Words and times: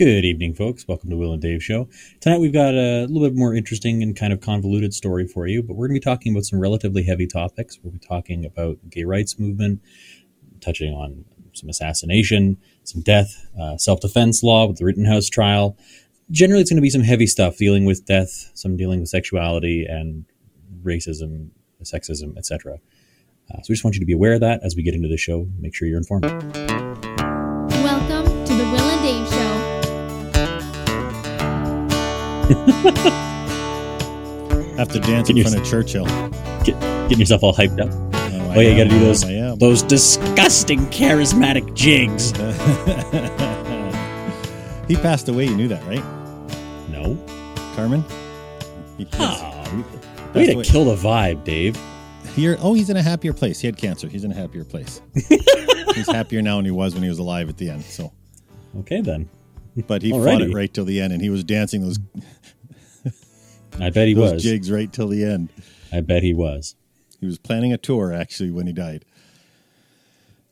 Good 0.00 0.24
evening, 0.24 0.54
folks. 0.54 0.88
Welcome 0.88 1.10
to 1.10 1.16
Will 1.18 1.34
and 1.34 1.42
Dave 1.42 1.62
Show. 1.62 1.86
Tonight 2.22 2.40
we've 2.40 2.54
got 2.54 2.72
a 2.72 3.04
little 3.04 3.28
bit 3.28 3.36
more 3.36 3.54
interesting 3.54 4.02
and 4.02 4.16
kind 4.16 4.32
of 4.32 4.40
convoluted 4.40 4.94
story 4.94 5.26
for 5.26 5.46
you, 5.46 5.62
but 5.62 5.74
we're 5.74 5.88
going 5.88 6.00
to 6.00 6.00
be 6.00 6.10
talking 6.10 6.32
about 6.32 6.46
some 6.46 6.58
relatively 6.58 7.02
heavy 7.02 7.26
topics. 7.26 7.78
We'll 7.82 7.92
be 7.92 7.98
talking 7.98 8.46
about 8.46 8.78
gay 8.88 9.04
rights 9.04 9.38
movement, 9.38 9.82
touching 10.62 10.94
on 10.94 11.26
some 11.52 11.68
assassination, 11.68 12.56
some 12.82 13.02
death, 13.02 13.46
uh, 13.60 13.76
self-defense 13.76 14.42
law 14.42 14.64
with 14.64 14.78
the 14.78 14.86
Rittenhouse 14.86 15.28
trial. 15.28 15.76
Generally, 16.30 16.62
it's 16.62 16.70
going 16.70 16.78
to 16.78 16.80
be 16.80 16.88
some 16.88 17.02
heavy 17.02 17.26
stuff 17.26 17.58
dealing 17.58 17.84
with 17.84 18.06
death, 18.06 18.52
some 18.54 18.78
dealing 18.78 19.00
with 19.00 19.10
sexuality 19.10 19.84
and 19.84 20.24
racism, 20.82 21.50
sexism, 21.82 22.38
etc. 22.38 22.78
Uh, 23.50 23.56
so 23.56 23.66
we 23.68 23.74
just 23.74 23.84
want 23.84 23.96
you 23.96 24.00
to 24.00 24.06
be 24.06 24.14
aware 24.14 24.32
of 24.32 24.40
that 24.40 24.60
as 24.62 24.74
we 24.74 24.82
get 24.82 24.94
into 24.94 25.08
the 25.08 25.18
show. 25.18 25.46
Make 25.58 25.74
sure 25.74 25.86
you're 25.86 25.98
informed. 25.98 26.24
Have 34.76 34.88
to 34.88 35.00
dance 35.00 35.28
Can 35.28 35.38
in 35.38 35.44
front 35.44 35.58
of 35.58 35.64
Churchill. 35.66 36.04
Get, 36.64 36.78
getting 37.08 37.20
yourself 37.20 37.42
all 37.42 37.54
hyped 37.54 37.80
up. 37.80 37.88
Oh, 37.92 38.06
Oh, 38.56 38.60
yeah, 38.60 38.70
you 38.70 38.76
got 38.76 38.84
to 38.84 38.90
do 38.90 38.98
those 38.98 39.22
I 39.24 39.54
those 39.56 39.82
disgusting 39.82 40.80
charismatic 40.86 41.72
jigs. 41.74 42.30
he 44.88 44.96
passed 44.96 45.28
away. 45.28 45.44
You 45.44 45.54
knew 45.56 45.68
that, 45.68 45.84
right, 45.86 46.02
No. 46.90 47.16
Carmen? 47.76 48.04
He 48.98 49.06
Oh, 49.20 49.84
way 50.34 50.46
to 50.46 50.52
away. 50.54 50.64
kill 50.64 50.84
the 50.86 50.96
vibe, 50.96 51.44
Dave. 51.44 51.78
Here, 52.34 52.56
oh, 52.60 52.74
he's 52.74 52.90
in 52.90 52.96
a 52.96 53.02
happier 53.02 53.32
place. 53.32 53.60
He 53.60 53.68
had 53.68 53.76
cancer. 53.76 54.08
He's 54.08 54.24
in 54.24 54.32
a 54.32 54.34
happier 54.34 54.64
place. 54.64 55.00
he's 55.14 56.08
happier 56.10 56.42
now 56.42 56.56
than 56.56 56.64
he 56.64 56.70
was 56.72 56.94
when 56.94 57.04
he 57.04 57.08
was 57.08 57.20
alive 57.20 57.48
at 57.48 57.56
the 57.56 57.70
end. 57.70 57.84
So, 57.84 58.12
Okay, 58.80 59.00
then. 59.00 59.28
but 59.86 60.02
he 60.02 60.10
fought 60.10 60.42
it 60.42 60.52
right 60.52 60.74
till 60.74 60.84
the 60.84 61.00
end, 61.00 61.12
and 61.12 61.22
he 61.22 61.30
was 61.30 61.44
dancing 61.44 61.82
those 61.82 61.98
I 63.78 63.90
bet 63.90 64.08
he 64.08 64.14
those 64.14 64.32
was. 64.34 64.42
jigs 64.42 64.70
right 64.70 64.92
till 64.92 65.08
the 65.08 65.24
end. 65.24 65.48
I 65.92 66.00
bet 66.00 66.22
he 66.22 66.34
was. 66.34 66.74
He 67.20 67.26
was 67.26 67.38
planning 67.38 67.72
a 67.72 67.78
tour 67.78 68.12
actually 68.12 68.50
when 68.50 68.66
he 68.66 68.72
died. 68.72 69.04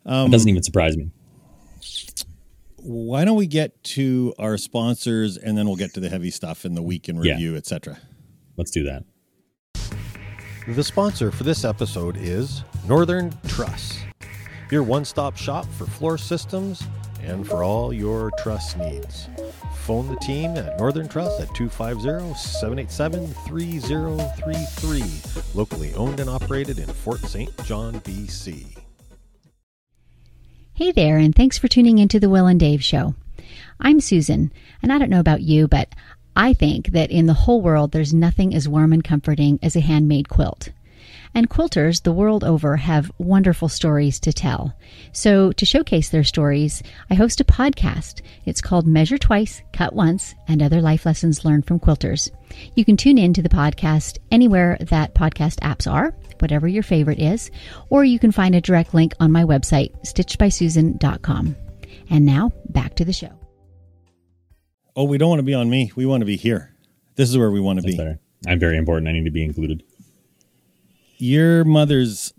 it 0.04 0.10
Um, 0.10 0.30
doesn't 0.30 0.48
even 0.48 0.62
surprise 0.62 0.96
me. 0.96 1.10
Why 2.76 3.24
don't 3.24 3.36
we 3.36 3.46
get 3.46 3.82
to 3.84 4.34
our 4.38 4.56
sponsors, 4.56 5.36
and 5.36 5.58
then 5.58 5.66
we'll 5.66 5.76
get 5.76 5.94
to 5.94 6.00
the 6.00 6.08
heavy 6.08 6.30
stuff 6.30 6.64
and 6.64 6.76
the 6.76 6.82
week 6.82 7.08
in 7.08 7.16
Yeah. 7.22 7.32
review, 7.32 7.56
etc. 7.56 7.98
Let's 8.56 8.70
do 8.70 8.84
that. 8.84 9.04
The 10.68 10.84
sponsor 10.84 11.30
for 11.30 11.44
this 11.44 11.64
episode 11.64 12.16
is 12.18 12.62
Northern 12.86 13.32
Truss, 13.46 13.98
your 14.70 14.82
one 14.82 15.04
stop 15.04 15.36
shop 15.36 15.66
for 15.76 15.86
floor 15.86 16.18
systems 16.18 16.82
and 17.22 17.46
for 17.46 17.62
all 17.64 17.92
your 17.92 18.30
truss 18.38 18.76
needs. 18.76 19.28
Phone 19.88 20.08
the 20.08 20.16
team 20.16 20.54
at 20.58 20.78
Northern 20.78 21.08
Truss 21.08 21.40
at 21.40 21.54
250 21.54 22.34
787 22.36 23.26
3033. 23.26 25.02
Locally 25.54 25.94
owned 25.94 26.20
and 26.20 26.28
operated 26.28 26.78
in 26.78 26.86
Fort 26.88 27.20
St. 27.20 27.50
John, 27.64 27.98
BC. 28.00 28.66
Hey 30.74 30.92
there, 30.92 31.16
and 31.16 31.34
thanks 31.34 31.56
for 31.56 31.68
tuning 31.68 31.96
into 31.96 32.20
the 32.20 32.28
Will 32.28 32.46
and 32.46 32.60
Dave 32.60 32.84
Show. 32.84 33.14
I'm 33.80 34.00
Susan, 34.00 34.52
and 34.82 34.92
I 34.92 34.98
don't 34.98 35.08
know 35.08 35.20
about 35.20 35.40
you, 35.40 35.66
but 35.66 35.94
I 36.36 36.52
think 36.52 36.88
that 36.88 37.10
in 37.10 37.24
the 37.24 37.32
whole 37.32 37.62
world 37.62 37.92
there's 37.92 38.12
nothing 38.12 38.54
as 38.54 38.68
warm 38.68 38.92
and 38.92 39.02
comforting 39.02 39.58
as 39.62 39.74
a 39.74 39.80
handmade 39.80 40.28
quilt. 40.28 40.68
And 41.34 41.48
quilters 41.48 42.02
the 42.02 42.12
world 42.12 42.42
over 42.42 42.76
have 42.76 43.10
wonderful 43.18 43.68
stories 43.68 44.18
to 44.20 44.32
tell. 44.32 44.74
So, 45.12 45.52
to 45.52 45.64
showcase 45.64 46.08
their 46.08 46.24
stories, 46.24 46.82
I 47.10 47.14
host 47.14 47.40
a 47.40 47.44
podcast. 47.44 48.22
It's 48.44 48.60
called 48.60 48.86
Measure 48.86 49.18
Twice, 49.18 49.62
Cut 49.72 49.94
Once, 49.94 50.34
and 50.48 50.62
Other 50.62 50.80
Life 50.80 51.06
Lessons 51.06 51.44
Learned 51.44 51.66
from 51.66 51.80
Quilters. 51.80 52.30
You 52.74 52.84
can 52.84 52.96
tune 52.96 53.18
in 53.18 53.32
to 53.34 53.42
the 53.42 53.48
podcast 53.48 54.18
anywhere 54.30 54.78
that 54.80 55.14
podcast 55.14 55.56
apps 55.60 55.90
are, 55.90 56.14
whatever 56.40 56.66
your 56.66 56.82
favorite 56.82 57.20
is, 57.20 57.50
or 57.90 58.04
you 58.04 58.18
can 58.18 58.32
find 58.32 58.54
a 58.54 58.60
direct 58.60 58.94
link 58.94 59.14
on 59.20 59.30
my 59.30 59.44
website, 59.44 59.92
stitchedbysusan.com. 60.04 61.56
And 62.10 62.26
now, 62.26 62.52
back 62.70 62.94
to 62.96 63.04
the 63.04 63.12
show. 63.12 63.30
Oh, 64.96 65.04
we 65.04 65.18
don't 65.18 65.28
want 65.28 65.40
to 65.40 65.44
be 65.44 65.54
on 65.54 65.70
me. 65.70 65.92
We 65.94 66.06
want 66.06 66.22
to 66.22 66.26
be 66.26 66.36
here. 66.36 66.74
This 67.14 67.28
is 67.30 67.38
where 67.38 67.50
we 67.50 67.60
want 67.60 67.78
to 67.78 67.82
That's 67.82 67.94
be. 67.94 67.98
better. 67.98 68.18
I'm 68.46 68.58
very 68.58 68.76
important. 68.76 69.08
I 69.08 69.12
need 69.12 69.24
to 69.24 69.30
be 69.30 69.44
included. 69.44 69.82
Your 71.20 71.64
mother's 71.64 72.32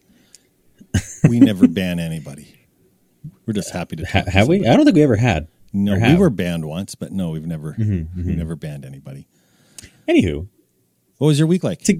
we 1.30 1.40
never 1.40 1.68
ban 1.80 2.00
anybody. 2.00 2.56
We're 3.46 3.54
just 3.54 3.72
happy 3.72 3.98
to 3.98 4.06
Ha- 4.06 4.22
to 4.24 4.32
have 4.32 4.48
we? 4.48 4.66
I 4.66 4.76
don't 4.76 4.86
think 4.86 4.96
we 4.96 5.04
ever 5.04 5.18
had. 5.18 5.48
No, 5.74 5.98
we 5.98 6.16
were 6.16 6.30
banned 6.30 6.66
once, 6.66 6.96
but 6.96 7.12
no, 7.12 7.30
we've 7.30 7.46
never 7.46 7.74
Mm-hmm, 7.74 8.26
we've 8.28 8.38
never 8.38 8.56
banned 8.56 8.84
anybody. 8.86 9.28
Anywho, 10.08 10.48
What 11.18 11.28
was 11.28 11.40
your 11.40 11.48
week 11.48 11.64
like? 11.64 11.80
to, 11.84 11.94
it 11.94 12.00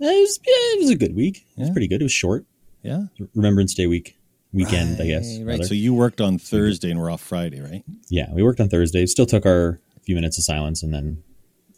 was 0.00 0.40
yeah, 0.46 0.52
it 0.76 0.80
was 0.80 0.90
a 0.90 0.96
good 0.96 1.14
week. 1.16 1.46
It 1.56 1.60
was 1.60 1.70
pretty 1.70 1.88
good. 1.88 2.00
It 2.00 2.04
was 2.04 2.12
short. 2.12 2.44
Yeah. 2.82 3.04
Remembrance 3.34 3.74
Day 3.74 3.86
week 3.86 4.16
weekend, 4.52 5.00
I 5.00 5.06
guess. 5.06 5.38
Right. 5.38 5.46
rather. 5.46 5.64
So 5.64 5.74
you 5.74 5.94
worked 5.94 6.20
on 6.20 6.38
Thursday 6.38 6.90
and 6.90 7.00
we're 7.00 7.10
off 7.10 7.20
Friday, 7.22 7.60
right? 7.60 7.82
yeah, 8.08 8.32
we 8.32 8.42
worked 8.42 8.60
on 8.60 8.68
Thursday. 8.68 9.06
Still 9.06 9.26
took 9.26 9.46
our 9.46 9.80
few 10.04 10.14
minutes 10.14 10.36
of 10.38 10.44
silence, 10.44 10.82
and 10.82 10.92
then 10.92 11.22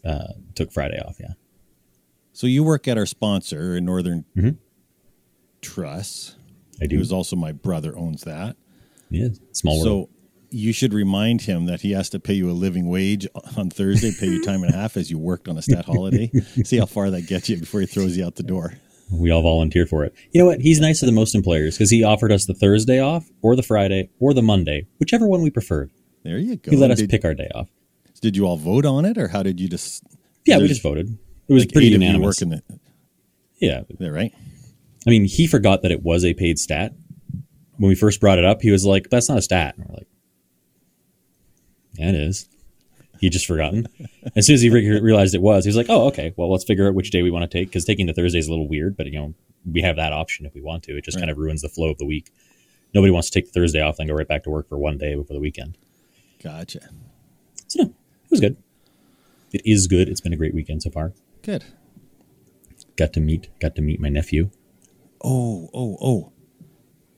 uh, 0.03 0.33
took 0.55 0.71
Friday 0.71 0.99
off. 0.99 1.17
Yeah. 1.19 1.33
So 2.33 2.47
you 2.47 2.63
work 2.63 2.87
at 2.87 2.97
our 2.97 3.05
sponsor 3.05 3.75
in 3.77 3.85
Northern 3.85 4.25
Mhm. 4.35 4.57
Truss. 5.61 6.35
I 6.81 6.87
do. 6.87 6.95
He 6.95 6.99
was 6.99 7.11
also 7.11 7.35
my 7.35 7.51
brother 7.51 7.97
owns 7.97 8.23
that. 8.23 8.55
yeah, 9.09 9.29
small 9.51 9.75
world. 9.81 10.09
So 10.09 10.09
you 10.49 10.73
should 10.73 10.93
remind 10.93 11.41
him 11.41 11.65
that 11.65 11.81
he 11.81 11.91
has 11.91 12.09
to 12.09 12.19
pay 12.19 12.33
you 12.33 12.49
a 12.49 12.53
living 12.53 12.87
wage 12.87 13.27
on 13.57 13.69
Thursday, 13.69 14.11
pay 14.19 14.27
you 14.27 14.43
time 14.43 14.63
and 14.63 14.73
a 14.73 14.77
half 14.77 14.97
as 14.97 15.09
you 15.09 15.17
worked 15.17 15.47
on 15.47 15.57
a 15.57 15.61
stat 15.61 15.85
holiday. 15.85 16.27
See 16.63 16.77
how 16.77 16.85
far 16.85 17.09
that 17.11 17.27
gets 17.27 17.49
you 17.49 17.57
before 17.57 17.81
he 17.81 17.87
throws 17.87 18.17
you 18.17 18.25
out 18.25 18.35
the 18.35 18.43
door. 18.43 18.73
We 19.11 19.29
all 19.29 19.43
volunteer 19.43 19.85
for 19.85 20.03
it. 20.03 20.13
You 20.31 20.41
know 20.41 20.47
what? 20.47 20.61
He's 20.61 20.79
nicer 20.79 21.05
than 21.05 21.15
most 21.15 21.35
employers 21.35 21.75
because 21.75 21.89
he 21.89 22.03
offered 22.03 22.31
us 22.31 22.45
the 22.45 22.53
Thursday 22.53 22.99
off, 22.99 23.29
or 23.41 23.55
the 23.55 23.63
Friday, 23.63 24.09
or 24.19 24.33
the 24.33 24.41
Monday, 24.41 24.87
whichever 24.99 25.27
one 25.27 25.41
we 25.41 25.49
preferred. 25.51 25.91
There 26.23 26.39
you 26.39 26.55
go. 26.55 26.71
He 26.71 26.77
let 26.77 26.91
us 26.91 26.99
did, 26.99 27.09
pick 27.09 27.23
our 27.23 27.35
day 27.35 27.49
off. 27.53 27.69
Did 28.21 28.35
you 28.35 28.45
all 28.47 28.57
vote 28.57 28.85
on 28.85 29.05
it, 29.05 29.17
or 29.17 29.27
how 29.27 29.43
did 29.43 29.59
you 29.59 29.69
just? 29.69 30.03
Yeah, 30.45 30.57
we 30.57 30.67
just 30.67 30.81
voted. 30.81 31.17
It 31.47 31.53
was 31.53 31.63
like 31.63 31.73
pretty 31.73 31.89
unanimous. 31.89 32.41
working 32.41 32.49
the, 32.49 32.79
Yeah, 33.59 33.83
there, 33.99 34.11
right? 34.11 34.33
I 35.05 35.09
mean, 35.09 35.25
he 35.25 35.45
forgot 35.45 35.83
that 35.83 35.91
it 35.91 36.01
was 36.01 36.25
a 36.25 36.33
paid 36.33 36.57
stat. 36.57 36.93
When 37.77 37.89
we 37.89 37.95
first 37.95 38.19
brought 38.19 38.39
it 38.39 38.45
up, 38.45 38.61
he 38.61 38.71
was 38.71 38.85
like, 38.85 39.09
"That's 39.11 39.29
not 39.29 39.37
a 39.37 39.41
stat." 39.41 39.75
And 39.77 39.85
we're 39.87 39.95
like, 39.95 40.07
"Yeah, 41.93 42.09
it 42.09 42.15
is." 42.15 42.47
He 43.25 43.29
just 43.31 43.47
forgotten. 43.47 43.87
As 44.35 44.45
soon 44.45 44.53
as 44.53 44.61
he 44.61 44.69
re- 44.69 44.99
realized 45.01 45.33
it 45.33 45.41
was, 45.41 45.65
he 45.65 45.69
was 45.69 45.75
like, 45.75 45.87
"Oh, 45.89 46.05
okay. 46.09 46.31
Well, 46.37 46.51
let's 46.51 46.63
figure 46.63 46.87
out 46.87 46.93
which 46.93 47.09
day 47.09 47.23
we 47.23 47.31
want 47.31 47.49
to 47.49 47.57
take 47.57 47.69
because 47.69 47.83
taking 47.83 48.05
the 48.05 48.13
Thursday 48.13 48.37
is 48.37 48.45
a 48.45 48.51
little 48.51 48.67
weird, 48.67 48.95
but 48.95 49.07
you 49.07 49.13
know, 49.13 49.33
we 49.65 49.81
have 49.81 49.95
that 49.95 50.13
option 50.13 50.45
if 50.45 50.53
we 50.53 50.61
want 50.61 50.83
to. 50.83 50.95
It 50.95 51.03
just 51.05 51.15
Right. 51.17 51.21
kind 51.21 51.31
of 51.31 51.37
ruins 51.39 51.63
the 51.63 51.69
flow 51.69 51.89
of 51.89 51.97
the 51.97 52.05
week. 52.05 52.29
Nobody 52.93 53.09
wants 53.09 53.31
to 53.31 53.39
take 53.39 53.47
the 53.51 53.59
Thursday 53.59 53.81
off 53.81 53.97
and 53.97 54.07
go 54.07 54.13
right 54.13 54.27
back 54.27 54.43
to 54.43 54.51
work 54.51 54.69
for 54.69 54.77
one 54.77 54.99
day 54.99 55.15
before 55.15 55.33
the 55.33 55.39
weekend. 55.41 55.75
Gotcha. 56.43 56.81
So 57.67 57.81
no, 57.81 57.89
it 57.89 58.29
was 58.29 58.39
good. 58.41 58.57
It 59.51 59.61
is 59.65 59.87
good. 59.87 60.07
It's 60.07 60.21
been 60.21 60.33
a 60.33 60.37
great 60.37 60.53
weekend 60.53 60.83
so 60.83 60.91
far. 60.91 61.13
Good. 61.41 61.63
got 62.95 63.11
to 63.13 63.19
meet 63.19 63.49
got 63.59 63.73
to 63.75 63.81
meet 63.81 63.99
my 63.99 64.09
nephew. 64.09 64.51
Oh, 65.23 65.67
oh, 65.73 65.97
oh. 65.99 66.31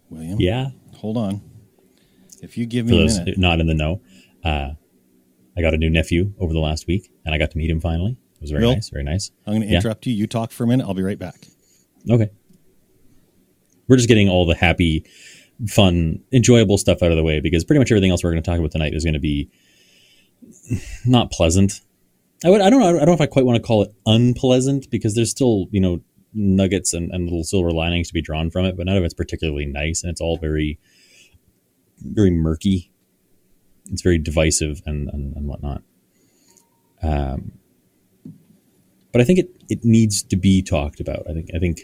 William, 0.10 0.40
Yeah, 0.40 0.70
hold 0.96 1.18
on. 1.18 1.42
If 2.42 2.58
you 2.58 2.66
give 2.66 2.86
for 2.88 2.92
me 2.94 3.00
a 3.00 3.02
those 3.02 3.20
minute. 3.20 3.38
not 3.38 3.60
in 3.60 3.68
the 3.68 3.74
know, 3.74 4.00
uh, 4.46 4.72
I 5.58 5.62
got 5.62 5.74
a 5.74 5.78
new 5.78 5.90
nephew 5.90 6.34
over 6.40 6.54
the 6.54 6.60
last 6.60 6.86
week, 6.88 7.12
and 7.26 7.34
I 7.34 7.38
got 7.38 7.52
to 7.52 7.58
meet 7.58 7.70
him 7.70 7.82
finally. 7.82 8.12
It 8.36 8.42
was 8.42 8.52
very 8.52 8.64
nice, 8.72 8.90
very 8.90 9.04
nice. 9.04 9.32
I'm 9.48 9.54
going 9.54 9.62
to 9.64 9.68
Yeah. 9.68 9.78
interrupt 9.78 10.06
you. 10.06 10.14
You 10.14 10.28
talk 10.28 10.52
for 10.52 10.64
a 10.64 10.68
minute. 10.68 10.86
I'll 10.86 10.94
be 10.94 11.02
right 11.02 11.18
back. 11.18 11.48
Okay. 12.10 12.30
We're 13.88 13.96
just 13.96 14.08
getting 14.08 14.30
all 14.30 14.46
the 14.46 14.54
happy, 14.54 15.04
fun, 15.68 16.22
enjoyable 16.32 16.78
stuff 16.78 17.02
out 17.02 17.10
of 17.12 17.18
the 17.18 17.24
way 17.24 17.40
because 17.40 17.64
pretty 17.64 17.80
much 17.80 17.92
everything 17.92 18.12
else 18.12 18.24
we're 18.24 18.32
going 18.32 18.44
to 18.44 18.48
talk 18.50 18.60
about 18.60 18.72
tonight 18.72 18.94
is 18.94 19.04
going 19.04 19.16
to 19.16 19.20
be 19.20 19.50
not 21.06 21.32
pleasant. 21.32 21.82
I 22.46 22.50
would 22.52 22.62
I 22.62 22.70
don't 22.70 22.80
know 22.80 22.90
I 22.90 22.92
don't 22.92 23.06
know 23.08 23.14
if 23.14 23.22
I 23.22 23.26
quite 23.26 23.46
want 23.46 23.56
to 23.56 23.62
call 23.66 23.82
it 23.82 23.92
unpleasant 24.06 24.92
because 24.92 25.16
there's 25.16 25.32
still, 25.32 25.66
you 25.72 25.80
know, 25.82 26.02
nuggets 26.34 26.94
and, 26.94 27.12
and 27.12 27.24
little 27.24 27.44
silver 27.44 27.72
linings 27.72 28.10
to 28.10 28.14
be 28.14 28.22
drawn 28.22 28.52
from 28.52 28.66
it, 28.66 28.78
but 28.78 28.86
none 28.86 28.98
of 28.98 29.04
it's 29.04 29.14
particularly 29.16 29.66
nice 29.66 30.04
and 30.04 30.12
it's 30.12 30.22
all 30.22 30.38
very 30.38 30.78
very 32.02 32.30
murky. 32.30 32.92
It's 33.92 34.02
very 34.02 34.18
divisive 34.18 34.82
and, 34.86 35.10
and, 35.10 35.36
and 35.36 35.48
whatnot. 35.48 35.84
Um 37.02 37.54
but 39.12 39.22
I 39.22 39.24
think 39.24 39.40
it, 39.40 39.50
it 39.70 39.84
needs 39.84 40.22
to 40.24 40.36
be 40.36 40.62
talked 40.62 41.00
about. 41.00 41.26
I 41.30 41.34
think 41.34 41.50
I 41.56 41.60
think 41.60 41.82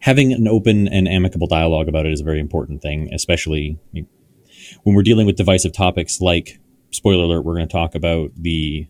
having 0.00 0.32
an 0.32 0.48
open 0.48 0.88
and 0.88 1.06
amicable 1.06 1.46
dialogue 1.46 1.88
about 1.88 2.06
it 2.06 2.12
is 2.12 2.20
a 2.20 2.24
very 2.24 2.40
important 2.40 2.82
thing, 2.82 3.12
especially 3.12 3.78
when 4.82 4.94
we're 4.94 5.02
dealing 5.02 5.26
with 5.26 5.36
divisive 5.36 5.72
topics 5.72 6.20
like 6.20 6.58
spoiler 6.90 7.24
alert, 7.24 7.42
we're 7.42 7.54
going 7.54 7.68
to 7.68 7.72
talk 7.72 7.94
about 7.94 8.30
the 8.36 8.86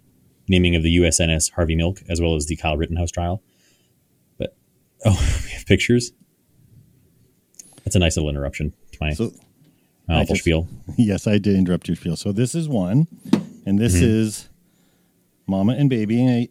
naming 0.49 0.75
of 0.75 0.83
the 0.83 0.97
USNS 0.97 1.53
Harvey 1.53 1.77
Milk 1.77 2.01
as 2.09 2.21
well 2.21 2.35
as 2.35 2.47
the 2.47 2.57
Kyle 2.57 2.77
Rittenhouse 2.77 3.11
trial. 3.11 3.43
But 4.39 4.57
oh, 5.05 5.41
we 5.45 5.51
have 5.51 5.67
pictures. 5.67 6.13
That's 7.85 7.97
a 7.97 7.99
nice 7.99 8.17
little 8.17 8.31
interruption 8.31 8.73
to 8.93 8.99
my, 9.01 9.13
So, 9.13 9.33
awful 10.21 10.35
just- 10.35 10.45
spiel. 10.45 10.69
yes, 10.97 11.27
I 11.27 11.39
did 11.39 11.57
interrupt 11.57 11.89
your 11.89 11.97
spiel. 11.97 12.17
So 12.17 12.33
this 12.33 12.55
is 12.55 12.69
one, 12.69 13.07
and 13.67 13.79
this 13.79 13.95
Mm-hmm. 13.95 14.05
is 14.05 14.49
Mama 15.47 15.75
and 15.75 15.89
Baby. 15.91 16.21
And 16.25 16.49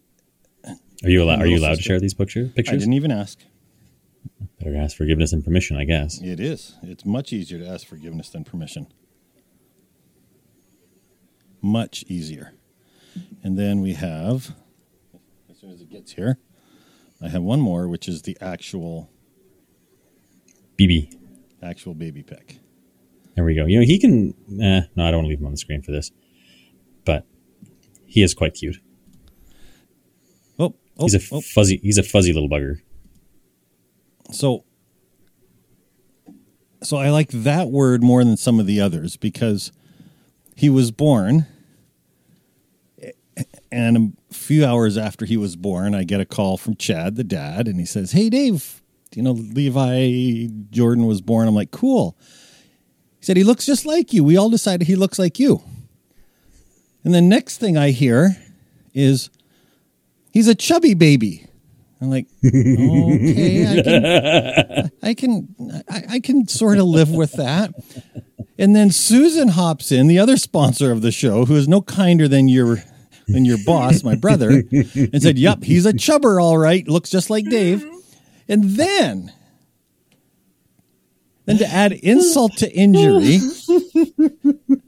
I, 0.66 0.76
Are 1.04 1.10
you 1.10 1.22
allowed? 1.22 1.40
Are 1.40 1.46
you 1.46 1.58
allowed 1.58 1.76
to 1.76 1.82
share 1.82 2.00
these 2.00 2.14
picture, 2.14 2.46
pictures? 2.46 2.74
I 2.74 2.78
didn't 2.78 2.94
even 2.94 3.10
ask. 3.10 3.38
Better 4.60 4.76
ask 4.76 4.96
forgiveness 4.96 5.32
and 5.32 5.44
permission, 5.44 5.76
I 5.76 5.84
guess. 5.84 6.20
It 6.22 6.38
is. 6.38 6.76
It's 6.82 7.04
much 7.04 7.32
easier 7.32 7.58
to 7.58 7.66
ask 7.66 7.84
forgiveness 7.86 8.28
than 8.30 8.44
permission. 8.44 8.86
Much 11.60 12.04
easier. 12.08 12.52
And 13.42 13.58
then 13.58 13.80
we 13.82 13.94
have, 13.94 14.52
as 15.50 15.58
soon 15.58 15.70
as 15.70 15.80
it 15.80 15.90
gets 15.90 16.12
here, 16.12 16.38
I 17.20 17.28
have 17.28 17.42
one 17.42 17.60
more, 17.60 17.88
which 17.88 18.08
is 18.08 18.22
the 18.22 18.36
actual 18.40 19.10
BB. 20.78 21.14
actual 21.62 21.94
baby 21.94 22.22
pick. 22.22 22.58
There 23.34 23.44
we 23.44 23.54
go. 23.54 23.64
You 23.66 23.80
know 23.80 23.86
he 23.86 23.98
can. 23.98 24.34
Eh, 24.60 24.82
no, 24.94 25.06
I 25.06 25.10
don't 25.10 25.18
want 25.18 25.24
to 25.24 25.28
leave 25.28 25.40
him 25.40 25.46
on 25.46 25.52
the 25.52 25.58
screen 25.58 25.82
for 25.82 25.92
this, 25.92 26.10
but 27.04 27.26
he 28.06 28.22
is 28.22 28.34
quite 28.34 28.54
cute. 28.54 28.76
Oh, 30.58 30.74
oh, 30.98 31.04
He's 31.04 31.14
a 31.14 31.34
oh. 31.34 31.40
fuzzy. 31.40 31.78
He's 31.82 31.98
a 31.98 32.02
fuzzy 32.02 32.32
little 32.32 32.48
bugger. 32.48 32.80
So, 34.30 34.64
so 36.82 36.98
I 36.98 37.10
like 37.10 37.28
that 37.30 37.68
word 37.68 38.02
more 38.02 38.22
than 38.22 38.36
some 38.36 38.60
of 38.60 38.66
the 38.66 38.80
others 38.80 39.16
because 39.16 39.72
he 40.54 40.68
was 40.68 40.90
born, 40.90 41.46
and 43.70 44.14
a 44.30 44.34
few 44.34 44.66
hours 44.66 44.98
after 44.98 45.24
he 45.24 45.38
was 45.38 45.56
born, 45.56 45.94
I 45.94 46.04
get 46.04 46.20
a 46.20 46.26
call 46.26 46.58
from 46.58 46.76
Chad, 46.76 47.16
the 47.16 47.24
dad, 47.24 47.66
and 47.66 47.80
he 47.80 47.86
says, 47.86 48.12
"Hey, 48.12 48.28
Dave, 48.28 48.82
you 49.14 49.22
know 49.22 49.32
Levi 49.32 50.48
Jordan 50.70 51.06
was 51.06 51.22
born." 51.22 51.48
I'm 51.48 51.54
like, 51.54 51.70
"Cool." 51.70 52.14
He 53.22 53.26
said, 53.26 53.36
"He 53.36 53.44
looks 53.44 53.64
just 53.64 53.86
like 53.86 54.12
you. 54.12 54.24
We 54.24 54.36
all 54.36 54.50
decided 54.50 54.88
he 54.88 54.96
looks 54.96 55.16
like 55.16 55.38
you." 55.38 55.62
And 57.04 57.14
the 57.14 57.20
next 57.20 57.58
thing 57.58 57.76
I 57.76 57.92
hear 57.92 58.36
is, 58.94 59.30
"He's 60.32 60.48
a 60.48 60.56
chubby 60.56 60.94
baby." 60.94 61.46
I'm 62.00 62.10
like, 62.10 62.26
okay, 62.44 63.64
I 63.64 63.82
can, 63.82 64.90
I 65.04 65.14
can, 65.14 65.84
I, 65.88 66.04
I 66.14 66.20
can 66.20 66.48
sort 66.48 66.78
of 66.78 66.86
live 66.86 67.10
with 67.10 67.34
that. 67.34 67.72
And 68.58 68.74
then 68.74 68.90
Susan 68.90 69.46
hops 69.50 69.92
in, 69.92 70.08
the 70.08 70.18
other 70.18 70.36
sponsor 70.36 70.90
of 70.90 71.00
the 71.00 71.12
show, 71.12 71.44
who 71.44 71.54
is 71.54 71.68
no 71.68 71.80
kinder 71.80 72.26
than 72.26 72.48
your 72.48 72.82
than 73.28 73.44
your 73.44 73.58
boss, 73.64 74.02
my 74.02 74.16
brother, 74.16 74.64
and 74.72 75.22
said, 75.22 75.38
"Yep, 75.38 75.62
he's 75.62 75.86
a 75.86 75.92
chubber, 75.92 76.40
all 76.40 76.58
right. 76.58 76.88
Looks 76.88 77.08
just 77.08 77.30
like 77.30 77.48
Dave." 77.48 77.84
Mm-hmm. 77.84 77.98
And 78.48 78.64
then, 78.70 79.32
then 81.44 81.58
to 81.58 81.66
add 81.66 81.92
insult 81.92 82.56
to 82.58 82.72
injury, 82.72 83.38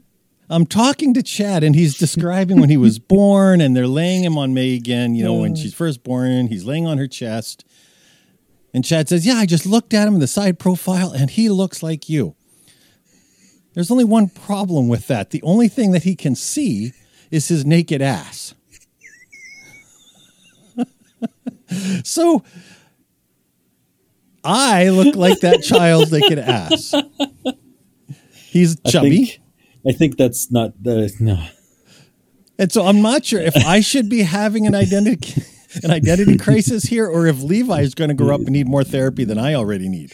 I'm 0.49 0.65
talking 0.65 1.13
to 1.15 1.23
Chad, 1.23 1.63
and 1.63 1.75
he's 1.75 1.97
describing 1.97 2.59
when 2.59 2.69
he 2.69 2.77
was 2.77 2.99
born, 2.99 3.61
and 3.61 3.75
they're 3.75 3.87
laying 3.87 4.23
him 4.23 4.37
on 4.37 4.53
Megan. 4.53 5.15
You 5.15 5.23
know, 5.23 5.33
when 5.33 5.55
mm. 5.55 5.61
she's 5.61 5.73
first 5.73 6.03
born, 6.03 6.47
he's 6.47 6.65
laying 6.65 6.85
on 6.85 6.97
her 6.97 7.07
chest. 7.07 7.65
And 8.73 8.85
Chad 8.85 9.09
says, 9.09 9.25
Yeah, 9.25 9.35
I 9.35 9.45
just 9.45 9.65
looked 9.65 9.93
at 9.93 10.07
him 10.07 10.15
in 10.15 10.19
the 10.19 10.27
side 10.27 10.59
profile, 10.59 11.11
and 11.11 11.29
he 11.29 11.49
looks 11.49 11.81
like 11.81 12.09
you. 12.09 12.35
There's 13.73 13.91
only 13.91 14.03
one 14.05 14.29
problem 14.29 14.87
with 14.87 15.07
that. 15.07 15.31
The 15.31 15.41
only 15.41 15.67
thing 15.67 15.91
that 15.91 16.03
he 16.03 16.15
can 16.15 16.35
see 16.35 16.93
is 17.31 17.47
his 17.47 17.65
naked 17.65 18.01
ass. 18.01 18.53
so 22.03 22.43
I 24.45 24.89
look 24.89 25.15
like 25.15 25.39
that 25.41 25.63
child 25.63 26.09
they 26.09 26.19
naked 26.19 26.39
ask. 26.39 26.93
He's 28.47 28.77
I 28.85 28.89
chubby. 28.89 29.25
think, 29.25 29.39
I 29.87 29.91
think 29.91 30.17
that's 30.17 30.51
not 30.51 30.71
the 30.81 31.11
no. 31.19 31.43
And 32.57 32.71
so 32.71 32.85
I'm 32.85 33.01
not 33.01 33.25
sure 33.25 33.41
if 33.41 33.55
I 33.57 33.81
should 33.81 34.07
be 34.09 34.21
having 34.21 34.65
an 34.65 34.73
identity 34.75 35.41
an 35.83 35.91
identity 35.91 36.37
crisis 36.39 36.83
here 36.83 37.05
or 37.07 37.27
if 37.27 37.41
Levi 37.41 37.81
is 37.81 37.95
going 37.95 38.07
to 38.09 38.13
grow 38.13 38.33
up 38.35 38.41
and 38.41 38.49
need 38.51 38.67
more 38.67 38.83
therapy 38.83 39.25
than 39.25 39.37
I 39.37 39.53
already 39.55 39.89
need. 39.89 40.13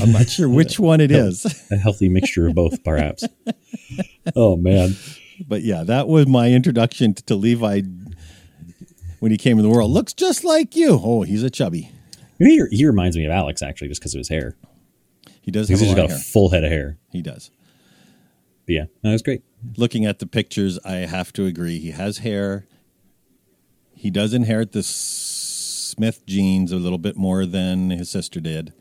I'm 0.00 0.12
not 0.12 0.28
sure 0.28 0.48
which 0.48 0.78
one 0.78 1.00
it 1.00 1.10
is. 1.10 1.44
A 1.70 1.76
healthy 1.76 2.08
mixture 2.08 2.48
of 2.48 2.54
both, 2.54 2.82
perhaps. 2.84 3.24
oh 4.36 4.56
man, 4.56 4.96
But 5.46 5.62
yeah, 5.62 5.82
that 5.84 6.08
was 6.08 6.26
my 6.26 6.50
introduction 6.50 7.14
to, 7.14 7.22
to 7.24 7.34
Levi 7.34 7.82
when 9.20 9.30
he 9.32 9.36
came 9.38 9.58
in 9.58 9.62
the 9.62 9.70
world. 9.70 9.90
Looks 9.90 10.12
just 10.12 10.44
like 10.44 10.74
you. 10.76 10.98
Oh, 11.02 11.22
he's 11.22 11.42
a 11.42 11.50
chubby. 11.50 11.90
He, 12.46 12.62
he 12.70 12.86
reminds 12.86 13.16
me 13.16 13.24
of 13.24 13.30
Alex 13.30 13.62
actually, 13.62 13.88
just 13.88 14.00
because 14.00 14.14
of 14.14 14.18
his 14.18 14.28
hair. 14.28 14.56
He 15.40 15.50
does 15.50 15.68
He's 15.68 15.80
just 15.80 15.96
got 15.96 16.10
a 16.10 16.14
full 16.14 16.50
head 16.50 16.64
of 16.64 16.70
hair. 16.70 16.98
He 17.10 17.20
does. 17.20 17.50
But 18.66 18.74
yeah, 18.74 18.84
no, 19.02 19.12
it's 19.12 19.22
great. 19.22 19.42
Looking 19.76 20.06
at 20.06 20.20
the 20.20 20.26
pictures, 20.26 20.78
I 20.84 20.96
have 20.98 21.32
to 21.34 21.46
agree. 21.46 21.78
He 21.78 21.90
has 21.90 22.18
hair. 22.18 22.66
He 23.94 24.10
does 24.10 24.32
inherit 24.34 24.72
the 24.72 24.82
Smith 24.84 26.24
genes 26.26 26.70
a 26.72 26.76
little 26.76 26.98
bit 26.98 27.16
more 27.16 27.44
than 27.44 27.90
his 27.90 28.08
sister 28.10 28.40
did. 28.40 28.72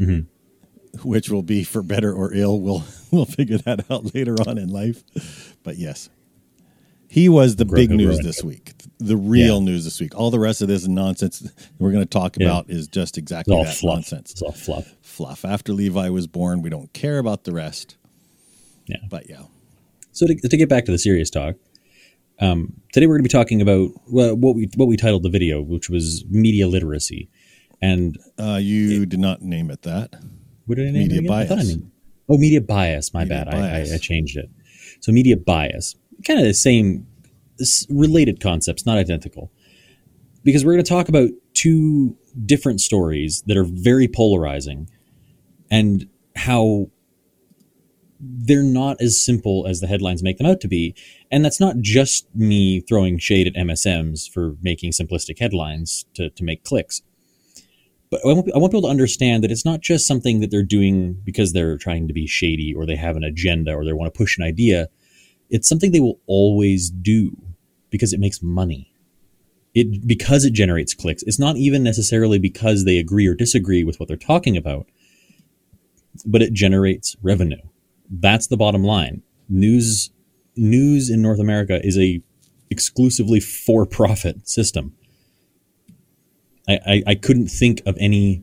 Mm-hmm. 0.00 1.08
which 1.08 1.28
will 1.30 1.42
be 1.42 1.62
for 1.62 1.82
better 1.82 2.12
or 2.12 2.34
ill. 2.34 2.60
We'll 2.60 2.84
we'll 3.12 3.24
figure 3.24 3.58
that 3.58 3.90
out 3.90 4.14
later 4.14 4.34
on 4.46 4.58
in 4.58 4.68
life. 4.68 5.56
But 5.62 5.76
yes, 5.76 6.08
he 7.12 7.28
was 7.28 7.56
the 7.56 7.64
big 7.64 7.90
news 7.90 8.18
it. 8.20 8.22
this 8.24 8.42
week. 8.42 8.72
The 8.98 9.16
real 9.16 9.58
Yeah. 9.58 9.64
news 9.64 9.84
this 9.84 10.00
week. 10.00 10.16
All 10.18 10.30
the 10.30 10.38
rest 10.38 10.62
of 10.62 10.68
this 10.68 10.86
nonsense 10.86 11.46
we're 11.78 11.92
going 11.92 12.04
to 12.04 12.08
talk 12.08 12.36
Yeah. 12.38 12.46
about 12.46 12.70
is 12.70 12.88
just 12.88 13.18
exactly 13.18 13.54
that 13.56 13.74
fluff. 13.74 13.96
nonsense. 13.96 14.30
It's 14.32 14.42
all 14.42 14.52
fluff. 14.52 14.94
Fluff. 15.02 15.44
After 15.44 15.72
Levi 15.74 16.08
was 16.08 16.26
born, 16.26 16.62
we 16.62 16.70
don't 16.70 16.92
care 16.92 17.18
about 17.18 17.44
the 17.44 17.52
rest. 17.52 17.96
Yeah. 18.86 18.96
But 19.10 19.28
yeah, 19.28 19.42
So 20.12 20.26
to, 20.26 20.34
to 20.34 20.56
get 20.56 20.68
back 20.68 20.84
to 20.86 20.92
the 20.92 20.98
serious 20.98 21.30
talk, 21.30 21.56
um, 22.40 22.74
today 22.92 23.06
we're 23.06 23.14
going 23.18 23.24
to 23.24 23.28
be 23.28 23.38
talking 23.40 23.60
about 23.60 23.90
well, 24.10 24.34
what 24.36 24.54
we 24.56 24.68
what 24.76 24.86
we 24.86 24.96
titled 24.96 25.22
the 25.22 25.28
video, 25.30 25.60
which 25.62 25.88
was 25.90 26.24
media 26.30 26.66
literacy. 26.66 27.28
And 27.80 28.16
uh, 28.38 28.58
you 28.62 29.04
did 29.06 29.20
not 29.20 29.42
name 29.42 29.70
it 29.70 29.82
that. 29.82 30.14
what 30.66 30.76
did 30.78 30.88
I 30.88 30.90
name 30.92 31.02
Media 31.08 31.18
it 31.18 31.24
again? 31.24 31.32
I 31.32 31.42
I 31.42 31.46
bias. 31.46 31.68
named- 31.68 31.90
oh, 32.28 32.38
media 32.38 32.60
bias. 32.60 33.12
My 33.12 33.24
Media 33.24 33.44
bad. 33.44 33.50
Bias. 33.52 33.90
I, 33.92 33.94
I 33.96 33.98
changed 33.98 34.36
it. 34.36 34.48
So 35.00 35.10
media 35.12 35.36
bias, 35.36 35.96
kind 36.26 36.40
of 36.40 36.46
the 36.46 36.54
same, 36.54 37.06
related 37.88 38.40
concepts, 38.40 38.86
not 38.86 38.98
identical, 38.98 39.50
because 40.44 40.64
we're 40.64 40.72
going 40.72 40.84
to 40.84 40.88
talk 40.88 41.08
about 41.08 41.30
two 41.54 42.16
different 42.46 42.80
stories 42.80 43.42
that 43.46 43.56
are 43.56 43.64
very 43.64 44.08
polarizing, 44.08 44.88
and 45.70 46.08
how 46.36 46.90
they're 48.22 48.62
not 48.62 49.00
as 49.00 49.22
simple 49.22 49.66
as 49.66 49.80
the 49.80 49.86
headlines 49.88 50.22
make 50.22 50.38
them 50.38 50.46
out 50.46 50.60
to 50.60 50.68
be. 50.68 50.94
And 51.30 51.44
that's 51.44 51.58
not 51.58 51.78
just 51.80 52.32
me 52.34 52.80
throwing 52.80 53.18
shade 53.18 53.48
at 53.48 53.54
MSMs 53.54 54.30
for 54.30 54.54
making 54.62 54.92
simplistic 54.92 55.40
headlines 55.40 56.04
to, 56.14 56.30
to 56.30 56.44
make 56.44 56.62
clicks. 56.62 57.02
But 58.10 58.20
I 58.24 58.28
want, 58.28 58.50
I 58.54 58.58
want 58.58 58.72
people 58.72 58.82
to 58.82 58.88
understand 58.88 59.42
that 59.42 59.50
it's 59.50 59.64
not 59.64 59.80
just 59.80 60.06
something 60.06 60.40
that 60.40 60.50
they're 60.50 60.62
doing 60.62 61.20
because 61.24 61.52
they're 61.52 61.78
trying 61.78 62.06
to 62.06 62.14
be 62.14 62.26
shady 62.26 62.72
or 62.72 62.86
they 62.86 62.94
have 62.94 63.16
an 63.16 63.24
agenda 63.24 63.74
or 63.74 63.84
they 63.84 63.92
want 63.92 64.12
to 64.12 64.16
push 64.16 64.38
an 64.38 64.44
idea. 64.44 64.88
It's 65.52 65.68
something 65.68 65.92
they 65.92 66.00
will 66.00 66.20
always 66.26 66.90
do 66.90 67.36
because 67.90 68.12
it 68.12 68.20
makes 68.20 68.42
money. 68.42 68.92
it 69.74 70.06
because 70.06 70.44
it 70.44 70.52
generates 70.54 70.94
clicks. 70.94 71.22
It's 71.24 71.38
not 71.38 71.56
even 71.56 71.82
necessarily 71.84 72.38
because 72.38 72.84
they 72.84 72.98
agree 72.98 73.26
or 73.28 73.34
disagree 73.34 73.84
with 73.84 74.00
what 74.00 74.08
they're 74.08 74.16
talking 74.16 74.56
about, 74.56 74.86
but 76.26 76.42
it 76.42 76.54
generates 76.54 77.16
revenue. 77.22 77.62
That's 78.10 78.48
the 78.48 78.56
bottom 78.56 78.84
line. 78.84 79.22
News 79.48 80.10
news 80.56 81.10
in 81.10 81.22
North 81.22 81.40
America 81.40 81.80
is 81.84 81.98
a 81.98 82.22
exclusively 82.70 83.40
for 83.40 83.86
profit 83.86 84.48
system. 84.48 84.94
I, 86.68 86.78
I, 86.86 87.04
I 87.08 87.14
couldn't 87.16 87.48
think 87.48 87.82
of 87.86 87.96
any 88.00 88.42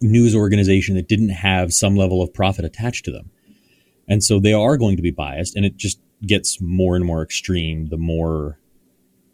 news 0.00 0.34
organization 0.36 0.94
that 0.96 1.08
didn't 1.08 1.30
have 1.30 1.72
some 1.74 1.96
level 1.96 2.22
of 2.22 2.32
profit 2.32 2.64
attached 2.64 3.04
to 3.06 3.12
them. 3.12 3.31
And 4.12 4.22
so 4.22 4.38
they 4.38 4.52
are 4.52 4.76
going 4.76 4.96
to 4.96 5.02
be 5.02 5.10
biased, 5.10 5.56
and 5.56 5.64
it 5.64 5.78
just 5.78 5.98
gets 6.26 6.60
more 6.60 6.96
and 6.96 7.04
more 7.06 7.22
extreme 7.22 7.86
the 7.88 7.96
more 7.96 8.58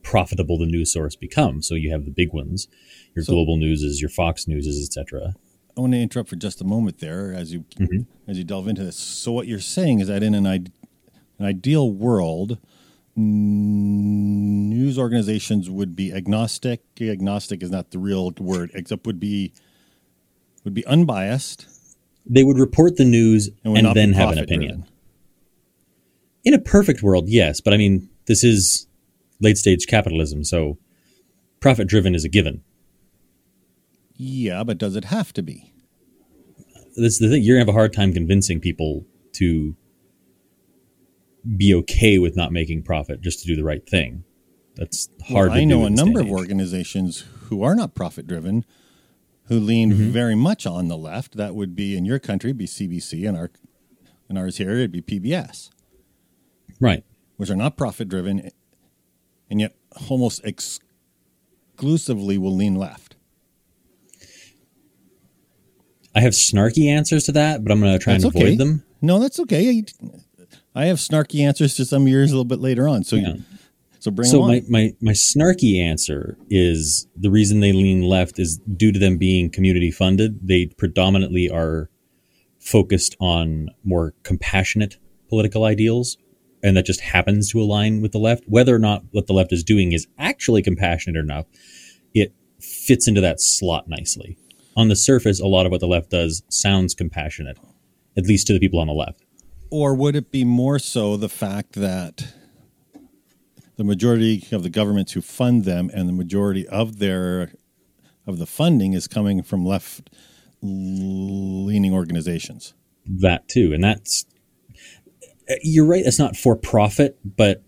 profitable 0.05 0.57
the 0.57 0.67
news 0.67 0.93
source 0.93 1.17
becomes. 1.17 1.67
So 1.67 1.75
you 1.75 1.91
have 1.91 2.05
the 2.05 2.13
big 2.13 2.33
ones, 2.33 2.69
your 3.13 3.25
So- 3.25 3.33
global 3.33 3.57
newses, 3.57 4.01
your 4.01 4.09
Fox 4.09 4.47
newses, 4.47 4.81
etc. 4.87 5.35
I 5.77 5.81
want 5.81 5.95
to 5.95 5.99
interrupt 5.99 6.29
for 6.29 6.37
just 6.37 6.61
a 6.61 6.65
moment 6.65 6.99
there 6.99 7.35
as 7.35 7.53
you 7.53 7.65
Mhm. 7.77 8.07
as 8.29 8.39
you 8.39 8.45
delve 8.45 8.69
into 8.69 8.85
this. 8.85 8.95
So 8.95 9.33
what 9.33 9.49
you're 9.49 9.59
saying 9.59 9.99
is 9.99 10.07
that 10.07 10.23
in 10.23 10.33
an, 10.37 10.47
an 10.47 10.71
ideal 11.41 11.91
world, 11.91 12.59
news 13.17 14.97
organizations 14.97 15.69
would 15.69 15.97
be 15.97 16.13
agnostic. 16.13 16.83
Agnostic 17.01 17.65
is 17.65 17.71
not 17.73 17.91
the 17.91 17.99
real 17.99 18.31
word, 18.39 18.71
except 18.75 19.07
would 19.09 19.19
be 19.19 19.53
would 20.65 20.75
be 20.75 20.87
unbiased 20.87 21.67
They 22.29 22.45
would 22.45 22.59
report 22.59 22.97
the 22.97 23.05
news 23.05 23.51
and 23.65 23.77
and, 23.79 23.95
then 23.95 24.13
have 24.13 24.31
an 24.31 24.39
opinion. 24.39 24.71
driven. 24.71 24.93
In 26.45 26.55
a 26.55 26.59
perfect 26.59 27.03
world, 27.03 27.29
yes, 27.29 27.61
but 27.61 27.75
I 27.75 27.77
mean, 27.77 28.09
this 28.27 28.45
is 28.45 28.87
late 29.41 29.57
stage 29.57 29.87
capitalism, 29.87 30.45
so 30.45 30.79
profit 31.61 31.89
driven 31.89 32.15
is 32.15 32.25
a 32.25 32.29
given. 32.29 32.63
Yeah, 34.17 34.65
but 34.65 34.79
does 34.79 34.97
it 34.97 35.07
have 35.07 35.33
to 35.35 35.43
be? 35.43 35.73
That's 36.97 37.19
the 37.19 37.29
thing. 37.29 37.43
You're 37.43 37.57
gonna 37.57 37.67
have 37.67 37.75
a 37.75 37.79
hard 37.79 37.93
time 37.93 38.13
convincing 38.13 38.61
people 38.61 39.07
to 39.35 39.77
be 41.57 41.73
okay 41.73 42.19
with 42.19 42.37
not 42.37 42.53
making 42.53 42.83
profit 42.83 43.21
just 43.21 43.41
to 43.41 43.47
do 43.47 43.57
the 43.57 43.65
right 43.65 43.89
thing. 43.89 44.25
That's 44.75 45.09
hard. 45.29 45.51
Well, 45.51 45.57
to 45.57 45.63
I 45.63 45.65
know 45.65 45.85
a 45.85 45.91
number 45.91 46.21
of 46.21 46.31
organizations 46.31 47.25
who 47.45 47.63
are 47.63 47.75
not 47.75 47.95
profit 47.95 48.27
driven, 48.27 48.65
who 49.49 49.59
lean 49.61 49.93
Mm-hmm. 49.93 50.11
very 50.11 50.35
much 50.35 50.67
on 50.67 50.89
the 50.89 50.97
left. 50.97 51.37
That 51.37 51.55
would 51.55 51.75
be 51.75 51.97
in 51.97 52.05
your 52.05 52.19
country, 52.19 52.53
be 52.53 52.67
CBC, 52.67 53.27
and 53.29 53.37
our 53.37 53.51
in 54.31 54.37
ours 54.37 54.59
here, 54.59 54.71
it'd 54.73 54.93
be 54.93 55.01
PBS, 55.01 55.71
Right. 56.81 57.03
which 57.39 57.49
are 57.51 57.57
not 57.57 57.77
profit 57.79 58.09
driven, 58.11 58.51
and 59.49 59.59
yet 59.61 59.75
almost 60.11 60.43
exclusively 60.45 62.37
will 62.37 62.55
lean 62.55 62.75
left. 62.75 63.17
I 66.15 66.21
have 66.21 66.33
snarky 66.33 66.87
answers 66.89 67.25
to 67.25 67.33
that, 67.33 67.63
but 67.63 67.73
I'm 67.73 67.81
going 67.81 67.93
to 67.93 67.99
try 67.99 68.15
That's 68.15 68.25
and 68.25 68.35
avoid 68.35 68.59
them. 68.59 68.85
No, 69.01 69.19
that's 69.19 69.39
okay. 69.41 69.83
I 70.75 70.87
have 70.87 70.99
snarky 70.99 71.41
answers 71.41 71.75
to 71.77 71.85
some 71.85 72.03
of 72.03 72.09
yours 72.09 72.31
a 72.31 72.35
little 72.35 72.45
bit 72.45 72.61
later 72.61 72.89
on. 72.89 73.05
So, 73.05 73.17
Yeah. 73.17 73.35
So 74.09 74.13
bring 74.13 74.29
so 74.29 74.37
them 74.39 74.45
on. 74.45 74.49
my, 74.49 74.63
my, 74.69 74.93
my 75.01 75.13
snarky 75.13 75.83
answer 75.83 76.37
is 76.51 77.07
the 77.17 77.31
reason 77.31 77.61
they 77.61 77.73
lean 77.73 78.03
left 78.03 78.39
is 78.39 78.59
due 78.59 78.93
to 78.93 78.99
them 78.99 79.19
being 79.19 79.51
community 79.51 79.91
funded. 79.91 80.47
They 80.47 80.67
predominantly 80.67 81.51
are 81.51 81.91
focused 82.59 83.17
on 83.21 83.69
more 83.85 84.15
compassionate 84.23 84.99
political 85.29 85.65
ideals, 85.65 86.17
and 86.63 86.77
that 86.77 86.87
just 86.87 87.01
happens 87.01 87.51
to 87.53 87.61
align 87.61 88.01
with 88.01 88.13
the 88.13 88.19
left. 88.19 88.45
Whether 88.47 88.75
or 88.75 88.79
not 88.79 89.05
what 89.13 89.27
the 89.27 89.33
left 89.33 89.53
is 89.53 89.63
doing 89.63 89.93
is 89.93 90.07
actually 90.19 90.63
compassionate 90.63 91.23
enough, 91.23 91.47
it 92.15 92.35
fits 92.61 93.07
into 93.07 93.21
that 93.21 93.41
slot 93.41 93.89
nicely. 93.89 94.37
On 94.77 94.89
the 94.89 94.97
surface, 94.97 95.41
a 95.41 95.47
lot 95.47 95.67
of 95.67 95.73
what 95.73 95.81
the 95.81 95.89
left 95.89 96.11
does 96.11 96.43
sounds 96.49 96.95
compassionate, 96.95 97.59
at 98.17 98.27
least 98.27 98.47
to 98.47 98.53
the 98.53 98.61
people 98.61 98.81
on 98.81 98.87
the 98.87 98.93
left. 98.93 99.25
Or 99.71 99.95
would 99.95 100.17
it 100.17 100.31
be 100.31 100.45
more 100.45 100.79
so 100.79 101.17
the 101.17 101.29
fact 101.29 101.73
that 101.75 102.35
the 103.79 103.85
majority 103.85 104.47
of 104.53 104.63
the 104.63 104.69
governments 104.71 105.13
who 105.13 105.23
fund 105.23 105.65
them 105.65 105.91
and 105.95 106.07
the 106.09 106.13
majority 106.13 106.69
of 106.69 106.99
their 106.99 107.53
of 108.27 108.37
the 108.39 108.45
funding 108.47 108.93
is 108.93 109.09
coming 109.09 109.43
from 109.43 109.65
left 109.65 110.11
leaning 110.61 111.95
organizations? 111.95 112.75
that 113.11 113.49
too 113.49 113.73
and 113.73 113.83
that's 113.83 114.27
you're 115.63 115.87
right 115.87 116.05
it's 116.05 116.19
not 116.19 116.37
for 116.37 116.55
profit 116.55 117.17
but 117.25 117.63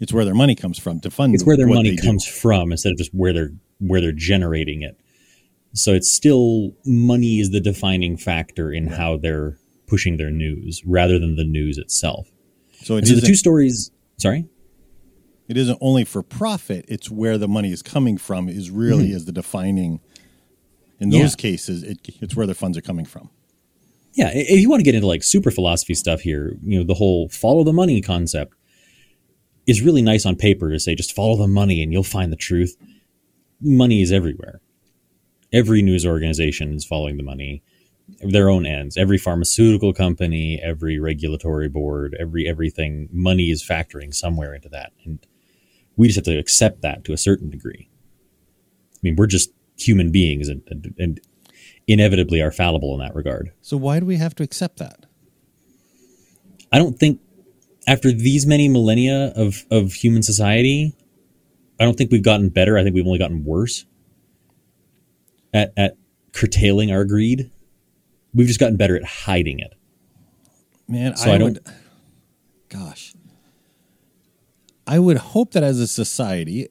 It's 0.00 0.12
where 0.12 0.24
their 0.24 0.34
money 0.34 0.56
comes 0.56 0.76
from 0.78 0.98
to 1.00 1.10
fund. 1.12 1.32
it's 1.34 1.44
where 1.44 1.56
their 1.56 1.68
money 1.68 1.90
they 1.90 1.96
do. 1.96 2.02
comes 2.08 2.26
from 2.26 2.72
instead 2.72 2.90
of 2.90 2.98
just 2.98 3.12
where 3.14 3.32
they're 3.32 3.52
where 3.78 4.00
they're 4.00 4.10
generating 4.10 4.82
it 4.82 4.98
so 5.74 5.92
it's 5.92 6.10
still 6.12 6.72
money 6.84 7.38
is 7.38 7.50
the 7.50 7.60
defining 7.60 8.16
factor 8.16 8.72
in 8.72 8.88
how 8.88 9.16
they're 9.16 9.56
pushing 9.86 10.16
their 10.16 10.30
news 10.30 10.82
rather 10.84 11.18
than 11.20 11.36
the 11.36 11.44
news 11.44 11.78
itself 11.78 12.28
So 12.82 12.96
it 12.96 13.06
so 13.06 13.14
the 13.14 13.20
two 13.20 13.36
stories 13.36 13.92
sorry 14.22 14.46
it 15.48 15.56
isn't 15.58 15.76
only 15.82 16.04
for 16.04 16.22
profit. 16.22 16.84
It's 16.88 17.10
where 17.10 17.36
the 17.36 17.48
money 17.48 17.72
is 17.72 17.82
coming 17.82 18.16
from. 18.16 18.48
Is 18.48 18.70
really 18.70 19.06
Mm-hmm. 19.08 19.16
is 19.16 19.24
the 19.26 19.32
defining. 19.32 20.00
In 21.00 21.10
those 21.10 21.32
Yeah. 21.32 21.36
cases, 21.48 21.82
it, 21.82 21.98
it's 22.22 22.34
where 22.36 22.46
the 22.46 22.54
funds 22.54 22.78
are 22.78 22.86
coming 22.90 23.04
from. 23.04 23.28
yeah 24.14 24.30
if 24.32 24.58
you 24.60 24.68
want 24.70 24.80
to 24.80 24.84
get 24.84 24.94
into 24.94 25.06
like 25.14 25.22
super 25.24 25.50
philosophy 25.50 25.94
stuff 25.94 26.20
here 26.20 26.56
you 26.62 26.78
know 26.78 26.84
the 26.84 26.94
whole 27.02 27.28
follow 27.28 27.64
the 27.64 27.72
money 27.72 28.00
concept 28.00 28.54
is 29.66 29.80
really 29.86 30.02
nice 30.02 30.24
on 30.26 30.36
paper 30.36 30.70
to 30.70 30.78
say 30.78 30.94
just 30.94 31.14
follow 31.20 31.36
the 31.36 31.48
money 31.48 31.82
and 31.82 31.92
you'll 31.92 32.02
find 32.18 32.30
the 32.32 32.36
truth 32.48 32.76
money 33.60 34.00
is 34.02 34.12
everywhere 34.12 34.60
every 35.52 35.80
news 35.82 36.04
organization 36.06 36.74
is 36.74 36.84
following 36.84 37.16
the 37.16 37.22
money 37.32 37.62
their 38.20 38.48
own 38.48 38.66
ends 38.66 38.96
every 38.96 39.18
pharmaceutical 39.18 39.92
company 39.92 40.60
every 40.62 40.98
regulatory 40.98 41.68
board 41.68 42.16
every 42.18 42.46
everything 42.46 43.08
money 43.12 43.50
is 43.50 43.64
factoring 43.64 44.14
somewhere 44.14 44.54
into 44.54 44.68
that 44.68 44.92
and 45.04 45.26
we 45.96 46.06
just 46.06 46.16
have 46.16 46.24
to 46.24 46.36
accept 46.38 46.82
that 46.82 47.04
to 47.04 47.12
a 47.12 47.18
certain 47.18 47.50
degree 47.50 47.88
i 48.94 48.98
mean 49.02 49.16
we're 49.16 49.26
just 49.26 49.52
human 49.78 50.12
beings 50.12 50.48
and, 50.48 50.62
and, 50.68 50.94
and 50.98 51.20
inevitably 51.86 52.40
are 52.40 52.52
fallible 52.52 52.94
in 52.94 53.00
that 53.00 53.14
regard 53.14 53.52
So 53.60 53.76
why 53.76 54.00
do 54.00 54.06
we 54.06 54.16
have 54.16 54.34
to 54.36 54.42
accept 54.42 54.78
that? 54.78 55.06
I 56.72 56.78
don't 56.78 56.98
think 56.98 57.20
after 57.86 58.12
these 58.12 58.46
many 58.46 58.68
millennia 58.68 59.32
of, 59.36 59.64
of 59.70 59.92
human 59.92 60.22
society, 60.22 60.96
I 61.78 61.84
don't 61.84 61.96
think 61.96 62.10
we've 62.10 62.22
gotten 62.22 62.48
better. 62.48 62.78
I 62.78 62.82
think 62.82 62.94
we've 62.94 63.06
only 63.06 63.18
gotten 63.18 63.44
worse 63.44 63.84
at, 65.52 65.72
at 65.76 65.96
curtailing 66.32 66.90
our 66.90 67.04
greed. 67.04 67.50
We've 68.34 68.46
just 68.46 68.60
gotten 68.60 68.76
better 68.76 68.96
at 68.96 69.04
hiding 69.04 69.58
it. 69.60 69.74
Man, 70.88 71.16
So 71.16 71.30
I, 71.30 71.34
I 71.34 71.38
don't- 71.38 71.52
would. 71.54 71.74
Gosh, 72.68 73.12
I 74.86 74.98
would 74.98 75.18
hope 75.18 75.52
that 75.52 75.62
as 75.62 75.78
a 75.78 75.86
society, 75.86 76.68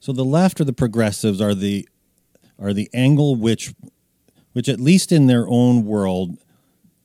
so 0.00 0.12
the 0.12 0.24
left 0.24 0.60
or 0.60 0.64
the 0.64 0.72
progressives 0.72 1.40
are 1.42 1.54
the 1.54 1.86
are 2.58 2.72
the 2.72 2.88
angle 2.94 3.36
which, 3.36 3.74
which 4.52 4.68
at 4.68 4.80
least 4.80 5.12
in 5.12 5.26
their 5.26 5.46
own 5.48 5.84
world, 5.84 6.38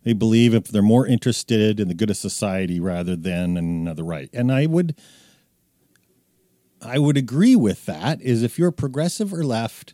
they 0.04 0.14
believe 0.14 0.54
if 0.54 0.64
they're 0.70 0.82
more 0.82 1.06
interested 1.06 1.80
in 1.80 1.90
the 1.90 1.94
good 1.94 2.10
of 2.10 2.16
society 2.18 2.80
rather 2.80 3.16
than 3.18 3.58
another 3.58 4.04
right, 4.04 4.30
and 4.34 4.52
I 4.52 4.66
would. 4.66 4.96
I 6.82 7.00
would 7.00 7.16
agree 7.18 7.56
with 7.56 7.86
that. 7.86 8.22
Is 8.22 8.44
if 8.44 8.58
you're 8.58 8.72
progressive 8.72 9.34
or 9.34 9.44
left, 9.44 9.94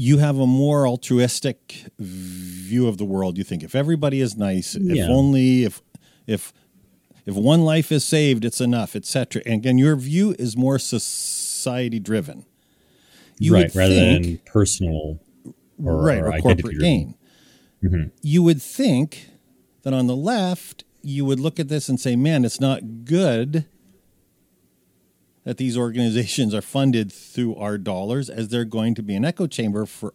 you 0.00 0.16
have 0.16 0.38
a 0.38 0.46
more 0.46 0.86
altruistic 0.86 1.84
view 1.98 2.88
of 2.88 2.96
the 2.96 3.04
world. 3.04 3.36
You 3.36 3.44
think 3.44 3.62
if 3.62 3.74
everybody 3.74 4.22
is 4.22 4.34
nice, 4.34 4.74
if 4.74 5.10
only 5.10 5.64
if 5.64 5.82
if 6.26 6.54
if 7.26 7.34
one 7.34 7.66
life 7.66 7.92
is 7.92 8.02
saved, 8.02 8.46
it's 8.46 8.62
enough, 8.62 8.96
etc. 8.96 9.42
And 9.44 9.56
again, 9.56 9.76
your 9.76 9.96
view 9.96 10.34
is 10.38 10.56
more 10.56 10.78
society 10.78 12.00
driven. 12.00 12.46
You 13.38 13.52
right. 13.52 13.74
Rather 13.74 13.94
think- 13.94 14.24
than 14.24 14.38
personal 14.46 15.20
or, 15.84 16.02
right, 16.02 16.22
or 16.22 16.34
or 16.34 16.38
corporate 16.38 16.78
gain. 16.78 17.14
Mm-hmm. 17.84 18.08
You 18.22 18.42
would 18.42 18.62
think 18.62 19.28
that 19.82 19.92
on 19.92 20.06
the 20.06 20.16
left, 20.16 20.82
you 21.02 21.26
would 21.26 21.40
look 21.40 21.60
at 21.60 21.68
this 21.68 21.90
and 21.90 22.00
say, 22.00 22.16
man, 22.16 22.46
it's 22.46 22.60
not 22.60 23.04
good 23.04 23.66
that 25.50 25.56
these 25.56 25.76
organizations 25.76 26.54
are 26.54 26.62
funded 26.62 27.10
through 27.10 27.56
our 27.56 27.76
dollars 27.76 28.30
as 28.30 28.50
they're 28.50 28.64
going 28.64 28.94
to 28.94 29.02
be 29.02 29.16
an 29.16 29.24
echo 29.24 29.48
chamber 29.48 29.84
for 29.84 30.14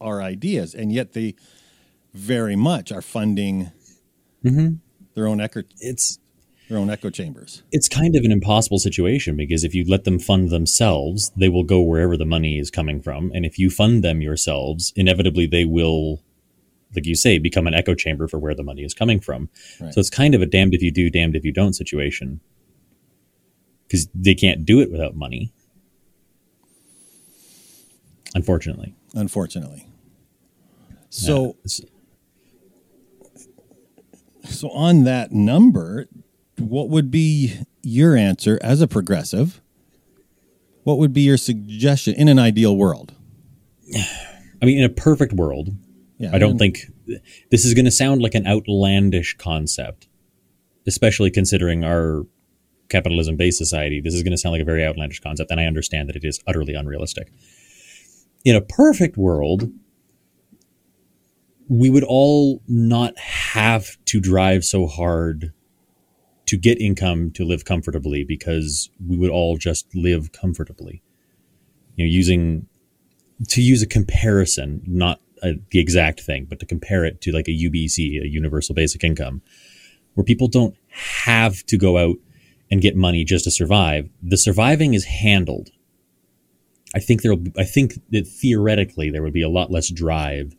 our 0.00 0.20
ideas. 0.20 0.74
And 0.74 0.90
yet 0.90 1.12
they 1.12 1.36
very 2.12 2.56
much 2.56 2.90
are 2.90 3.00
funding 3.00 3.70
mm-hmm. 4.44 4.74
their 5.14 5.28
own 5.28 5.40
echo 5.40 5.62
It's 5.78 6.18
their 6.68 6.78
own 6.78 6.90
echo 6.90 7.10
chambers. 7.10 7.62
it's 7.70 7.88
kind 7.88 8.16
of 8.16 8.24
an 8.24 8.32
impossible 8.32 8.80
situation 8.80 9.36
because 9.36 9.62
if 9.62 9.72
you 9.72 9.84
let 9.88 10.02
them 10.02 10.18
fund 10.18 10.50
themselves, 10.50 11.30
they 11.36 11.48
will 11.48 11.62
go 11.62 11.80
wherever 11.80 12.16
the 12.16 12.26
money 12.26 12.58
is 12.58 12.68
coming 12.68 13.00
from. 13.00 13.30
And 13.32 13.46
if 13.46 13.60
you 13.60 13.70
fund 13.70 14.02
them 14.02 14.20
yourselves, 14.20 14.92
inevitably 14.96 15.46
they 15.46 15.64
will, 15.64 16.24
like 16.92 17.06
you 17.06 17.14
say, 17.14 17.38
become 17.38 17.68
an 17.68 17.74
echo 17.74 17.94
chamber 17.94 18.26
for 18.26 18.40
where 18.40 18.56
the 18.56 18.64
money 18.64 18.82
is 18.82 18.94
coming 18.94 19.20
from. 19.20 19.48
Right. 19.80 19.94
So 19.94 20.00
it's 20.00 20.10
kind 20.10 20.34
of 20.34 20.42
a 20.42 20.46
damned 20.46 20.74
if 20.74 20.82
you 20.82 20.90
do, 20.90 21.08
damned 21.08 21.36
if 21.36 21.44
you 21.44 21.52
don't 21.52 21.74
situation. 21.74 22.40
Because 23.92 24.08
they 24.14 24.34
can't 24.34 24.64
do 24.64 24.80
it 24.80 24.90
without 24.90 25.14
money. 25.14 25.52
Unfortunately. 28.34 28.94
unfortunately. 29.14 29.86
So, 31.10 31.56
It's- 31.66 31.82
so 34.50 34.70
on 34.70 35.04
that 35.04 35.32
number, 35.32 36.08
what 36.58 36.88
would 36.88 37.10
be 37.10 37.52
your 37.82 38.16
answer 38.16 38.58
as 38.62 38.80
a 38.80 38.88
progressive? 38.88 39.60
What 40.84 40.96
would 40.96 41.12
be 41.12 41.20
your 41.20 41.36
suggestion 41.36 42.14
in 42.14 42.28
an 42.28 42.38
ideal 42.38 42.74
world? 42.74 43.12
I 44.62 44.64
mean, 44.64 44.78
in 44.78 44.84
a 44.84 44.88
perfect 44.88 45.34
world, 45.34 45.76
Yeah, 46.16 46.30
I 46.34 46.38
don't 46.38 46.52
and- 46.52 46.58
think 46.58 46.90
this 47.50 47.66
is 47.66 47.74
going 47.74 47.84
to 47.84 47.90
sound 47.90 48.22
like 48.22 48.34
an 48.34 48.46
outlandish 48.46 49.36
concept, 49.36 50.08
especially 50.86 51.30
considering 51.30 51.84
our 51.84 52.26
capitalism 52.92 53.36
based 53.36 53.58
society. 53.58 54.00
This 54.00 54.14
is 54.14 54.22
going 54.22 54.32
to 54.32 54.38
sound 54.38 54.52
like 54.52 54.62
a 54.62 54.66
very 54.66 54.84
outlandish 54.84 55.20
concept, 55.20 55.50
and 55.50 55.58
I 55.58 55.64
understand 55.64 56.08
that 56.08 56.16
it 56.16 56.24
is 56.24 56.40
utterly 56.46 56.74
unrealistic. 56.74 57.32
In 58.44 58.54
a 58.54 58.60
perfect 58.60 59.16
world, 59.16 59.70
we 61.68 61.90
would 61.90 62.04
all 62.04 62.62
not 62.68 63.18
have 63.18 63.96
to 64.06 64.20
drive 64.20 64.64
so 64.64 64.86
hard 64.86 65.52
to 66.46 66.56
get 66.56 66.80
income 66.80 67.30
to 67.30 67.44
live 67.44 67.64
comfortably 67.64 68.24
because 68.24 68.90
we 69.06 69.16
would 69.16 69.30
all 69.30 69.56
just 69.56 69.86
live 69.94 70.32
comfortably. 70.32 71.02
You 71.96 72.04
know, 72.04 72.10
using 72.10 72.66
to 73.48 73.62
use 73.62 73.82
a 73.82 73.86
comparison, 73.86 74.82
not 74.86 75.20
a, 75.42 75.54
the 75.70 75.78
exact 75.78 76.20
thing, 76.20 76.46
but 76.48 76.60
to 76.60 76.66
compare 76.66 77.04
it 77.04 77.20
to 77.22 77.32
like 77.32 77.48
a 77.48 77.52
UBC, 77.52 78.22
a 78.22 78.28
universal 78.28 78.74
basic 78.74 79.02
income, 79.02 79.42
where 80.14 80.24
people 80.24 80.48
don't 80.48 80.76
have 80.90 81.64
to 81.66 81.76
go 81.76 81.96
out 81.96 82.16
and 82.72 82.80
get 82.80 82.96
money 82.96 83.22
just 83.22 83.44
to 83.44 83.50
survive. 83.50 84.08
The 84.22 84.38
surviving 84.38 84.94
is 84.94 85.04
handled. 85.04 85.68
I 86.94 87.00
think 87.00 87.20
there'll. 87.20 87.44
I 87.58 87.64
think 87.64 88.00
that 88.10 88.26
theoretically 88.26 89.10
there 89.10 89.22
would 89.22 89.34
be 89.34 89.42
a 89.42 89.48
lot 89.48 89.70
less 89.70 89.90
drive 89.90 90.56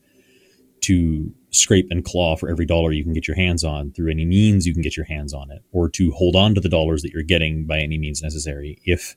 to 0.82 1.34
scrape 1.50 1.88
and 1.90 2.06
claw 2.06 2.36
for 2.36 2.50
every 2.50 2.66
dollar 2.66 2.92
you 2.92 3.04
can 3.04 3.14
get 3.14 3.28
your 3.28 3.36
hands 3.36 3.64
on 3.64 3.92
through 3.92 4.12
any 4.12 4.26
means 4.26 4.68
you 4.68 4.74
can 4.74 4.84
get 4.84 4.96
your 4.96 5.08
hands 5.08 5.34
on 5.34 5.50
it, 5.50 5.64
or 5.72 5.90
to 5.90 6.12
hold 6.12 6.36
on 6.36 6.54
to 6.54 6.62
the 6.62 6.70
dollars 6.70 7.02
that 7.02 7.12
you're 7.12 7.24
getting 7.24 7.66
by 7.66 7.80
any 7.80 7.98
means 7.98 8.22
necessary. 8.22 8.78
If 8.86 9.16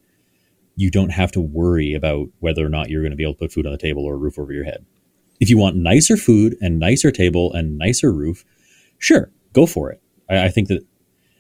you 0.75 0.91
don't 0.91 1.11
have 1.11 1.33
to 1.33 1.41
worry 1.41 1.93
about 1.93 2.29
whether 2.41 2.65
or 2.65 2.71
not 2.71 2.89
you're 2.89 3.03
going 3.03 3.11
to 3.11 3.17
be 3.17 3.25
able 3.25 3.35
to 3.35 3.41
put 3.41 3.53
food 3.53 3.67
on 3.67 3.73
the 3.73 3.79
table 3.79 4.05
or 4.05 4.15
a 4.15 4.19
roof 4.19 4.39
over 4.39 4.53
your 4.53 4.65
head. 4.65 4.87
If 5.39 5.51
you 5.51 5.59
want 5.59 5.77
nicer 5.77 6.17
food 6.17 6.57
and 6.63 6.79
nicer 6.79 7.11
table 7.11 7.53
and 7.53 7.77
nicer 7.77 8.11
roof, 8.13 8.45
sure, 8.99 9.31
go 9.53 9.67
for 9.67 9.91
it. 9.91 10.01
I, 10.31 10.45
I 10.45 10.49
think 10.49 10.69
that 10.69 10.87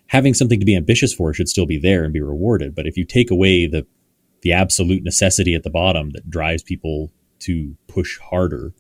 having 0.08 0.34
something 0.34 0.60
to 0.60 0.66
be 0.66 0.76
ambitious 0.76 1.12
for 1.12 1.32
should 1.32 1.48
still 1.48 1.66
be 1.66 1.78
there 1.78 2.04
and 2.04 2.12
be 2.12 2.20
rewarded. 2.20 2.74
But 2.74 2.86
if 2.86 2.96
you 2.96 3.04
take 3.04 3.30
away 3.30 3.66
the 3.66 3.86
the 4.42 4.52
absolute 4.52 5.02
necessity 5.02 5.54
at 5.54 5.62
the 5.64 5.70
bottom 5.70 6.10
that 6.10 6.30
drives 6.30 6.62
people 6.62 7.10
to 7.40 7.76
push 7.88 8.18
harder 8.18 8.72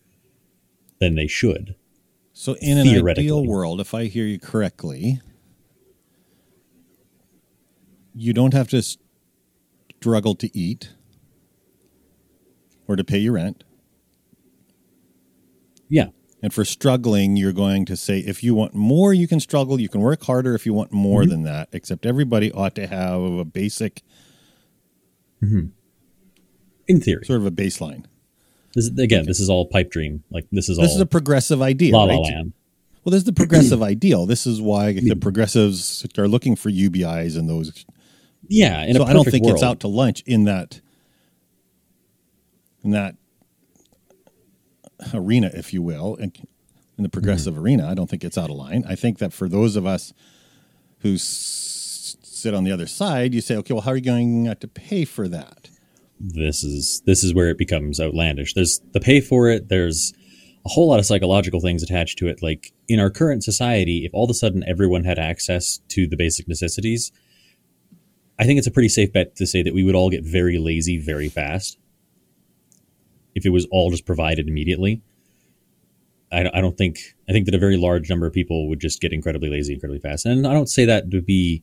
than 1.00 1.14
they 1.14 1.26
should, 1.26 1.74
So, 2.32 2.54
in 2.60 2.78
an 2.78 3.08
ideal 3.08 3.44
world, 3.44 3.80
if 3.80 3.92
I 3.94 4.04
hear 4.04 4.26
you 4.26 4.38
correctly, 4.38 5.20
you 8.14 8.32
don't 8.32 8.54
have 8.54 8.68
to 8.68 8.82
struggle 10.00 10.34
to 10.36 10.56
eat 10.56 10.90
or 12.86 12.96
to 12.96 13.04
pay 13.04 13.18
your 13.18 13.32
rent. 13.34 13.64
And 16.46 16.54
for 16.54 16.64
struggling, 16.64 17.36
you're 17.36 17.50
going 17.52 17.84
to 17.86 17.96
say 17.96 18.20
if 18.20 18.44
you 18.44 18.54
want 18.54 18.72
more, 18.72 19.12
you 19.12 19.26
can 19.26 19.40
struggle. 19.40 19.80
You 19.80 19.88
can 19.88 20.00
work 20.00 20.22
harder 20.22 20.54
if 20.54 20.64
you 20.64 20.72
want 20.72 20.92
more 20.92 21.22
Mm-hmm. 21.22 21.30
than 21.30 21.42
that, 21.42 21.70
except 21.72 22.06
everybody 22.06 22.52
ought 22.52 22.76
to 22.76 22.86
have 22.86 23.20
a 23.20 23.44
basic, 23.44 24.02
in 25.42 25.72
theory, 27.00 27.24
sort 27.24 27.40
of 27.40 27.46
a 27.46 27.50
baseline. 27.50 28.04
this 28.76 28.84
is, 28.84 28.96
again, 28.96 29.26
this 29.26 29.40
is 29.40 29.50
all 29.50 29.66
pipe 29.66 29.90
dream. 29.90 30.22
Like 30.30 30.46
this 30.52 30.68
is 30.68 30.78
This 30.78 30.90
all 30.90 30.94
is 30.94 31.00
a 31.00 31.06
progressive 31.06 31.60
idea, 31.62 31.92
la 31.92 32.04
la 32.04 32.16
land. 32.20 32.52
Well, 33.02 33.10
this 33.10 33.22
is 33.22 33.24
the 33.24 33.32
progressive 33.42 33.82
ideal. 33.82 34.24
This 34.26 34.46
is 34.46 34.60
why 34.62 34.92
the 34.92 35.16
progressives 35.16 36.06
are 36.16 36.28
looking 36.28 36.54
for 36.54 36.70
UBIs 36.70 37.36
and 37.36 37.48
those 37.48 37.84
Yeah, 38.46 38.86
so 38.92 39.02
I 39.02 39.12
don't 39.12 39.28
think 39.28 39.46
world, 39.46 39.56
it's 39.56 39.64
out 39.64 39.80
to 39.80 39.88
lunch 39.88 40.22
in 40.26 40.44
that 40.44 40.80
in 42.84 42.92
that 42.92 43.16
arena, 45.14 45.50
if 45.54 45.72
you 45.72 45.82
will, 45.82 46.16
and 46.20 46.36
in 46.98 47.02
the 47.02 47.08
progressive 47.08 47.54
Mm-hmm. 47.54 47.62
arena. 47.64 47.88
I 47.90 47.94
don't 47.94 48.08
think 48.08 48.24
it's 48.24 48.38
out 48.38 48.50
of 48.50 48.56
line. 48.56 48.84
I 48.88 48.94
think 48.94 49.18
that 49.18 49.32
for 49.32 49.48
those 49.48 49.76
of 49.76 49.84
us 49.86 50.12
who 51.00 51.14
s- 51.14 52.16
sit 52.22 52.54
on 52.54 52.64
the 52.64 52.72
other 52.72 52.86
side, 52.86 53.34
you 53.34 53.40
say, 53.40 53.56
okay, 53.56 53.74
well, 53.74 53.82
how 53.82 53.90
are 53.92 53.96
you 53.96 54.02
going 54.02 54.54
to 54.54 54.68
pay 54.68 55.04
for 55.04 55.28
that? 55.28 55.70
this 56.18 56.64
is 56.64 57.02
this 57.04 57.22
is 57.22 57.34
where 57.34 57.50
it 57.50 57.58
becomes 57.58 58.00
outlandish. 58.00 58.54
There's 58.54 58.80
the 58.92 59.00
pay 59.00 59.20
for 59.20 59.50
it. 59.50 59.68
There's 59.68 60.14
a 60.64 60.70
whole 60.70 60.88
lot 60.88 60.98
of 60.98 61.04
psychological 61.04 61.60
things 61.60 61.82
attached 61.82 62.16
to 62.20 62.26
it. 62.26 62.42
Like 62.42 62.72
in 62.88 62.98
our 62.98 63.10
current 63.10 63.44
society, 63.44 64.06
if 64.06 64.14
all 64.14 64.24
of 64.24 64.30
a 64.30 64.34
sudden 64.34 64.64
everyone 64.66 65.04
had 65.04 65.18
access 65.18 65.78
to 65.88 66.06
the 66.06 66.16
basic 66.16 66.48
necessities, 66.48 67.12
I 68.38 68.44
think 68.44 68.56
it's 68.56 68.66
a 68.66 68.70
pretty 68.70 68.88
safe 68.88 69.12
bet 69.12 69.36
to 69.36 69.46
say 69.46 69.62
that 69.62 69.74
we 69.74 69.84
would 69.84 69.94
all 69.94 70.08
get 70.08 70.24
very 70.24 70.56
lazy 70.56 70.96
very 70.98 71.28
fast. 71.28 71.76
If 73.36 73.46
it 73.46 73.50
was 73.50 73.66
all 73.70 73.90
just 73.90 74.06
provided 74.06 74.48
immediately, 74.48 75.02
I, 76.32 76.50
I 76.52 76.60
don't 76.60 76.76
think 76.76 76.98
I 77.28 77.32
think 77.32 77.46
that 77.46 77.54
a 77.54 77.58
very 77.58 77.76
large 77.76 78.08
number 78.10 78.26
of 78.26 78.32
people 78.32 78.68
would 78.68 78.80
just 78.80 79.00
get 79.00 79.12
incredibly 79.12 79.50
lazy 79.50 79.74
incredibly 79.74 80.00
fast. 80.00 80.26
And 80.26 80.46
I 80.46 80.52
don't 80.52 80.68
say 80.68 80.86
that 80.86 81.10
to 81.10 81.22
be 81.22 81.62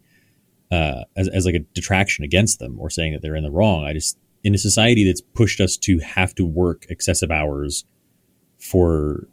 uh, 0.72 1.04
as, 1.18 1.28
as 1.28 1.46
like 1.46 1.56
a 1.56 1.60
detraction 1.60 2.24
against 2.24 2.60
them 2.60 2.80
or 2.80 2.90
saying 2.90 3.14
that 3.14 3.22
they're 3.22 3.36
in 3.36 3.44
the 3.44 3.52
wrong. 3.52 3.84
I 3.84 3.94
just 3.94 4.18
in 4.44 4.54
a 4.54 4.58
society 4.60 5.04
that's 5.04 5.22
pushed 5.22 5.60
us 5.60 5.76
to 5.78 6.00
have 6.00 6.36
to 6.36 6.46
work 6.46 6.86
excessive 6.90 7.32
hours 7.32 7.86
for 8.60 9.28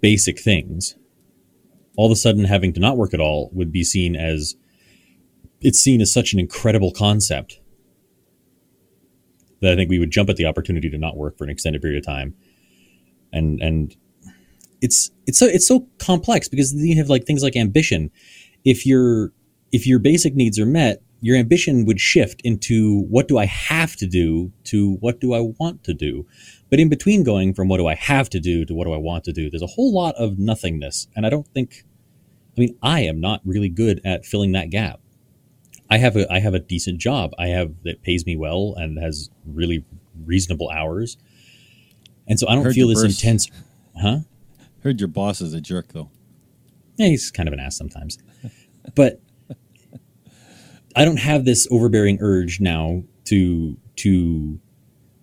basic 0.00 0.38
things, 0.38 0.96
all 1.96 2.06
of 2.06 2.12
a 2.12 2.16
sudden 2.16 2.44
having 2.44 2.72
to 2.72 2.80
not 2.80 2.96
work 2.96 3.14
at 3.14 3.20
all 3.20 3.50
would 3.52 3.72
be 3.72 3.84
seen 3.84 4.16
as 4.16 4.56
it's 5.60 5.78
seen 5.78 6.00
as 6.00 6.12
such 6.12 6.32
an 6.32 6.38
incredible 6.38 6.90
concept 6.92 7.60
that 9.60 9.72
I 9.72 9.76
think 9.76 9.90
we 9.90 9.98
would 9.98 10.10
jump 10.10 10.30
at 10.30 10.36
the 10.36 10.46
opportunity 10.46 10.90
to 10.90 10.98
not 10.98 11.16
work 11.16 11.36
for 11.36 11.44
an 11.44 11.50
extended 11.50 11.82
period 11.82 11.98
of 11.98 12.06
time. 12.06 12.34
And 13.32 13.60
and 13.60 13.96
it's 14.80 15.10
it's 15.26 15.38
so 15.38 15.46
it's 15.46 15.66
so 15.66 15.86
complex 15.98 16.48
because 16.48 16.74
you 16.74 16.96
have 16.96 17.08
like 17.08 17.24
things 17.24 17.42
like 17.42 17.56
ambition. 17.56 18.10
If 18.64 18.86
your 18.86 19.32
if 19.72 19.86
your 19.86 19.98
basic 19.98 20.34
needs 20.34 20.58
are 20.58 20.66
met, 20.66 21.02
your 21.20 21.36
ambition 21.36 21.84
would 21.84 22.00
shift 22.00 22.40
into 22.42 23.02
what 23.02 23.28
do 23.28 23.38
I 23.38 23.46
have 23.46 23.94
to 23.96 24.06
do 24.06 24.52
to 24.64 24.96
what 25.00 25.20
do 25.20 25.34
I 25.34 25.40
want 25.40 25.84
to 25.84 25.94
do. 25.94 26.26
But 26.70 26.80
in 26.80 26.88
between 26.88 27.24
going 27.24 27.54
from 27.54 27.68
what 27.68 27.78
do 27.78 27.86
I 27.86 27.94
have 27.94 28.30
to 28.30 28.40
do 28.40 28.64
to 28.64 28.74
what 28.74 28.86
do 28.86 28.92
I 28.92 28.98
want 28.98 29.24
to 29.24 29.32
do, 29.32 29.50
there's 29.50 29.62
a 29.62 29.66
whole 29.66 29.92
lot 29.92 30.14
of 30.16 30.38
nothingness. 30.38 31.08
And 31.14 31.26
I 31.26 31.30
don't 31.30 31.46
think 31.48 31.84
I 32.56 32.60
mean, 32.60 32.76
I 32.82 33.00
am 33.02 33.20
not 33.20 33.40
really 33.44 33.68
good 33.68 34.00
at 34.04 34.24
filling 34.24 34.52
that 34.52 34.70
gap. 34.70 35.00
I 35.90 35.98
have 35.98 36.16
a 36.16 36.32
I 36.32 36.38
have 36.38 36.54
a 36.54 36.60
decent 36.60 36.98
job. 36.98 37.32
I 37.38 37.48
have 37.48 37.72
that 37.84 38.02
pays 38.02 38.24
me 38.26 38.36
well 38.36 38.74
and 38.76 38.98
has 38.98 39.30
really 39.44 39.84
reasonable 40.24 40.70
hours. 40.70 41.16
And 42.28 42.38
so 42.38 42.48
I 42.48 42.54
don't 42.54 42.64
Heard 42.64 42.74
feel 42.74 42.88
this 42.88 43.02
burst. 43.02 43.22
intense 43.22 43.50
huh? 44.00 44.18
Heard 44.82 45.00
your 45.00 45.08
boss 45.08 45.40
is 45.40 45.52
a 45.52 45.60
jerk, 45.60 45.92
though. 45.92 46.10
Yeah, 46.96 47.08
he's 47.08 47.30
kind 47.30 47.48
of 47.48 47.52
an 47.52 47.60
ass 47.60 47.76
sometimes. 47.76 48.18
But 48.94 49.20
I 50.96 51.04
don't 51.04 51.18
have 51.18 51.44
this 51.44 51.66
overbearing 51.70 52.18
urge 52.20 52.60
now 52.60 53.02
to 53.24 53.76
to 53.96 54.60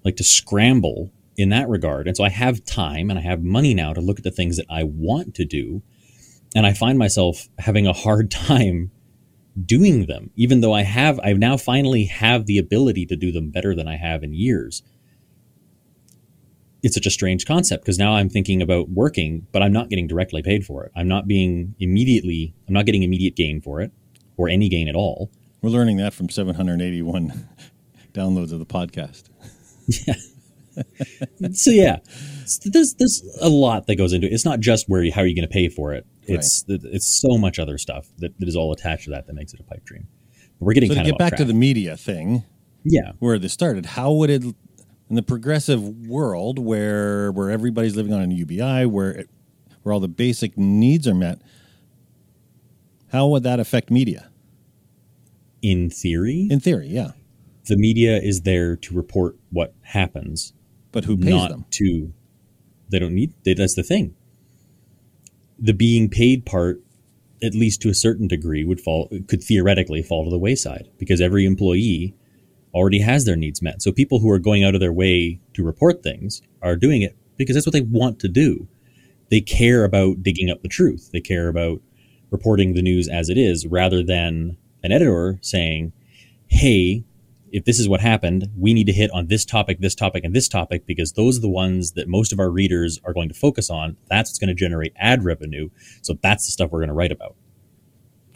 like 0.03 0.15
to 0.17 0.23
scramble 0.23 1.11
in 1.37 1.49
that 1.49 1.67
regard. 1.69 2.07
And 2.07 2.15
so 2.15 2.23
I 2.23 2.29
have 2.29 2.63
time 2.65 3.09
and 3.09 3.19
I 3.19 3.21
have 3.21 3.43
money 3.43 3.73
now 3.73 3.93
to 3.93 4.01
look 4.01 4.17
at 4.19 4.23
the 4.23 4.31
things 4.31 4.57
that 4.57 4.65
I 4.69 4.83
want 4.83 5.35
to 5.35 5.45
do. 5.45 5.81
And 6.55 6.65
I 6.65 6.73
find 6.73 6.97
myself 6.97 7.47
having 7.59 7.85
a 7.85 7.93
hard 7.93 8.31
time 8.49 8.91
doing 9.65 10.05
them, 10.05 10.31
even 10.35 10.61
though 10.61 10.73
I 10.73 10.83
have 10.83 11.19
I 11.23 11.33
now 11.33 11.57
finally 11.57 12.05
have 12.05 12.45
the 12.45 12.57
ability 12.57 13.05
to 13.07 13.15
do 13.15 13.31
them 13.31 13.49
better 13.49 13.75
than 13.75 13.87
I 13.87 13.97
have 13.97 14.23
in 14.23 14.33
years. 14.33 14.83
It's 16.83 16.93
such 16.93 17.07
a 17.07 17.11
strange 17.11 17.45
concept 17.45 17.83
because 17.83 17.97
now 17.97 18.13
I'm 18.13 18.29
thinking 18.29 18.61
about 18.61 18.89
working, 18.89 19.47
but 19.51 19.61
I'm 19.63 19.73
not 19.73 19.89
getting 19.89 20.07
directly 20.07 20.41
paid 20.41 20.65
for 20.65 20.83
it. 20.85 20.91
I'm 20.95 21.07
not 21.07 21.27
being 21.27 21.75
immediately 21.79 22.53
I'm 22.67 22.73
not 22.73 22.85
getting 22.85 23.03
immediate 23.03 23.35
gain 23.35 23.61
for 23.61 23.81
it 23.81 23.91
or 24.37 24.47
any 24.49 24.69
gain 24.69 24.87
at 24.87 24.95
all. 24.95 25.31
We're 25.61 25.71
learning 25.71 25.97
that 25.97 26.13
from 26.13 26.29
781 26.29 27.49
downloads 28.13 28.51
of 28.51 28.59
the 28.59 28.65
podcast. 28.65 29.23
Yeah. 29.87 30.13
so 31.53 31.71
yeah, 31.71 31.97
there's 32.65 32.93
there's 32.95 33.37
a 33.41 33.49
lot 33.49 33.87
that 33.87 33.95
goes 33.95 34.13
into 34.13 34.27
it. 34.27 34.33
It's 34.33 34.45
not 34.45 34.59
just 34.59 34.87
where 34.87 35.03
you, 35.03 35.11
how 35.11 35.21
are 35.21 35.25
you 35.25 35.35
going 35.35 35.47
to 35.47 35.53
pay 35.53 35.69
for 35.69 35.93
it. 35.93 36.05
It's 36.27 36.65
it's 36.67 37.07
so 37.21 37.37
much 37.37 37.59
other 37.59 37.77
stuff 37.77 38.07
that, 38.17 38.37
that 38.39 38.47
is 38.47 38.55
all 38.55 38.71
attached 38.73 39.05
to 39.05 39.11
that 39.11 39.27
that 39.27 39.33
makes 39.33 39.53
it 39.53 39.59
a 39.59 39.63
pipe 39.63 39.85
dream. 39.85 40.07
But 40.59 40.65
we're 40.65 40.73
getting 40.73 40.89
So 40.89 40.95
to 40.95 41.03
get 41.03 41.13
of 41.13 41.17
back 41.17 41.33
off 41.33 41.37
to 41.37 41.45
the 41.45 41.53
media 41.53 41.95
thing, 41.97 42.43
yeah. 42.83 43.11
where 43.19 43.37
this 43.39 43.53
started, 43.53 43.85
how 43.85 44.11
would 44.13 44.29
it 44.29 44.43
in 44.43 45.15
the 45.15 45.23
progressive 45.23 45.81
world 46.07 46.59
where 46.59 47.31
where 47.31 47.49
everybody's 47.49 47.95
living 47.95 48.13
on 48.13 48.21
an 48.21 48.31
UBI, 48.31 48.85
where 48.85 49.11
it, 49.11 49.29
where 49.83 49.93
all 49.93 49.99
the 49.99 50.07
basic 50.07 50.57
needs 50.57 51.07
are 51.07 51.15
met, 51.15 51.41
how 53.11 53.27
would 53.27 53.43
that 53.43 53.59
affect 53.59 53.89
media? 53.89 54.29
in 55.63 55.89
theory, 55.89 56.47
In 56.51 56.59
theory, 56.59 56.87
yeah. 56.87 57.11
the 57.65 57.75
media 57.75 58.17
is 58.17 58.41
there 58.41 58.75
to 58.75 58.93
report 58.93 59.35
what 59.51 59.73
happens, 59.81 60.53
But 60.91 61.05
who 61.05 61.17
pays 61.17 61.29
not 61.29 61.49
them? 61.49 61.65
to. 61.71 62.13
They 62.89 62.99
don't 62.99 63.15
need. 63.15 63.33
They, 63.43 63.53
that's 63.55 63.73
the 63.73 63.81
thing. 63.83 64.15
The 65.59 65.73
being 65.73 66.09
paid 66.09 66.45
part, 66.45 66.81
at 67.43 67.55
least 67.55 67.81
to 67.81 67.89
a 67.89 67.93
certain 67.93 68.27
degree, 68.27 68.63
would 68.63 68.81
fall 68.81 69.09
could 69.27 69.43
theoretically 69.43 70.03
fall 70.03 70.23
to 70.23 70.29
the 70.29 70.39
wayside 70.39 70.89
because 70.97 71.21
every 71.21 71.45
employee 71.45 72.13
already 72.73 72.99
has 72.99 73.25
their 73.25 73.35
needs 73.35 73.61
met. 73.61 73.81
So 73.81 73.91
people 73.91 74.19
who 74.19 74.29
are 74.29 74.39
going 74.39 74.63
out 74.63 74.75
of 74.75 74.81
their 74.81 74.93
way 74.93 75.39
to 75.53 75.63
report 75.63 76.03
things 76.03 76.41
are 76.61 76.75
doing 76.75 77.01
it 77.01 77.17
because 77.37 77.55
that's 77.55 77.65
what 77.65 77.73
they 77.73 77.81
want 77.81 78.19
to 78.19 78.27
do. 78.27 78.67
They 79.29 79.41
care 79.41 79.83
about 79.83 80.23
digging 80.23 80.49
up 80.49 80.61
the 80.61 80.67
truth. 80.67 81.09
They 81.11 81.21
care 81.21 81.47
about 81.47 81.81
reporting 82.29 82.73
the 82.73 82.81
news 82.81 83.07
as 83.07 83.29
it 83.29 83.37
is 83.37 83.65
rather 83.65 84.03
than 84.03 84.57
an 84.83 84.91
editor 84.91 85.39
saying, 85.41 85.93
"Hey, 86.47 87.03
if 87.51 87.65
this 87.65 87.79
is 87.79 87.87
what 87.87 88.01
happened, 88.01 88.49
we 88.57 88.73
need 88.73 88.85
to 88.85 88.93
hit 88.93 89.09
on 89.11 89.27
this 89.27 89.45
topic, 89.45 89.79
this 89.79 89.95
topic, 89.95 90.23
and 90.23 90.35
this 90.35 90.47
topic 90.47 90.85
because 90.85 91.13
those 91.13 91.37
are 91.37 91.41
the 91.41 91.49
ones 91.49 91.93
that 91.93 92.07
most 92.07 92.33
of 92.33 92.39
our 92.39 92.49
readers 92.49 92.99
are 93.03 93.13
going 93.13 93.29
to 93.29 93.35
focus 93.35 93.69
on. 93.69 93.97
That's 94.09 94.29
what's 94.29 94.39
going 94.39 94.49
to 94.49 94.53
generate 94.53 94.93
ad 94.97 95.23
revenue. 95.23 95.69
So 96.01 96.17
that's 96.21 96.45
the 96.45 96.51
stuff 96.51 96.71
we're 96.71 96.79
going 96.79 96.89
to 96.89 96.93
write 96.93 97.11
about. 97.11 97.35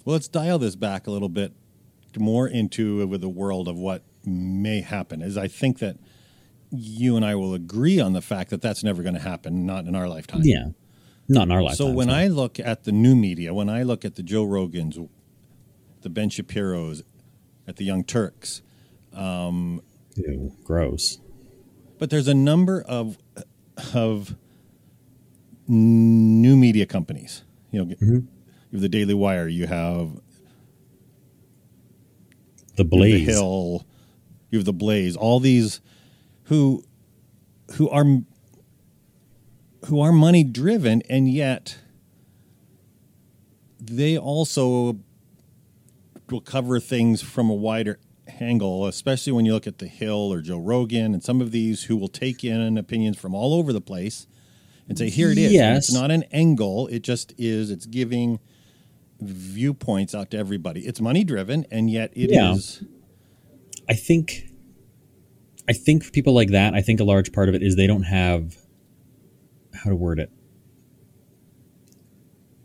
Well, 0.06 0.13
let's 0.13 0.28
dial 0.28 0.60
this 0.60 0.76
back 0.76 1.08
a 1.08 1.12
little 1.12 1.30
bit 1.30 1.54
more 2.17 2.47
into 2.47 3.06
with 3.08 3.21
the 3.21 3.30
world 3.30 3.67
of 3.67 3.78
what 3.78 4.04
may 4.26 4.82
happen. 4.82 5.21
Is 5.21 5.38
I 5.38 5.47
think 5.47 5.80
that 5.80 5.97
you 6.71 7.15
and 7.15 7.26
I 7.26 7.36
will 7.36 7.54
agree 7.54 8.00
on 8.00 8.13
the 8.13 8.21
fact 8.21 8.50
that 8.50 8.62
that's 8.62 8.84
never 8.84 9.04
going 9.04 9.15
to 9.15 9.21
happen, 9.21 9.65
not 9.65 9.86
in 9.86 9.95
our 9.95 10.08
lifetime. 10.08 10.41
Yeah. 10.43 10.69
Not 11.28 11.43
in 11.43 11.52
our 11.52 11.62
lifetime. 11.62 11.88
So 11.88 11.91
when 11.91 12.10
I 12.10 12.28
look 12.28 12.60
at 12.60 12.84
the 12.86 12.91
new 12.91 13.15
media, 13.15 13.54
when 13.54 13.69
I 13.69 13.84
look 13.84 14.04
at 14.06 14.15
the 14.15 14.24
Joe 14.24 14.45
Rogans, 14.45 15.08
the 16.02 16.10
Ben 16.10 16.30
Shapiro's, 16.30 17.04
at 17.67 17.76
the 17.76 17.86
Young 17.86 18.04
Turks, 18.04 18.62
Um, 19.13 19.82
Ew, 20.15 20.56
gross. 20.63 21.19
but 22.00 22.10
there's 22.10 22.28
a 22.28 22.34
number 22.34 22.82
of 22.82 23.17
of 23.93 24.36
new 25.67 26.56
media 26.56 26.86
companies. 26.86 27.43
You 27.71 27.80
know, 27.86 27.95
mm-hmm. 27.95 28.15
you 28.15 28.28
have 28.74 28.82
the 28.82 28.89
Daily 28.89 29.13
Wire, 29.13 29.47
you 29.47 29.67
have 29.67 30.19
The 32.76 32.84
you 32.84 32.89
Blaze. 32.89 33.26
the 33.26 33.32
Hill, 33.34 33.86
you 34.50 34.60
have 34.60 34.65
the 34.65 34.74
Blaze, 34.74 35.15
all 35.15 35.39
these 35.39 35.82
who 36.43 36.84
who 37.76 37.89
are 37.89 38.06
who 39.86 40.00
are 40.02 40.12
money 40.12 40.43
driven 40.43 41.02
and 41.10 41.28
yet 41.32 41.80
they 43.80 44.17
also 44.17 45.00
will 46.30 46.41
cover 46.41 46.80
things 46.80 47.21
from 47.21 47.50
a 47.50 47.54
wider 47.54 47.97
angle, 48.39 48.86
especially 48.88 49.34
when 49.34 49.46
you 49.46 49.54
look 49.54 49.67
at 49.67 49.80
the 49.80 49.88
Hill 49.88 50.32
or 50.32 50.41
Joe 50.41 50.60
Rogan 50.60 51.13
and 51.13 51.24
some 51.24 51.41
of 51.41 51.52
these 51.52 51.84
who 51.84 51.98
will 51.98 52.08
take 52.08 52.44
in 52.44 52.78
opinions 52.78 53.17
from 53.17 53.34
all 53.34 53.54
over 53.54 53.74
the 53.74 53.82
place 53.82 54.28
and 54.88 54.98
say, 54.98 55.10
here 55.10 55.32
it 55.32 55.38
is. 55.38 55.46
And 55.46 55.54
Yes. 55.54 55.78
It's 55.89 55.94
not 55.94 56.12
an 56.12 56.24
angle, 56.32 56.88
it 56.88 57.02
just 57.02 57.34
is, 57.38 57.72
it's 57.72 57.86
giving 57.86 58.39
viewpoints 59.20 60.15
out 60.15 60.32
to 60.32 60.38
everybody. 60.38 60.82
It's 60.82 61.00
money 61.00 61.24
driven, 61.24 61.65
and 61.72 61.89
yet 61.89 62.12
it 62.13 62.32
is. 62.32 62.80
Yeah. 62.82 62.88
I 63.89 63.94
think 63.94 64.48
I 65.67 65.74
think 65.74 66.04
for 66.04 66.12
people 66.12 66.34
like 66.34 66.50
that, 66.50 66.74
I 66.74 66.82
think 66.82 67.00
a 67.00 67.04
large 67.04 67.32
part 67.32 67.48
of 67.48 67.56
it 67.56 67.62
is 67.62 67.76
they 67.76 67.88
don't 67.88 68.04
have 68.04 68.58
how 69.74 69.89
to 69.89 69.96
word 69.96 70.20
it. 70.20 70.32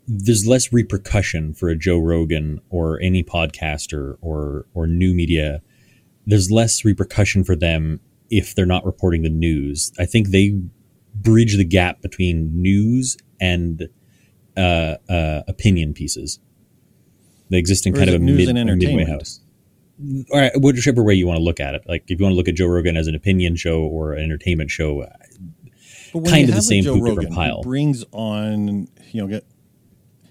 There's 0.07 0.47
less 0.47 0.71
repercussion 0.71 1.53
for 1.53 1.69
a 1.69 1.75
Joe 1.75 1.99
Rogan 1.99 2.61
or 2.69 2.99
any 3.01 3.23
podcaster 3.23 4.17
or 4.21 4.65
or 4.73 4.87
new 4.87 5.13
media. 5.13 5.61
There's 6.25 6.51
less 6.51 6.85
repercussion 6.85 7.43
for 7.43 7.55
them 7.55 7.99
if 8.29 8.55
they're 8.55 8.65
not 8.65 8.85
reporting 8.85 9.23
the 9.23 9.29
news. 9.29 9.91
I 9.99 10.05
think 10.05 10.29
they 10.29 10.59
bridge 11.15 11.57
the 11.57 11.65
gap 11.65 12.01
between 12.01 12.61
news 12.61 13.17
and 13.39 13.89
uh, 14.55 14.95
uh, 15.09 15.43
opinion 15.47 15.93
pieces. 15.93 16.39
They 17.49 17.57
exist 17.57 17.87
in 17.87 17.93
kind 17.93 18.09
of 18.09 18.15
a, 18.15 18.19
news 18.19 18.37
mid, 18.37 18.49
and 18.49 18.57
entertainment? 18.57 19.09
house 19.09 19.41
all 20.31 20.39
right, 20.39 20.51
whichever 20.55 21.03
way 21.03 21.13
you 21.13 21.25
want 21.25 21.37
to 21.37 21.43
look 21.43 21.59
at 21.59 21.75
it. 21.75 21.83
Like 21.87 22.03
if 22.07 22.19
you 22.19 22.23
want 22.23 22.33
to 22.33 22.37
look 22.37 22.47
at 22.47 22.55
Joe 22.55 22.67
Rogan 22.67 22.97
as 22.97 23.07
an 23.07 23.15
opinion 23.15 23.55
show 23.55 23.81
or 23.81 24.13
an 24.13 24.23
entertainment 24.23 24.69
show, 24.69 25.05
kind 26.13 26.49
of 26.49 26.55
the 26.55 26.61
same 26.61 26.83
Joe 26.83 26.99
Rogan 26.99 27.33
pile. 27.33 27.63
brings 27.63 28.03
on, 28.11 28.87
you 29.11 29.21
know, 29.21 29.27
get 29.27 29.45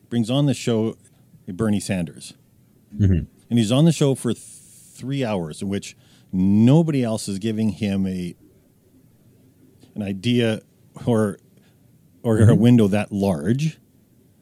brings 0.08 0.30
on 0.30 0.46
the 0.46 0.54
show 0.54 0.96
Bernie 1.48 1.80
Sanders, 1.80 2.34
Mm-hmm. 2.96 3.24
and 3.50 3.58
he's 3.58 3.70
on 3.72 3.84
the 3.84 3.92
show 3.92 4.14
for 4.14 4.32
th- 4.32 4.42
three 4.44 5.24
hours, 5.24 5.60
in 5.62 5.68
which 5.68 5.96
nobody 6.32 7.02
else 7.04 7.28
is 7.28 7.38
giving 7.38 7.70
him 7.70 8.06
a 8.06 8.34
an 9.94 10.02
idea 10.02 10.62
or 11.06 11.38
or 12.22 12.38
Mm-hmm. 12.38 12.50
a 12.50 12.54
window 12.54 12.88
that 12.88 13.12
large, 13.12 13.78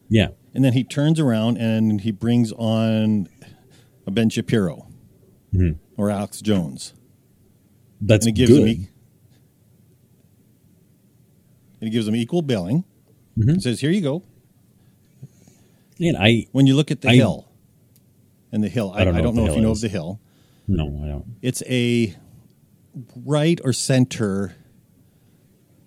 yeah, 0.08 0.28
and 0.54 0.64
then 0.64 0.72
he 0.72 0.84
turns 0.84 1.18
around 1.20 1.58
and 1.58 2.00
he 2.02 2.10
brings 2.10 2.52
on 2.52 3.28
a 4.06 4.10
Ben 4.10 4.30
Shapiro 4.30 4.86
Mm-hmm. 5.54 5.78
or 6.00 6.10
Alex 6.10 6.40
Jones. 6.40 6.94
that's 8.00 8.26
and 8.26 8.34
it 8.34 8.38
gives 8.38 8.50
good. 8.50 8.60
them 8.62 8.68
e- 8.68 8.88
and 11.80 11.88
it 11.88 11.90
gives 11.90 12.06
them 12.06 12.16
equal 12.16 12.42
billing. 12.42 12.84
It 13.36 13.62
says, 13.62 13.80
"Here 13.80 13.90
you 13.90 14.00
go." 14.00 14.22
And 16.00 16.16
I 16.16 16.46
When 16.52 16.66
you 16.66 16.74
look 16.76 16.90
at 16.90 17.00
the 17.00 17.08
I- 17.10 17.14
hill, 17.16 17.48
and 18.52 18.62
the 18.62 18.68
hill, 18.68 18.92
I, 18.94 19.00
I 19.00 19.04
don't 19.04 19.14
don't 19.22 19.34
know 19.34 19.44
know, 19.46 19.50
if 19.50 19.56
you 19.56 19.62
know 19.62 19.68
hill 19.68 19.72
of 19.72 19.80
the 19.80 19.88
hill. 19.88 20.20
no, 20.68 20.86
I 21.02 21.08
don't. 21.08 21.24
It's 21.42 21.62
a 21.66 22.14
right 23.24 23.60
or 23.64 23.72
center. 23.72 24.54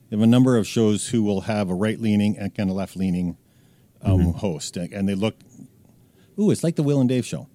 They 0.10 0.16
have 0.18 0.24
a 0.24 0.28
number 0.28 0.58
of 0.58 0.68
shows 0.68 1.10
who 1.10 1.24
will 1.24 1.42
have 1.42 1.70
a 1.70 1.74
right 1.76 2.00
leaning 2.00 2.38
and 2.38 2.54
kind 2.56 2.70
of 2.70 2.76
left 2.76 2.96
leaning 2.96 3.38
um, 4.02 4.20
Mm-hmm. 4.20 4.32
host, 4.40 4.78
and 4.78 5.08
they 5.08 5.16
look. 5.16 5.36
Ooh, 6.40 6.52
it's 6.52 6.64
like 6.64 6.76
the 6.76 6.84
Will 6.84 7.00
and 7.00 7.10
Dave 7.10 7.26
show. 7.26 7.48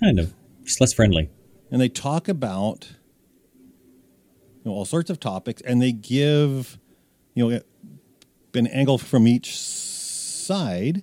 Kind 0.00 0.18
of 0.18 0.34
just 0.64 0.80
less 0.80 0.92
friendly. 0.92 1.30
and 1.70 1.80
they 1.80 1.88
talk 1.88 2.28
about 2.28 2.88
you 4.64 4.70
know, 4.70 4.72
all 4.72 4.84
sorts 4.84 5.10
of 5.10 5.20
topics, 5.20 5.62
and 5.62 5.80
they 5.80 5.92
give 5.92 6.78
you 7.34 7.48
know 7.48 7.60
an 8.54 8.66
angle 8.68 8.98
from 8.98 9.26
each 9.28 9.56
side, 9.58 11.02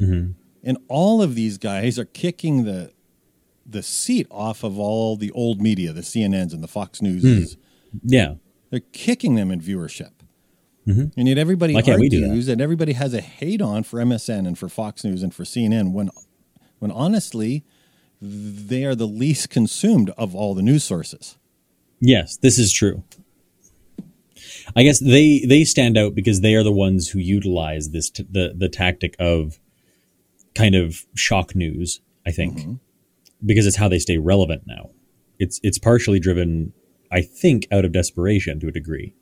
Mm-hmm. 0.00 0.32
and 0.62 0.78
all 0.88 1.22
of 1.22 1.34
these 1.34 1.56
guys 1.58 1.98
are 1.98 2.04
kicking 2.04 2.64
the 2.64 2.92
the 3.66 3.82
seat 3.82 4.26
off 4.30 4.62
of 4.62 4.78
all 4.78 5.16
the 5.16 5.30
old 5.30 5.60
media, 5.62 5.92
the 5.92 6.02
CNNs 6.02 6.52
and 6.52 6.62
the 6.62 6.68
Fox 6.68 7.00
News. 7.00 7.54
Hmm. 7.54 7.58
Yeah, 8.02 8.34
They're 8.70 8.80
kicking 8.92 9.36
them 9.36 9.50
in 9.50 9.60
viewership. 9.60 10.10
Mm-hmm. 10.86 11.18
And 11.18 11.28
yet 11.28 11.38
everybody 11.38 11.72
Why 11.74 11.80
can't 11.80 11.98
we 12.00 12.10
do 12.10 12.20
that? 12.20 12.26
argues 12.26 12.48
and 12.48 12.60
everybody 12.60 12.92
has 12.92 13.14
a 13.14 13.22
hate 13.22 13.62
on 13.62 13.84
for 13.84 14.00
MSM 14.00 14.46
and 14.46 14.58
for 14.58 14.68
Fox 14.68 15.02
News 15.04 15.22
and 15.22 15.32
for 15.34 15.44
CNN 15.44 15.92
when 15.92 16.10
when 16.78 16.90
honestly 16.90 17.64
they 18.20 18.84
are 18.84 18.94
the 18.94 19.06
least 19.06 19.48
consumed 19.48 20.10
of 20.18 20.34
all 20.34 20.54
the 20.54 20.62
news 20.62 20.84
sources. 20.84 21.38
yes, 22.00 22.36
this 22.36 22.58
is 22.58 22.70
true. 22.72 23.02
I 24.76 24.82
guess 24.82 24.98
they 24.98 25.44
they 25.46 25.64
stand 25.64 25.96
out 25.96 26.14
because 26.14 26.40
they 26.40 26.54
are 26.54 26.62
the 26.62 26.72
ones 26.72 27.08
who 27.10 27.18
utilize 27.18 27.90
this 27.90 28.10
t- 28.10 28.26
the 28.30 28.52
the 28.56 28.68
tactic 28.68 29.14
of 29.18 29.58
kind 30.54 30.74
of 30.74 31.04
shock 31.14 31.54
news. 31.54 32.00
I 32.26 32.30
think 32.30 32.58
Mm-hmm. 32.58 32.72
because 33.44 33.66
it's 33.66 33.76
how 33.76 33.88
they 33.88 33.98
stay 33.98 34.18
relevant 34.18 34.62
now. 34.66 34.90
It's 35.38 35.60
it's 35.62 35.78
partially 35.78 36.18
driven, 36.20 36.72
I 37.12 37.20
think, 37.22 37.66
out 37.70 37.84
of 37.84 37.92
desperation 37.92 38.60
to 38.60 38.68
a 38.68 38.72
degree. 38.72 39.14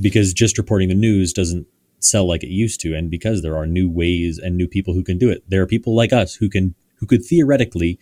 Because 0.00 0.32
just 0.32 0.58
reporting 0.58 0.88
the 0.88 0.94
news 0.94 1.32
doesn't 1.32 1.66
sell 1.98 2.26
like 2.26 2.42
it 2.42 2.48
used 2.50 2.80
to, 2.80 2.94
and 2.94 3.10
because 3.10 3.42
there 3.42 3.56
are 3.56 3.66
new 3.66 3.90
ways 3.90 4.38
and 4.38 4.56
new 4.56 4.68
people 4.68 4.94
who 4.94 5.02
can 5.02 5.18
do 5.18 5.30
it. 5.30 5.42
There 5.48 5.62
are 5.62 5.66
people 5.66 5.94
like 5.96 6.12
us 6.12 6.34
who 6.36 6.48
can 6.48 6.74
who 6.96 7.06
could 7.06 7.24
theoretically 7.24 7.98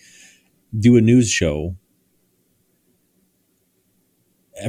do 0.78 0.96
a 0.96 1.00
news 1.00 1.30
show 1.30 1.76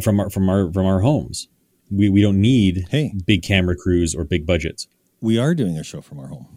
from 0.02 0.20
our 0.20 0.30
from 0.30 0.50
our 0.50 0.72
from 0.72 0.86
our 0.86 1.02
homes. 1.02 1.48
We 1.92 2.10
we 2.10 2.22
don't 2.22 2.40
need 2.40 2.86
Hey. 2.90 3.12
big 3.26 3.42
camera 3.44 3.76
crews 3.76 4.14
or 4.16 4.24
big 4.24 4.46
budgets. 4.46 4.88
We 5.22 5.38
are 5.38 5.54
doing 5.54 5.78
a 5.78 5.84
show 5.84 6.02
from 6.02 6.20
our 6.20 6.28
home. 6.28 6.48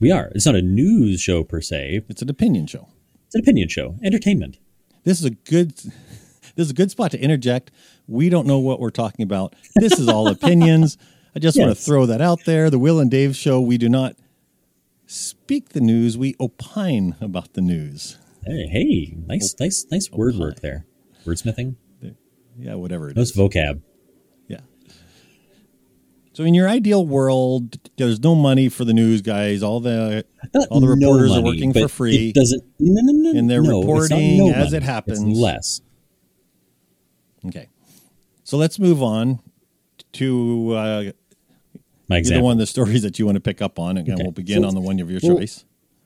We 0.00 0.10
are. 0.10 0.30
It's 0.34 0.46
not 0.46 0.54
a 0.54 0.62
news 0.62 1.20
show 1.20 1.44
per 1.44 1.60
se. 1.60 2.02
It's 2.08 2.22
an 2.22 2.28
opinion 2.28 2.66
show. 2.66 2.88
It's 3.26 3.34
an 3.34 3.40
opinion 3.40 3.68
show, 3.68 3.96
entertainment. 4.02 4.58
This 5.04 5.18
is 5.18 5.24
a 5.24 5.30
good 5.30 5.70
this 5.76 6.66
is 6.66 6.70
a 6.70 6.74
good 6.74 6.90
spot 6.90 7.12
to 7.12 7.20
interject. 7.20 7.70
We 8.06 8.28
don't 8.28 8.46
know 8.46 8.58
what 8.58 8.80
we're 8.80 8.90
talking 8.90 9.22
about. 9.22 9.54
This 9.76 9.98
is 9.98 10.08
all 10.08 10.28
opinions. 10.30 10.98
I 11.34 11.38
just 11.38 11.58
want 11.58 11.70
to 11.70 11.74
throw 11.82 12.04
that 12.06 12.20
out 12.20 12.44
there. 12.44 12.68
The 12.68 12.78
Will 12.78 13.00
and 13.00 13.10
Dave 13.10 13.34
show, 13.36 13.60
we 13.60 13.78
do 13.78 13.88
not 13.88 14.16
speak 15.06 15.70
the 15.70 15.80
news, 15.80 16.18
we 16.18 16.34
opine 16.38 17.16
about 17.20 17.54
the 17.54 17.62
news. 17.62 18.18
Hey, 18.44 18.66
hey 18.66 19.16
nice, 19.26 19.54
nice, 19.58 19.86
nice 19.90 20.10
word 20.10 20.34
work 20.36 20.60
there. 20.60 20.84
Wordsmithing. 21.24 21.76
Yeah, 22.58 22.74
whatever 22.74 23.08
it 23.08 23.16
Nice 23.16 23.30
is. 23.30 23.36
vocab. 23.36 23.80
So 26.34 26.44
in 26.44 26.54
your 26.54 26.66
ideal 26.68 27.06
world, 27.06 27.76
there's 27.98 28.18
no 28.20 28.34
money 28.34 28.70
for 28.70 28.86
the 28.86 28.94
news 28.94 29.20
guys. 29.20 29.62
All 29.62 29.80
the 29.80 30.24
Not 30.54 30.68
all 30.68 30.80
the 30.80 30.86
no 30.96 31.12
reporters 31.12 31.32
are 31.36 31.42
working 31.42 31.72
for 31.74 31.88
free. 31.88 32.30
It 32.30 32.34
doesn't. 32.34 32.62
No, 32.78 33.00
no, 33.02 33.32
no, 33.32 33.38
And 33.38 33.50
they're 33.50 33.62
no, 33.62 33.80
reporting 33.80 34.38
no 34.38 34.48
as 34.50 34.66
money. 34.72 34.76
it 34.78 34.82
happens. 34.82 35.20
It's 35.22 35.38
less. 35.38 35.80
Okay. 37.46 37.68
So 38.44 38.56
let's 38.56 38.78
move 38.78 39.02
on 39.02 39.40
to 40.12 40.72
uh, 40.72 41.04
My 42.08 42.16
example. 42.18 42.44
one 42.46 42.52
of 42.52 42.58
the 42.58 42.66
stories 42.66 43.02
that 43.02 43.18
you 43.18 43.26
want 43.26 43.36
to 43.36 43.40
pick 43.40 43.60
up 43.60 43.78
on. 43.78 43.98
Again, 43.98 44.14
Okay. 44.14 44.22
we'll 44.22 44.32
begin 44.32 44.62
So- 44.62 44.68
on 44.68 44.74
the 44.74 44.80
one 44.80 45.00
of 45.00 45.10
your 45.10 45.20
well, 45.22 45.36
choice. 45.36 45.64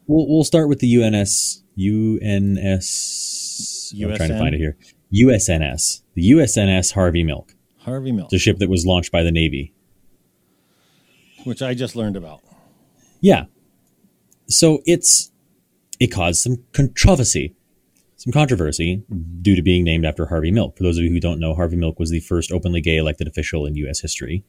We'll, 0.08 0.26
we'll 0.28 0.44
start 0.44 0.68
with 0.68 0.80
the 0.80 0.88
UNS 1.02 1.62
UNS. 1.78 3.92
I'm 4.00 4.16
trying 4.16 4.28
to 4.30 4.38
find 4.38 4.54
it 4.54 4.58
here. 4.58 4.76
USNS, 5.14 6.02
the 6.14 6.30
USNS 6.32 6.92
Harvey 6.92 7.22
Milk. 7.22 7.54
Harvey 7.78 8.12
Milk, 8.12 8.30
the 8.30 8.38
ship 8.38 8.58
that 8.58 8.68
was 8.68 8.84
launched 8.86 9.12
by 9.12 9.22
the 9.22 9.30
Navy. 9.32 9.72
Which 11.46 11.62
I 11.62 11.74
just 11.74 11.96
learned 11.96 12.16
about. 12.16 12.42
Yeah. 13.20 13.44
So 14.48 14.80
it's 14.84 15.30
it 15.98 16.08
caused 16.08 16.40
some 16.40 16.62
controversy, 16.72 17.54
some 18.16 18.32
controversy 18.32 19.02
due 19.40 19.56
to 19.56 19.62
being 19.62 19.84
named 19.84 20.04
after 20.04 20.26
Harvey 20.26 20.50
Milk. 20.50 20.76
For 20.76 20.82
those 20.82 20.98
of 20.98 21.04
you 21.04 21.10
who 21.10 21.20
don't 21.20 21.40
know, 21.40 21.54
Harvey 21.54 21.76
Milk 21.76 21.98
was 21.98 22.10
the 22.10 22.20
first 22.20 22.52
openly 22.52 22.80
gay 22.80 22.96
elected 22.96 23.28
official 23.28 23.64
in 23.64 23.76
U.S. 23.76 24.00
history, 24.00 24.44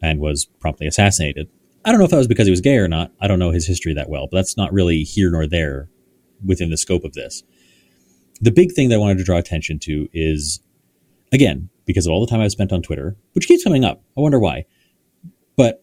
and 0.00 0.20
was 0.20 0.44
promptly 0.44 0.86
assassinated. 0.86 1.48
I 1.84 1.90
don't 1.90 1.98
know 1.98 2.04
if 2.04 2.10
that 2.12 2.18
was 2.18 2.28
because 2.28 2.46
he 2.46 2.52
was 2.52 2.60
gay 2.60 2.76
or 2.76 2.88
not. 2.88 3.12
I 3.20 3.26
don't 3.26 3.38
know 3.38 3.50
his 3.50 3.66
history 3.66 3.94
that 3.94 4.08
well, 4.08 4.28
but 4.30 4.36
that's 4.36 4.56
not 4.56 4.72
really 4.72 5.02
here 5.02 5.30
nor 5.30 5.46
there 5.46 5.88
within 6.44 6.70
the 6.70 6.76
scope 6.76 7.04
of 7.04 7.14
this. 7.14 7.42
The 8.40 8.52
big 8.52 8.72
thing 8.72 8.88
that 8.88 8.96
I 8.96 8.98
wanted 8.98 9.18
to 9.18 9.24
draw 9.24 9.38
attention 9.38 9.78
to 9.80 10.08
is, 10.12 10.60
again, 11.32 11.70
because 11.84 12.06
of 12.06 12.12
all 12.12 12.24
the 12.24 12.30
time 12.30 12.40
I've 12.40 12.52
spent 12.52 12.72
on 12.72 12.82
Twitter, 12.82 13.16
which 13.32 13.48
keeps 13.48 13.64
coming 13.64 13.84
up. 13.84 14.02
I 14.16 14.20
wonder 14.20 14.38
why. 14.38 14.64
But 15.56 15.81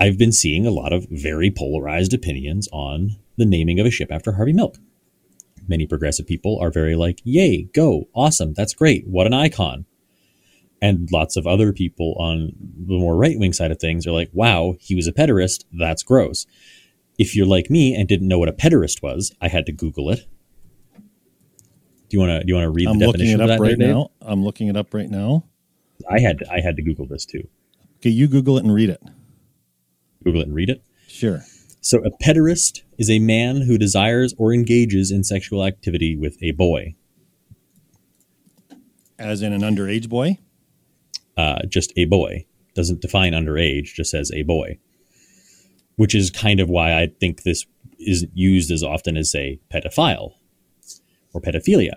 I've 0.00 0.18
been 0.18 0.32
seeing 0.32 0.66
a 0.66 0.70
lot 0.70 0.92
of 0.92 1.06
very 1.10 1.50
polarized 1.50 2.14
opinions 2.14 2.68
on 2.72 3.16
the 3.36 3.44
naming 3.44 3.80
of 3.80 3.86
a 3.86 3.90
ship 3.90 4.12
after 4.12 4.32
Harvey 4.32 4.52
Milk. 4.52 4.78
Many 5.66 5.86
progressive 5.86 6.26
people 6.26 6.58
are 6.60 6.70
very 6.70 6.94
like, 6.96 7.20
yay, 7.24 7.64
go, 7.74 8.08
awesome, 8.14 8.54
that's 8.54 8.74
great, 8.74 9.06
what 9.06 9.26
an 9.26 9.34
icon. 9.34 9.84
And 10.80 11.08
lots 11.12 11.36
of 11.36 11.46
other 11.46 11.72
people 11.72 12.14
on 12.18 12.52
the 12.60 12.96
more 12.96 13.16
right 13.16 13.38
wing 13.38 13.52
side 13.52 13.72
of 13.72 13.80
things 13.80 14.06
are 14.06 14.12
like, 14.12 14.30
wow, 14.32 14.76
he 14.78 14.94
was 14.94 15.08
a 15.08 15.12
pederast, 15.12 15.64
that's 15.72 16.04
gross. 16.04 16.46
If 17.18 17.34
you're 17.34 17.46
like 17.46 17.68
me 17.68 17.94
and 17.94 18.08
didn't 18.08 18.28
know 18.28 18.38
what 18.38 18.48
a 18.48 18.52
pederast 18.52 19.02
was, 19.02 19.34
I 19.40 19.48
had 19.48 19.66
to 19.66 19.72
Google 19.72 20.10
it. 20.10 20.24
Do 22.08 22.16
you 22.16 22.20
want 22.20 22.30
to 22.30 22.44
do 22.44 22.44
you 22.46 22.54
want 22.54 22.64
to 22.64 22.70
read 22.70 22.88
the 22.88 23.06
definition 23.06 23.40
of 23.40 23.48
the 23.48 23.58
video? 23.58 23.58
I'm 23.58 23.58
looking 23.58 23.58
it 23.58 23.60
up 23.60 23.60
right 23.60 23.78
Dave? 23.78 23.88
now. 23.88 24.10
I'm 24.22 24.44
looking 24.44 24.68
it 24.68 24.76
up 24.76 24.94
right 24.94 25.10
now. 25.10 25.44
I 26.08 26.20
had 26.20 26.38
to, 26.38 26.50
I 26.50 26.60
had 26.60 26.76
to 26.76 26.82
Google 26.82 27.06
this 27.06 27.26
too. 27.26 27.48
Okay, 27.96 28.10
you 28.10 28.28
Google 28.28 28.56
it 28.56 28.64
and 28.64 28.72
read 28.72 28.88
it. 28.88 29.02
Google 30.24 30.40
it 30.40 30.46
and 30.46 30.54
read 30.54 30.70
it. 30.70 30.82
Sure. 31.06 31.42
So, 31.80 31.98
a 32.04 32.10
pederast 32.22 32.82
is 32.98 33.08
a 33.08 33.18
man 33.18 33.62
who 33.62 33.78
desires 33.78 34.34
or 34.36 34.52
engages 34.52 35.10
in 35.10 35.24
sexual 35.24 35.64
activity 35.64 36.16
with 36.16 36.36
a 36.42 36.50
boy. 36.52 36.94
As 39.18 39.42
in 39.42 39.52
an 39.52 39.62
underage 39.62 40.08
boy. 40.08 40.38
Uh, 41.36 41.60
just 41.68 41.92
a 41.96 42.04
boy. 42.04 42.46
Doesn't 42.74 43.00
define 43.00 43.32
underage, 43.32 43.94
just 43.94 44.10
says 44.10 44.30
a 44.32 44.42
boy. 44.42 44.78
Which 45.96 46.14
is 46.14 46.30
kind 46.30 46.60
of 46.60 46.68
why 46.68 47.00
I 47.00 47.08
think 47.20 47.42
this 47.42 47.64
isn't 47.98 48.30
used 48.34 48.70
as 48.70 48.82
often 48.82 49.16
as, 49.16 49.30
say, 49.30 49.60
pedophile 49.72 50.32
or 51.32 51.40
pedophilia. 51.40 51.94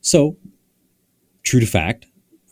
So, 0.00 0.36
true 1.42 1.60
to 1.60 1.66
fact, 1.66 2.06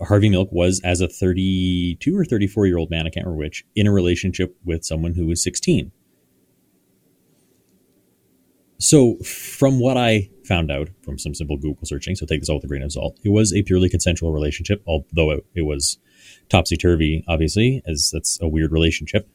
Harvey 0.05 0.29
Milk 0.29 0.49
was, 0.53 0.81
as 0.85 1.01
a 1.01 1.09
32 1.09 2.17
or 2.17 2.25
34 2.25 2.67
year 2.67 2.79
old 2.79 2.91
man, 2.91 3.07
I 3.07 3.11
can't 3.11 3.27
remember 3.27 3.45
which, 3.45 3.65
in 3.75 3.87
a 3.87 3.93
relationship 3.93 4.57
with 4.65 4.85
someone 4.85 5.15
who 5.15 5.27
was 5.27 5.43
16. 5.43 5.91
So, 8.81 9.17
from 9.17 9.81
what 9.81 9.97
I 9.97 10.31
found 10.45 10.71
out 10.71 10.89
from 11.03 11.19
some 11.19 11.35
simple 11.35 11.57
Google 11.57 11.85
searching, 11.85 12.15
so 12.15 12.27
take 12.27 12.41
this 12.41 12.49
all 12.49 12.57
with 12.57 12.65
a 12.65 12.69
grain 12.69 12.83
of 12.83 12.93
salt, 12.93 13.19
it 13.25 13.31
was 13.31 13.53
a 13.53 13.63
purely 13.63 13.89
consensual 13.89 14.33
relationship, 14.33 14.83
although 14.87 15.33
it, 15.33 15.45
it 15.57 15.63
was 15.63 15.99
topsy 16.49 16.77
turvy, 16.77 17.25
obviously, 17.27 17.83
as 17.87 18.11
that's 18.13 18.41
a 18.41 18.47
weird 18.47 18.71
relationship. 18.71 19.29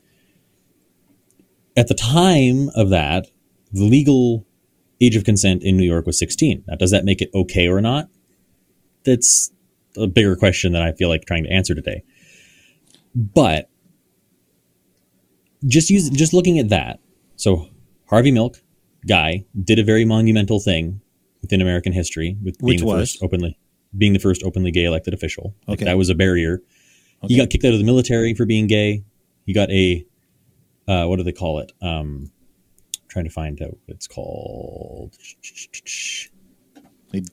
At 1.76 1.90
the 1.90 1.94
time 1.94 2.70
of 2.74 2.90
that, 2.90 3.28
the 3.74 3.84
legal 3.84 4.46
age 5.02 5.18
of 5.18 5.26
consent 5.26 5.62
in 5.62 5.76
New 5.76 5.86
York 5.86 6.06
was 6.06 6.18
16. 6.20 6.64
Now, 6.68 6.76
does 6.76 6.92
that 6.92 7.04
make 7.04 7.22
it 7.22 7.30
okay 7.34 7.68
or 7.68 7.82
not? 7.82 8.08
That's 9.04 9.52
a 9.98 10.08
bigger 10.08 10.36
question 10.36 10.74
that 10.74 10.82
I 10.82 10.92
feel 10.94 11.10
like 11.10 11.26
trying 11.26 11.44
to 11.44 11.50
answer 11.52 11.76
today. 11.76 12.04
But 13.16 13.70
just 15.66 15.90
use 15.90 16.10
just 16.10 16.34
looking 16.34 16.60
at 16.60 16.70
that. 16.70 17.00
So 17.36 17.68
Harvey 18.10 18.32
Milk 18.32 18.62
guy 19.08 19.46
did 19.64 19.80
a 19.80 19.84
very 19.84 20.06
monumental 20.06 20.60
thing 20.60 21.02
within 21.42 21.62
American 21.62 21.94
history 21.94 22.38
with 22.44 22.58
being 22.60 22.68
Which 22.70 22.80
the 22.80 22.86
was? 22.86 23.12
first 23.12 23.24
openly 23.24 23.58
being 23.98 24.14
the 24.14 24.20
first 24.20 24.42
openly 24.44 24.72
gay 24.72 24.86
elected 24.86 25.14
official. 25.14 25.54
Like, 25.68 25.78
Okay. 25.80 25.86
that 25.86 25.98
was 25.98 26.10
a 26.10 26.16
barrier. 26.16 26.62
He 27.28 27.38
got 27.38 27.50
kicked 27.50 27.64
out 27.64 27.74
of 27.74 27.80
the 27.80 27.86
military 27.86 28.34
for 28.34 28.46
being 28.46 28.68
gay. 28.68 29.04
He 29.46 29.54
got 29.54 29.70
a 29.72 30.06
uh, 30.88 31.06
what 31.06 31.16
do 31.18 31.24
they 31.24 31.32
call 31.32 31.60
it? 31.60 31.72
Um, 31.82 32.32
trying 33.08 33.26
to 33.26 33.32
find 33.32 33.62
out 33.62 33.70
what 33.70 33.96
it's 33.96 34.08
called. 34.08 35.16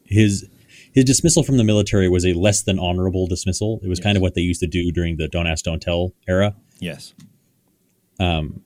His 0.04 0.48
his 0.92 1.04
dismissal 1.04 1.42
from 1.42 1.56
the 1.56 1.64
military 1.64 2.08
was 2.08 2.26
a 2.26 2.32
less 2.32 2.62
than 2.62 2.78
honorable 2.78 3.26
dismissal. 3.26 3.80
It 3.82 3.88
was 3.88 4.00
kind 4.00 4.16
of 4.16 4.22
what 4.22 4.34
they 4.34 4.40
used 4.40 4.60
to 4.60 4.66
do 4.66 4.90
during 4.92 5.16
the 5.16 5.28
"Don't 5.28 5.46
Ask, 5.46 5.64
Don't 5.64 5.80
Tell" 5.80 6.12
era. 6.26 6.54
Yes. 6.80 7.14
Um. 8.18 8.64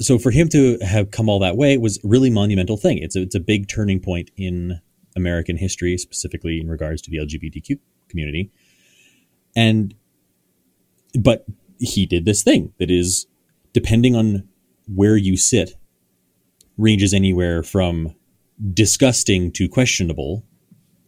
so 0.00 0.18
for 0.18 0.30
him 0.30 0.48
to 0.48 0.78
have 0.80 1.10
come 1.10 1.28
all 1.28 1.38
that 1.38 1.56
way 1.56 1.76
was 1.78 1.98
a 1.98 2.08
really 2.08 2.30
monumental 2.30 2.76
thing. 2.76 2.98
It's 2.98 3.14
a, 3.14 3.22
it's 3.22 3.34
a 3.34 3.40
big 3.40 3.68
turning 3.68 4.00
point 4.00 4.30
in 4.36 4.80
American 5.16 5.56
history, 5.56 5.96
specifically 5.98 6.60
in 6.60 6.68
regards 6.68 7.00
to 7.02 7.10
the 7.10 7.18
LGBTQ 7.18 7.78
community. 8.08 8.50
And, 9.56 9.94
but 11.18 11.44
he 11.78 12.06
did 12.06 12.24
this 12.24 12.42
thing 12.42 12.72
that 12.78 12.90
is, 12.90 13.26
depending 13.72 14.16
on 14.16 14.48
where 14.86 15.16
you 15.16 15.36
sit, 15.36 15.74
ranges 16.76 17.14
anywhere 17.14 17.62
from 17.62 18.14
disgusting 18.72 19.52
to 19.52 19.68
questionable. 19.68 20.44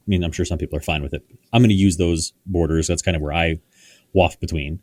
I 0.07 0.09
mean, 0.09 0.23
I'm 0.23 0.33
sure 0.33 0.45
some 0.45 0.59
people 0.59 0.79
are 0.79 0.83
fine 0.83 1.03
with 1.03 1.15
it. 1.15 1.25
I'm 1.53 1.63
going 1.63 1.71
to 1.71 1.75
use 1.75 1.97
those 1.97 2.33
borders. 2.47 2.87
That's 2.87 3.03
kind 3.03 3.17
of 3.17 3.23
where 3.23 3.33
I 3.33 3.59
waft 4.13 4.41
between. 4.41 4.81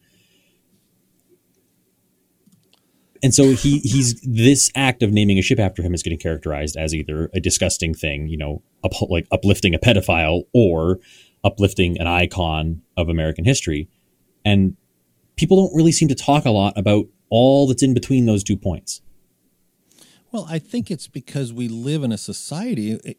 And 3.24 3.34
so 3.34 3.52
he 3.52 3.80
he's 3.80 4.20
this 4.22 4.70
act 4.76 5.02
of 5.02 5.14
naming 5.14 5.40
a 5.40 5.42
ship 5.42 5.58
after 5.58 5.82
him 5.82 5.94
is 5.94 6.04
getting 6.04 6.20
characterized 6.20 6.76
as 6.76 6.94
either 6.94 7.30
a 7.34 7.40
disgusting 7.40 7.94
thing, 7.94 8.28
you 8.28 8.38
know, 8.38 8.62
up, 8.84 8.92
like 9.10 9.26
uplifting 9.32 9.74
a 9.74 9.80
pedophile 9.80 10.44
or 10.54 11.00
uplifting 11.46 11.98
an 12.00 12.08
icon 12.08 12.82
of 12.98 13.08
American 13.08 13.46
history. 13.46 13.88
And 14.44 14.76
people 15.38 15.56
don't 15.56 15.74
really 15.74 15.94
seem 15.94 16.10
to 16.10 16.16
talk 16.16 16.44
a 16.44 16.52
lot 16.52 16.78
about 16.78 17.06
all 17.30 17.66
that's 17.66 17.82
in 17.82 17.94
between 17.94 18.26
those 18.26 18.44
two 18.44 18.58
points. 18.58 19.02
Well, 20.34 20.46
I 20.50 20.60
think 20.60 20.92
it's 20.92 21.08
because 21.08 21.54
we 21.54 21.70
live 21.70 22.04
in 22.04 22.12
a 22.12 22.18
society 22.18 23.16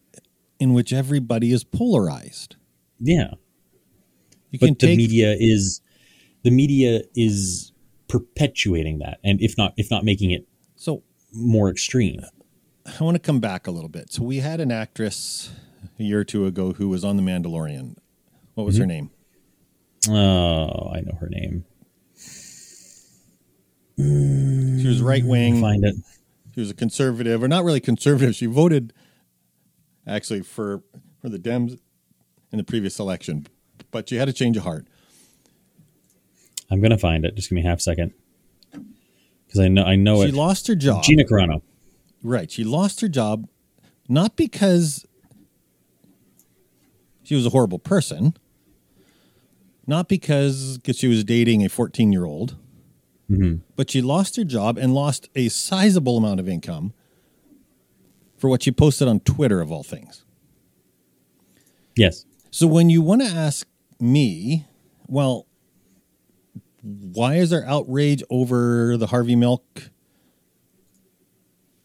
in 0.64 0.72
which 0.72 0.94
everybody 0.94 1.52
is 1.52 1.62
polarized. 1.62 2.56
Yeah. 2.98 3.34
You 4.50 4.58
But 4.58 4.78
the 4.78 4.86
take 4.86 4.96
media 4.96 5.36
is 5.38 5.82
the 6.42 6.50
media 6.50 7.02
is 7.14 7.72
perpetuating 8.08 8.98
that 9.00 9.18
and 9.22 9.42
if 9.42 9.58
not 9.58 9.74
if 9.76 9.90
not 9.90 10.04
making 10.04 10.30
it 10.30 10.48
so 10.74 11.02
more 11.34 11.68
extreme. 11.68 12.22
I 12.86 13.04
want 13.04 13.14
to 13.14 13.18
come 13.18 13.40
back 13.40 13.66
a 13.66 13.70
little 13.70 13.90
bit. 13.90 14.10
So 14.10 14.22
we 14.22 14.38
had 14.38 14.58
an 14.60 14.72
actress 14.72 15.52
a 15.98 16.02
year 16.02 16.20
or 16.20 16.24
two 16.24 16.46
ago 16.46 16.72
who 16.72 16.88
was 16.88 17.04
on 17.04 17.18
The 17.18 17.22
Mandalorian. 17.22 17.96
What 18.54 18.64
was 18.64 18.78
her 18.78 18.84
mm-hmm. 18.84 19.08
name? 20.08 20.16
Oh, 20.16 20.92
I 20.94 21.00
know 21.00 21.16
her 21.20 21.28
name. 21.28 21.64
She 23.98 24.88
was 24.88 25.02
right 25.02 25.24
wing. 25.24 25.60
Find 25.60 25.84
it. 25.84 25.94
She 26.54 26.60
was 26.60 26.70
a 26.70 26.74
conservative, 26.74 27.42
or 27.42 27.48
not 27.48 27.64
really 27.64 27.80
conservative. 27.80 28.34
She 28.34 28.46
voted 28.46 28.92
actually 30.06 30.42
for 30.42 30.82
for 31.20 31.28
the 31.28 31.38
Dems 31.38 31.78
in 32.52 32.58
the 32.58 32.64
previous 32.64 32.98
election, 32.98 33.46
but 33.90 34.08
she 34.08 34.16
had 34.16 34.28
a 34.28 34.32
change 34.32 34.56
of 34.56 34.62
heart. 34.62 34.86
I'm 36.70 36.80
gonna 36.80 36.98
find 36.98 37.24
it. 37.24 37.34
Just 37.34 37.50
give 37.50 37.56
me 37.56 37.62
a 37.62 37.68
half 37.68 37.80
second, 37.80 38.12
because 38.72 39.60
I 39.60 39.68
know 39.68 39.84
I 39.84 39.96
know 39.96 40.16
She 40.16 40.28
it. 40.28 40.30
She 40.30 40.36
lost 40.36 40.66
her 40.68 40.74
job. 40.74 41.02
Gina 41.02 41.24
Carano. 41.24 41.62
Right. 42.22 42.50
She 42.50 42.64
lost 42.64 43.00
her 43.02 43.08
job 43.08 43.48
not 44.08 44.36
because 44.36 45.06
she 47.22 47.34
was 47.34 47.46
a 47.46 47.50
horrible 47.50 47.78
person, 47.78 48.34
not 49.86 50.08
because 50.08 50.78
cause 50.84 50.96
she 50.96 51.08
was 51.08 51.24
dating 51.24 51.64
a 51.64 51.68
14 51.68 52.12
year 52.12 52.24
old, 52.24 52.56
mm-hmm. 53.30 53.56
but 53.76 53.90
she 53.90 54.02
lost 54.02 54.36
her 54.36 54.44
job 54.44 54.78
and 54.78 54.94
lost 54.94 55.28
a 55.34 55.48
sizable 55.48 56.16
amount 56.16 56.40
of 56.40 56.48
income 56.48 56.92
for 58.44 58.50
what 58.50 58.66
you 58.66 58.72
posted 58.74 59.08
on 59.08 59.20
Twitter, 59.20 59.62
of 59.62 59.72
all 59.72 59.82
things. 59.82 60.22
Yes. 61.96 62.26
So 62.50 62.66
when 62.66 62.90
you 62.90 63.00
want 63.00 63.22
to 63.22 63.26
ask 63.26 63.66
me, 63.98 64.66
well, 65.06 65.46
why 66.82 67.36
is 67.36 67.48
there 67.48 67.66
outrage 67.66 68.22
over 68.28 68.98
the 68.98 69.06
Harvey 69.06 69.34
Milk 69.34 69.88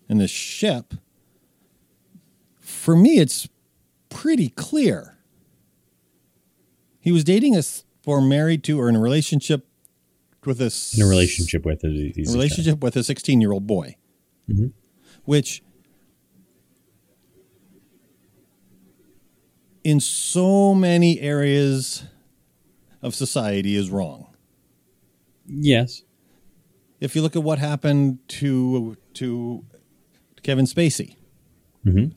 and 0.09 0.19
the 0.19 0.27
ship? 0.27 0.95
For 2.59 2.93
me, 2.93 3.19
it's 3.19 3.47
pretty 4.09 4.49
clear. 4.49 5.17
He 6.99 7.13
was 7.13 7.23
dating 7.23 7.55
us 7.55 7.85
or 8.05 8.19
married 8.19 8.65
to 8.65 8.81
or 8.81 8.89
in 8.89 8.97
a 8.97 8.99
relationship 8.99 9.65
with 10.45 10.59
a 10.59 10.65
s- 10.65 10.97
In 10.97 11.05
a 11.05 11.07
relationship 11.07 11.63
with 11.65 11.85
it, 11.85 12.17
a 12.17 12.31
relationship 12.33 12.83
with 12.83 12.97
a 12.97 13.03
16 13.05 13.39
year 13.39 13.53
old 13.53 13.65
boy, 13.65 13.95
mm-hmm. 14.49 14.67
which 15.23 15.63
in 19.89 19.99
so 19.99 20.73
many 20.75 21.19
areas 21.19 22.03
of 23.01 23.15
society 23.15 23.75
is 23.75 23.89
wrong. 23.89 24.27
Yes. 25.47 26.03
If 26.99 27.15
you 27.15 27.21
look 27.21 27.35
at 27.35 27.43
what 27.43 27.57
happened 27.59 28.19
to 28.39 28.95
to 29.15 29.65
Kevin 30.43 30.65
Spacey, 30.65 31.15
Mhm. 31.85 32.13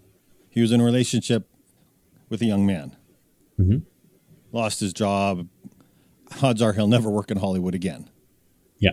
he 0.50 0.60
was 0.60 0.70
in 0.72 0.80
a 0.80 0.84
relationship 0.84 1.48
with 2.28 2.42
a 2.42 2.46
young 2.46 2.66
man, 2.66 2.96
Mhm. 3.58 3.82
lost 4.52 4.80
his 4.80 4.92
job. 4.92 5.48
Odds 6.42 6.60
are 6.62 6.72
he'll 6.72 6.86
never 6.88 7.10
work 7.10 7.30
in 7.30 7.38
Hollywood 7.38 7.74
again. 7.74 8.08
Yeah. 8.78 8.92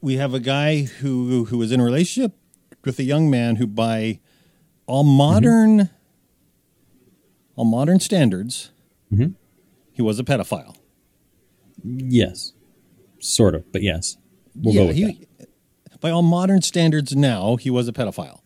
we 0.00 0.16
have 0.16 0.34
a 0.34 0.40
guy 0.40 0.82
who 0.82 1.44
who 1.44 1.58
was 1.58 1.70
in 1.70 1.78
a 1.80 1.84
relationship 1.84 2.32
with 2.84 2.98
a 2.98 3.04
young 3.04 3.30
man 3.30 3.56
who 3.56 3.66
by 3.68 4.18
all 4.86 5.04
modern 5.04 5.90
all 7.56 7.64
modern 7.64 8.00
standards 8.00 8.70
Mhm. 9.12 9.34
he 9.92 10.02
was 10.02 10.18
a 10.18 10.24
pedophile 10.24 10.76
Yes. 11.84 12.52
Sort 13.18 13.54
of, 13.56 13.70
but 13.72 13.82
yes. 13.82 14.16
We'll 14.54 14.74
go 14.74 14.86
with 14.86 14.96
he, 14.96 15.26
that. 15.38 16.00
by 16.00 16.10
all 16.10 16.22
modern 16.22 16.62
standards 16.62 17.14
now 17.16 17.56
he 17.56 17.70
was 17.70 17.88
a 17.88 17.92
pedophile 17.92 18.40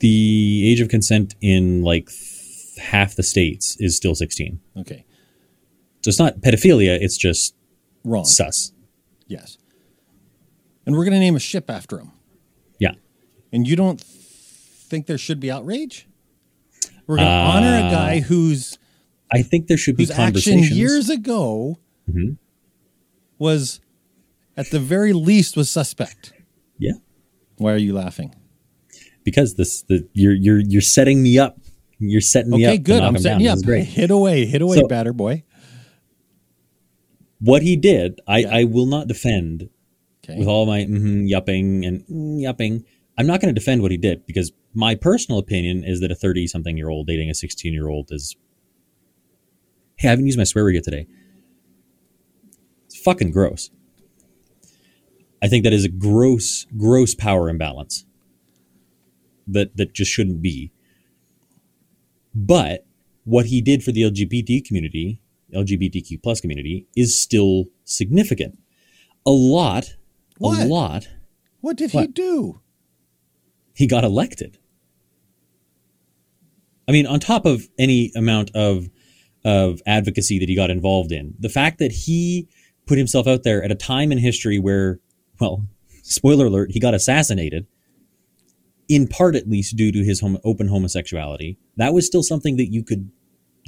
The 0.00 0.70
age 0.70 0.80
of 0.80 0.88
consent 0.88 1.34
in 1.40 1.82
like 1.82 2.08
th- 2.08 2.78
half 2.78 3.14
the 3.16 3.22
states 3.22 3.76
is 3.80 3.96
still 3.96 4.14
16. 4.14 4.60
okay 4.76 5.04
So 6.02 6.08
it's 6.08 6.18
not 6.18 6.40
pedophilia, 6.40 6.98
it's 7.00 7.16
just 7.16 7.54
wrong 8.04 8.24
sus. 8.24 8.72
yes 9.26 9.58
and 10.86 10.94
we're 10.96 11.04
going 11.04 11.14
to 11.14 11.20
name 11.20 11.34
a 11.36 11.40
ship 11.40 11.68
after 11.70 11.98
him 11.98 12.12
Yeah. 12.78 12.94
and 13.52 13.66
you 13.66 13.74
don't 13.76 14.02
think 14.88 15.06
there 15.06 15.18
should 15.18 15.40
be 15.40 15.50
outrage 15.50 16.06
we're 17.06 17.16
going 17.16 17.26
to 17.28 17.32
honor 17.32 17.76
a 17.86 17.90
guy 17.90 18.20
whose 18.20 18.78
I 19.32 19.42
think 19.42 19.66
there 19.66 19.76
should 19.76 19.96
be 19.96 20.04
action 20.04 20.16
conversations. 20.16 20.70
years 20.78 21.08
ago 21.10 21.78
Mhm. 22.10 22.36
was 23.38 23.80
at 24.56 24.70
the 24.70 24.78
very 24.80 25.12
least 25.12 25.56
was 25.56 25.70
suspect 25.70 26.32
Yeah. 26.78 26.92
why 27.58 27.72
are 27.72 27.76
you 27.78 27.92
laughing 27.94 28.34
Because 29.24 29.54
this 29.54 29.82
the 29.82 30.06
you're 30.12 30.32
you're 30.34 30.60
you're 30.60 30.80
setting 30.96 31.20
me 31.22 31.36
up. 31.38 31.58
You're 31.98 32.20
setting 32.20 32.50
me 32.52 32.58
Okay, 32.66 32.76
up. 32.76 32.84
to 32.84 32.90
good. 32.90 33.02
I'm 33.02 33.16
setting 33.18 33.38
down. 33.38 33.40
you 33.40 33.50
up. 33.50 33.62
great. 33.64 33.84
Hit 33.86 34.10
away, 34.10 34.44
hit 34.46 34.62
away, 34.62 34.76
So- 34.78 34.86
batter 34.86 35.12
boy. 35.12 35.42
What 37.40 37.62
he 37.62 37.74
did, 37.76 38.20
I, 38.26 38.38
Yeah. 38.38 38.56
I 38.58 38.64
will 38.64 38.86
not 38.86 39.08
defend 39.08 39.68
Okay. 40.24 40.38
with 40.38 40.46
all 40.48 40.66
my 40.66 40.84
mm 40.84 41.28
yupping 41.28 41.86
and 41.86 42.06
mm, 42.06 42.38
yupping. 42.40 42.84
I'm 43.18 43.26
not 43.26 43.40
going 43.40 43.54
to 43.54 43.58
defend 43.58 43.82
what 43.82 43.90
he 43.90 43.96
did 43.96 44.26
because 44.26 44.52
my 44.74 44.94
personal 44.94 45.38
opinion 45.38 45.84
is 45.84 46.00
that 46.00 46.10
a 46.10 46.14
30 46.14 46.46
something 46.46 46.76
year 46.76 46.90
old 46.90 47.06
dating 47.06 47.30
a 47.30 47.34
16 47.34 47.72
year 47.72 47.88
old 47.88 48.10
is. 48.12 48.36
Hey, 49.96 50.08
I 50.08 50.10
haven't 50.10 50.26
used 50.26 50.36
my 50.36 50.44
swear 50.44 50.64
word 50.64 50.74
yet 50.74 50.84
today. 50.84 51.06
It's 52.84 52.98
fucking 53.00 53.30
gross. 53.30 53.70
I 55.42 55.48
think 55.48 55.64
that 55.64 55.72
is 55.72 55.84
a 55.84 55.88
gross, 55.88 56.66
gross 56.76 57.14
power 57.14 57.48
imbalance 57.48 58.04
that 59.46 59.76
that 59.76 59.94
just 59.94 60.10
shouldn't 60.10 60.42
be. 60.42 60.72
But 62.34 62.84
what 63.24 63.46
he 63.46 63.62
did 63.62 63.82
for 63.82 63.92
the 63.92 64.02
LGBT 64.02 64.64
community, 64.66 65.20
LGBTQ 65.54 66.22
plus 66.22 66.40
community, 66.40 66.86
is 66.94 67.18
still 67.18 67.64
significant. 67.84 68.58
A 69.24 69.30
lot, 69.30 69.94
What? 70.38 70.62
a 70.62 70.66
lot. 70.66 71.08
what 71.60 71.76
did 71.76 71.92
he 71.92 72.06
do? 72.06 72.60
He 73.76 73.86
got 73.86 74.04
elected. 74.04 74.58
I 76.88 76.92
mean, 76.92 77.06
on 77.06 77.20
top 77.20 77.44
of 77.44 77.68
any 77.78 78.10
amount 78.16 78.50
of 78.54 78.88
of 79.44 79.80
advocacy 79.86 80.40
that 80.40 80.48
he 80.48 80.56
got 80.56 80.70
involved 80.70 81.12
in, 81.12 81.34
the 81.38 81.48
fact 81.48 81.78
that 81.78 81.92
he 81.92 82.48
put 82.86 82.98
himself 82.98 83.28
out 83.28 83.44
there 83.44 83.62
at 83.62 83.70
a 83.70 83.76
time 83.76 84.10
in 84.10 84.18
history 84.18 84.58
where, 84.58 84.98
well, 85.38 85.64
spoiler 86.02 86.46
alert, 86.46 86.72
he 86.72 86.80
got 86.80 86.94
assassinated, 86.94 87.66
in 88.88 89.06
part 89.06 89.36
at 89.36 89.48
least 89.48 89.76
due 89.76 89.92
to 89.92 90.02
his 90.02 90.20
hom- 90.20 90.38
open 90.42 90.68
homosexuality. 90.68 91.58
That 91.76 91.94
was 91.94 92.06
still 92.06 92.24
something 92.24 92.56
that 92.56 92.72
you 92.72 92.82
could, 92.82 93.10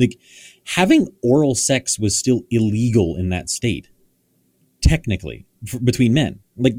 like, 0.00 0.18
having 0.64 1.06
oral 1.22 1.54
sex 1.54 1.96
was 1.98 2.16
still 2.16 2.42
illegal 2.50 3.14
in 3.14 3.28
that 3.28 3.48
state, 3.48 3.88
technically, 4.80 5.46
between 5.84 6.12
men. 6.12 6.40
Like, 6.56 6.74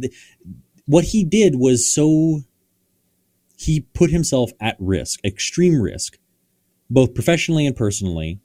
what 0.88 1.06
he 1.06 1.24
did 1.24 1.56
was 1.56 1.90
so 1.90 2.42
he 3.60 3.82
put 3.82 4.10
himself 4.10 4.52
at 4.62 4.78
risk, 4.80 5.20
extreme 5.26 5.82
risk, 5.82 6.18
both 6.90 7.14
professionally 7.14 7.66
and 7.68 7.76
personally, 7.76 8.40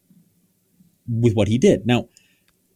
with 1.09 1.35
what 1.35 1.47
he 1.47 1.57
did. 1.57 1.87
Now, 1.87 2.09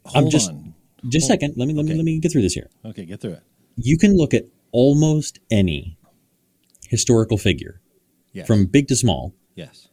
Hold 0.07 0.25
I'm 0.27 0.31
just 0.31 0.51
on. 0.51 0.75
just 1.09 1.25
a 1.25 1.33
Hold- 1.33 1.41
second. 1.41 1.55
Let 1.57 1.67
me 1.67 1.75
let 1.75 1.85
me 1.85 1.95
let 1.95 2.05
me 2.05 2.19
get 2.21 2.31
through 2.31 2.43
this 2.43 2.55
here. 2.55 2.71
Okay, 2.85 3.05
get 3.07 3.21
through 3.21 3.33
it. 3.33 3.43
You 3.77 3.99
can 3.99 4.17
look 4.17 4.35
at 4.35 4.45
almost 4.71 5.41
any 5.51 5.99
historical 6.89 7.39
figure, 7.39 7.81
Yes. 8.33 8.47
from 8.47 8.67
big 8.67 8.87
to 8.89 8.97
small. 8.97 9.35
yes, 9.57 9.89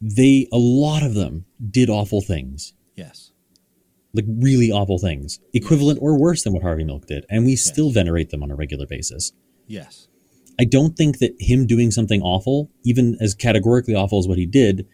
They 0.00 0.46
a 0.52 0.58
lot 0.58 1.02
of 1.02 1.14
them 1.14 1.46
did 1.70 1.88
awful 1.88 2.20
things, 2.20 2.74
yes, 2.96 3.30
like 4.12 4.24
really 4.28 4.70
awful 4.72 4.98
things, 4.98 5.38
equivalent 5.54 5.98
or 6.02 6.18
worse 6.18 6.42
than 6.42 6.52
what 6.52 6.62
Harvey 6.62 6.84
Milk 6.84 7.06
did, 7.06 7.24
and 7.30 7.44
we 7.46 7.54
still 7.56 7.90
venerate 7.90 8.30
them 8.30 8.42
on 8.42 8.50
a 8.50 8.56
regular 8.56 8.86
basis. 8.86 9.32
yes. 9.68 10.08
I 10.58 10.64
don't 10.64 10.96
think 10.96 11.18
that 11.18 11.34
him 11.38 11.66
doing 11.66 11.90
something 11.90 12.22
awful, 12.22 12.70
even 12.84 13.16
as 13.20 13.34
categorically 13.34 13.94
awful 13.94 14.18
as 14.18 14.26
what 14.26 14.38
he 14.38 14.46
did, 14.46 14.86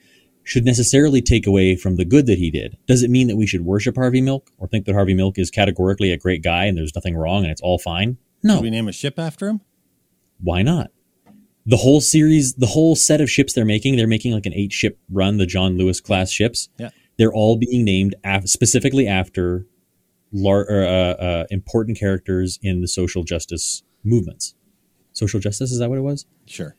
should 0.44 0.64
necessarily 0.64 1.22
take 1.22 1.46
away 1.46 1.76
from 1.76 1.96
the 1.96 2.04
good 2.04 2.26
that 2.26 2.38
he 2.38 2.50
did. 2.50 2.76
Does 2.86 3.02
it 3.02 3.10
mean 3.10 3.28
that 3.28 3.36
we 3.36 3.46
should 3.46 3.60
worship 3.60 3.96
Harvey 3.96 4.20
Milk 4.20 4.50
or 4.58 4.66
think 4.66 4.86
that 4.86 4.94
Harvey 4.94 5.14
Milk 5.14 5.38
is 5.38 5.50
categorically 5.50 6.10
a 6.10 6.16
great 6.16 6.42
guy 6.42 6.64
and 6.64 6.76
there's 6.76 6.94
nothing 6.94 7.16
wrong 7.16 7.44
and 7.44 7.52
it's 7.52 7.60
all 7.60 7.78
fine? 7.78 8.18
No. 8.42 8.54
Should 8.56 8.62
we 8.64 8.70
name 8.70 8.88
a 8.88 8.92
ship 8.92 9.18
after 9.18 9.48
him? 9.48 9.60
Why 10.40 10.62
not? 10.62 10.90
The 11.64 11.76
whole 11.76 12.00
series, 12.00 12.54
the 12.54 12.66
whole 12.66 12.96
set 12.96 13.20
of 13.20 13.30
ships 13.30 13.52
they're 13.52 13.64
making, 13.64 13.96
they're 13.96 14.08
making 14.08 14.32
like 14.32 14.46
an 14.46 14.54
eight 14.54 14.72
ship 14.72 14.98
run, 15.08 15.36
the 15.36 15.46
John 15.46 15.78
Lewis 15.78 16.00
class 16.00 16.30
ships. 16.32 16.68
Yeah. 16.76 16.90
They're 17.18 17.32
all 17.32 17.56
being 17.56 17.84
named 17.84 18.16
af- 18.24 18.48
specifically 18.48 19.06
after 19.06 19.66
lar- 20.32 20.68
uh, 20.68 21.12
uh, 21.12 21.44
important 21.50 21.98
characters 21.98 22.58
in 22.62 22.80
the 22.80 22.88
social 22.88 23.22
justice 23.22 23.84
movements. 24.02 24.56
Social 25.12 25.40
justice, 25.40 25.70
is 25.72 25.78
that 25.78 25.88
what 25.90 25.98
it 25.98 26.02
was? 26.02 26.26
Sure. 26.46 26.74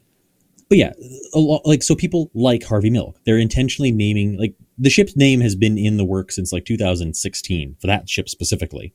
but 0.70 0.78
yeah, 0.78 0.94
a 1.34 1.40
lot, 1.40 1.62
like 1.66 1.84
so 1.84 1.96
people 1.96 2.32
like 2.34 2.64
Harvey 2.64 2.90
Milk. 2.90 3.20
They're 3.26 3.38
intentionally 3.38 3.92
naming 3.92 4.38
like 4.40 4.56
the 4.78 4.90
ship's 4.90 5.16
name 5.16 5.42
has 5.42 5.56
been 5.56 5.78
in 5.78 5.98
the 5.98 6.06
work 6.06 6.32
since 6.32 6.52
like 6.52 6.66
2016 6.66 7.76
for 7.80 7.88
that 7.88 8.10
ship 8.10 8.28
specifically. 8.30 8.94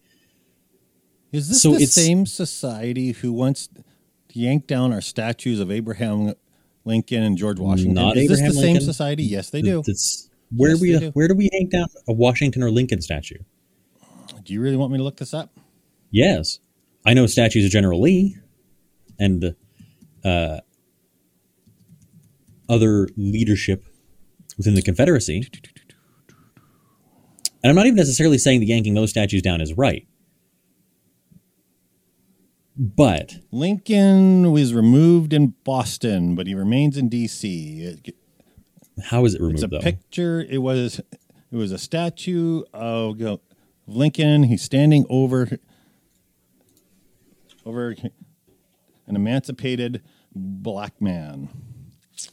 Is 1.31 1.49
this 1.49 1.63
So 1.63 1.73
the 1.75 1.87
same 1.87 2.27
society 2.27 3.13
who 3.13 3.33
wants 3.33 3.67
to 3.69 3.85
yank 4.33 4.67
down 4.67 4.93
our 4.93 5.01
statues 5.01 5.61
of 5.61 5.71
Abraham 5.71 6.35
Lincoln 6.85 7.23
and 7.23 7.37
George 7.37 7.59
Washington? 7.61 7.95
Not 7.95 8.17
Is 8.17 8.29
this 8.29 8.39
Abraham 8.41 8.55
the 8.55 8.61
same 8.61 8.81
society? 8.81 9.23
Yes, 9.25 9.51
they 9.51 9.63
do. 9.63 9.83
It's 9.87 10.31
where 10.57 10.71
Yes, 10.71 10.81
we 10.81 10.97
uh, 10.97 11.01
do. 11.01 11.11
where 11.11 11.29
do 11.29 11.35
we 11.35 11.51
hang 11.53 11.69
down 11.69 11.87
a 12.09 12.13
Washington 12.13 12.63
or 12.63 12.71
Lincoln 12.71 13.03
statue? 13.03 13.39
Do 14.43 14.55
you 14.55 14.61
really 14.63 14.77
want 14.77 14.91
me 14.93 14.99
to 14.99 15.05
look 15.05 15.19
this 15.19 15.35
up? 15.35 15.51
Yes, 16.11 16.61
I 17.05 17.13
know 17.13 17.27
statues 17.27 17.67
of 17.67 17.71
General 17.71 18.01
Lee 18.01 18.37
and 19.19 19.55
uh, 20.25 20.59
other 22.69 23.09
leadership 23.17 23.85
within 24.57 24.75
the 24.75 24.83
Confederacy. 24.83 25.49
And 27.63 27.71
I'm 27.71 27.75
not 27.77 27.87
even 27.87 27.97
necessarily 27.97 28.39
saying 28.39 28.61
that 28.61 28.67
yanking 28.67 28.95
those 28.95 29.11
statues 29.11 29.43
down 29.43 29.61
is 29.61 29.75
right. 29.75 30.07
But 32.77 33.39
Lincoln 33.51 34.53
was 34.53 34.73
removed 34.73 35.33
in 35.33 35.55
Boston, 35.65 36.37
but 36.37 36.47
he 36.47 36.55
remains 36.55 36.97
in 36.97 37.09
D.C. 37.09 37.81
It- 38.05 38.15
how 39.05 39.25
is 39.25 39.35
it 39.35 39.41
removed? 39.41 39.57
It's 39.57 39.65
a 39.65 39.67
though? 39.69 39.81
picture. 39.81 40.41
It 40.49 40.59
was 40.59 41.01
it 41.51 41.57
was 41.57 41.71
a 41.73 41.79
statue 41.79 42.63
of 42.73 43.21
of 43.23 43.41
Lincoln. 43.87 44.45
He's 44.45 44.63
standing 44.63 45.07
over 45.09 45.59
over 47.65 47.95
an 49.09 49.17
emancipated 49.17 50.03
black 50.35 51.01
man. 51.01 51.49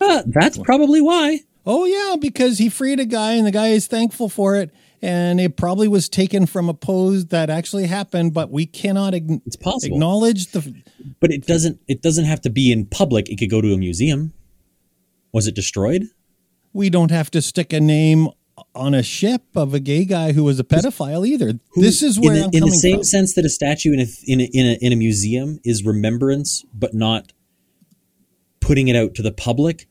Ah, 0.02 0.24
that's 0.28 0.58
probably 0.58 1.02
why. 1.02 1.40
Oh 1.66 1.86
yeah, 1.86 2.16
because 2.20 2.58
he 2.60 2.70
freed 2.70 3.00
a 3.00 3.06
guy 3.06 3.34
and 3.34 3.46
the 3.48 3.52
guy 3.52 3.70
is 3.70 3.88
thankful 3.88 4.30
for 4.30 4.56
it. 4.56 4.72
And 5.02 5.40
it 5.40 5.56
probably 5.58 5.88
was 5.88 6.10
taken 6.10 6.46
from 6.48 6.68
a 6.70 6.74
pose 6.74 7.28
that 7.28 7.50
actually 7.50 7.86
happened, 7.86 8.34
but 8.34 8.50
we 8.50 8.66
cannot 8.66 9.14
ag- 9.14 9.42
It's 9.46 9.56
possible. 9.56 9.96
acknowledge 9.96 10.48
the. 10.52 10.74
But 11.20 11.32
it 11.32 11.46
doesn't 11.46 11.80
it 11.88 12.02
doesn't 12.02 12.26
have 12.26 12.42
to 12.42 12.50
be 12.50 12.72
in 12.72 12.86
public. 12.86 13.30
It 13.30 13.38
could 13.38 13.50
go 13.50 13.62
to 13.62 13.74
a 13.74 13.78
museum. 13.78 14.34
Was 15.32 15.48
it 15.48 15.56
destroyed? 15.56 16.06
We 16.74 16.90
don't 16.90 17.12
have 17.12 17.30
to 17.32 17.42
stick 17.42 17.72
a 17.74 17.80
name 17.80 18.30
on 18.74 18.94
a 18.94 19.04
ship 19.04 19.44
of 19.56 19.74
a 19.74 19.80
gay 19.80 20.06
guy 20.06 20.32
who 20.32 20.44
was 20.44 20.60
a 20.60 20.64
pedophile 20.64 21.28
either. 21.28 21.54
this 21.76 22.02
is 22.02 22.20
where 22.20 22.34
in 22.34 22.40
the, 22.40 22.46
I'm 22.46 22.54
in 22.54 22.64
the 22.64 22.72
same 22.72 22.98
from. 22.98 23.04
sense 23.04 23.34
that 23.36 23.46
a 23.46 23.50
statue 23.50 23.94
in 23.94 24.00
a, 24.00 24.06
in 24.26 24.42
a 24.42 24.50
in 24.54 24.66
a 24.66 24.78
in 24.82 24.94
a 24.94 24.96
museum 24.96 25.60
is 25.64 25.84
remembrance, 25.84 26.64
but 26.74 26.94
not 26.94 27.34
putting 28.60 28.88
it 28.88 28.96
out 28.96 29.14
to 29.16 29.22
the 29.22 29.32
public. 29.32 29.88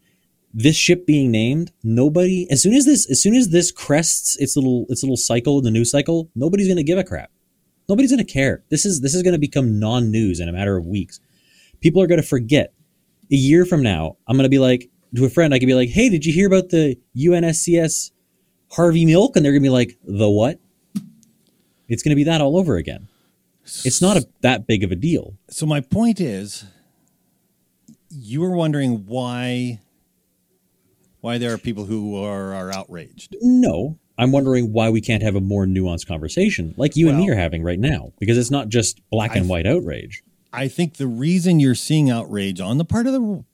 This 0.52 0.76
ship 0.76 1.04
being 1.06 1.30
named, 1.30 1.72
nobody. 1.82 2.46
As 2.50 2.62
soon 2.62 2.74
as 2.74 2.84
this, 2.84 3.10
as 3.10 3.20
soon 3.20 3.34
as 3.34 3.48
this 3.48 3.72
crests 3.72 4.36
its 4.38 4.56
little 4.56 4.86
its 4.88 5.02
little 5.02 5.16
cycle 5.16 5.58
in 5.58 5.64
the 5.64 5.70
news 5.70 5.90
cycle, 5.90 6.30
nobody's 6.34 6.68
going 6.68 6.76
to 6.76 6.84
give 6.84 6.98
a 6.98 7.04
crap. 7.04 7.30
Nobody's 7.88 8.12
going 8.12 8.24
to 8.24 8.32
care. 8.32 8.64
This 8.70 8.86
is 8.86 9.00
this 9.00 9.14
is 9.14 9.22
going 9.22 9.32
to 9.32 9.38
become 9.38 9.78
non-news 9.78 10.40
in 10.40 10.48
a 10.48 10.52
matter 10.52 10.76
of 10.76 10.86
weeks. 10.86 11.20
People 11.80 12.00
are 12.02 12.06
going 12.06 12.20
to 12.20 12.26
forget. 12.26 12.72
A 13.32 13.36
year 13.36 13.64
from 13.64 13.82
now, 13.82 14.16
I'm 14.28 14.36
going 14.36 14.44
to 14.44 14.50
be 14.50 14.58
like 14.58 14.90
to 15.16 15.24
a 15.24 15.30
friend. 15.30 15.52
I 15.54 15.58
could 15.58 15.66
be 15.66 15.74
like, 15.74 15.88
"Hey, 15.88 16.08
did 16.08 16.24
you 16.24 16.32
hear 16.32 16.46
about 16.46 16.68
the 16.68 16.98
UNSCS 17.16 18.10
Harvey 18.74 19.04
Milk?" 19.04 19.36
And 19.36 19.44
they're 19.44 19.52
going 19.52 19.62
to 19.62 19.66
be 19.66 19.70
like, 19.70 19.98
"The 20.04 20.28
what?" 20.30 20.60
It's 21.88 22.02
going 22.02 22.10
to 22.10 22.16
be 22.16 22.24
that 22.24 22.40
all 22.40 22.56
over 22.56 22.76
again. 22.76 23.08
It's 23.84 24.00
not 24.02 24.16
a, 24.16 24.26
that 24.42 24.66
big 24.66 24.84
of 24.84 24.90
a 24.92 24.96
deal. 24.96 25.34
So 25.48 25.64
my 25.66 25.80
point 25.80 26.20
is, 26.20 26.64
you 28.10 28.40
were 28.40 28.54
wondering 28.54 29.06
why 29.06 29.80
why 31.20 31.38
there 31.38 31.52
are 31.54 31.58
people 31.58 31.86
who 31.86 32.22
are, 32.22 32.52
are 32.54 32.70
outraged. 32.74 33.34
No, 33.40 33.98
I'm 34.18 34.30
wondering 34.32 34.72
why 34.72 34.90
we 34.90 35.00
can't 35.00 35.22
have 35.22 35.34
a 35.36 35.40
more 35.40 35.64
nuanced 35.64 36.06
conversation 36.06 36.74
like 36.76 36.96
you 36.96 37.08
and 37.08 37.16
me 37.18 37.30
are 37.30 37.34
having 37.34 37.62
right 37.62 37.78
now 37.78 38.12
because 38.18 38.36
it's 38.36 38.50
not 38.50 38.68
just 38.68 39.00
black 39.10 39.34
and 39.34 39.46
I- 39.46 39.48
white 39.48 39.66
outrage. 39.66 40.22
I 40.52 40.68
think 40.68 40.98
the 40.98 41.06
reason 41.08 41.58
you're 41.58 41.74
seeing 41.74 42.10
outrage 42.10 42.60
on 42.60 42.78
the 42.78 42.84
part 42.84 43.06
of 43.06 43.12
the 43.14 43.44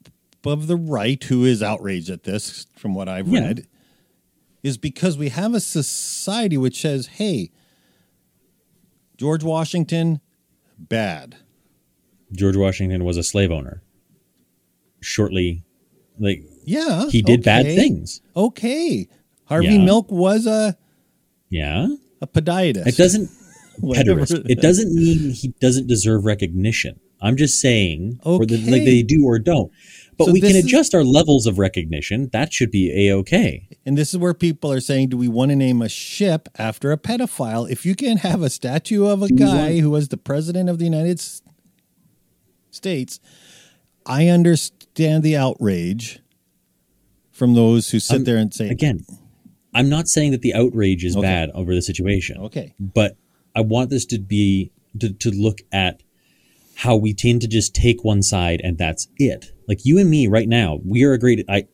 of 0.45 0.67
the 0.67 0.77
right 0.77 1.23
who 1.25 1.45
is 1.45 1.63
outraged 1.63 2.11
at 2.11 2.25
this, 2.25 2.67
from 2.77 2.95
what 2.95 3.09
I've 3.09 3.29
Yeah. 3.29 3.41
read, 3.41 3.67
is 4.63 4.77
because 4.79 5.17
we 5.19 5.29
have 5.31 5.55
a 5.55 5.61
society 5.61 6.57
which 6.57 6.81
says, 6.81 7.07
"Hey, 7.07 7.51
George 9.17 9.43
Washington, 9.45 10.21
bad." 10.79 11.37
George 12.33 12.57
Washington 12.57 13.05
was 13.05 13.17
a 13.17 13.23
slave 13.23 13.51
owner. 13.51 13.83
Shortly, 15.01 15.63
like 16.19 16.45
Yeah, 16.65 17.09
he 17.09 17.23
did 17.23 17.43
bad 17.43 17.65
things. 17.67 18.21
Okay, 18.37 19.09
Harvey 19.47 19.67
Yeah. 19.69 19.85
Milk 19.85 20.11
was 20.11 20.47
a 20.47 20.77
Yeah, 21.49 21.89
a 22.21 22.27
podiatrist. 22.27 22.87
it 22.87 22.97
doesn't. 22.97 23.31
Whatever. 23.81 24.21
Pederast. 24.21 24.51
It 24.51 24.61
doesn't 24.61 24.95
mean 24.95 25.31
he 25.31 25.49
doesn't 25.61 25.87
deserve 25.87 26.25
recognition. 26.27 27.01
I'm 27.23 27.37
just 27.37 27.61
saying, 27.61 28.21
or 28.25 28.45
that, 28.45 28.61
like 28.67 28.85
they 28.85 29.03
do 29.03 29.25
or 29.25 29.39
don't. 29.39 29.71
But 30.21 30.27
So 30.27 30.33
we 30.33 30.41
can 30.41 30.49
this 30.53 30.59
is- 30.59 30.65
adjust 30.67 30.95
our 30.95 31.03
levels 31.03 31.47
of 31.47 31.59
recognition. 31.59 32.29
That 32.33 32.53
should 32.53 32.71
be 32.71 33.09
a 33.09 33.15
okay. 33.17 33.67
And 33.87 33.97
this 33.97 34.11
is 34.13 34.19
where 34.19 34.35
people 34.35 34.71
are 34.71 34.81
saying, 34.81 35.09
do 35.09 35.17
we 35.17 35.29
want 35.29 35.51
to 35.51 35.57
name 35.57 35.81
a 35.81 35.89
ship 35.89 36.49
after 36.59 36.93
a 36.93 36.99
pedophile? 36.99 37.69
If 37.71 37.87
you 37.87 37.95
can 37.95 38.19
have 38.19 38.43
a 38.43 38.51
statue 38.51 39.07
of 39.07 39.23
a 39.23 39.29
Do 39.29 39.35
guy 39.37 39.79
who 39.81 39.89
was 39.91 40.09
the 40.09 40.19
president 40.19 40.69
of 40.69 40.79
the 40.79 40.85
United 40.85 41.21
States, 42.71 43.19
I 44.07 44.29
understand 44.29 45.23
the 45.23 45.37
outrage 45.37 46.21
from 47.31 47.55
those 47.55 47.91
who 47.91 47.99
sit 47.99 48.17
Um, 48.19 48.25
there 48.25 48.37
and 48.37 48.53
say, 48.53 48.69
Again, 48.69 49.01
I'm 49.73 49.89
not 49.89 50.09
saying 50.09 50.33
that 50.33 50.43
the 50.43 50.53
outrage 50.55 51.05
is 51.05 51.17
Okay. 51.17 51.23
bad 51.23 51.51
over 51.55 51.75
the 51.75 51.83
situation. 51.83 52.37
okay, 52.39 52.75
but 52.79 53.17
I 53.55 53.63
want 53.63 53.89
this 53.91 54.05
to 54.07 54.19
be 54.19 54.71
to, 54.99 55.11
to 55.13 55.31
look 55.31 55.61
at 55.73 56.03
how 56.81 56.97
we 56.97 57.13
tend 57.13 57.43
to 57.43 57.47
just 57.47 57.75
take 57.75 58.03
one 58.05 58.23
side 58.23 58.59
and 58.65 58.79
that's 58.79 59.07
it. 59.19 59.53
Like 59.69 59.85
you 59.85 59.99
and 59.99 60.09
me 60.09 60.29
right 60.29 60.49
now, 60.49 60.79
we 60.83 61.05
are 61.05 61.13
a 61.13 61.19
great 61.19 61.45
I 61.47 61.67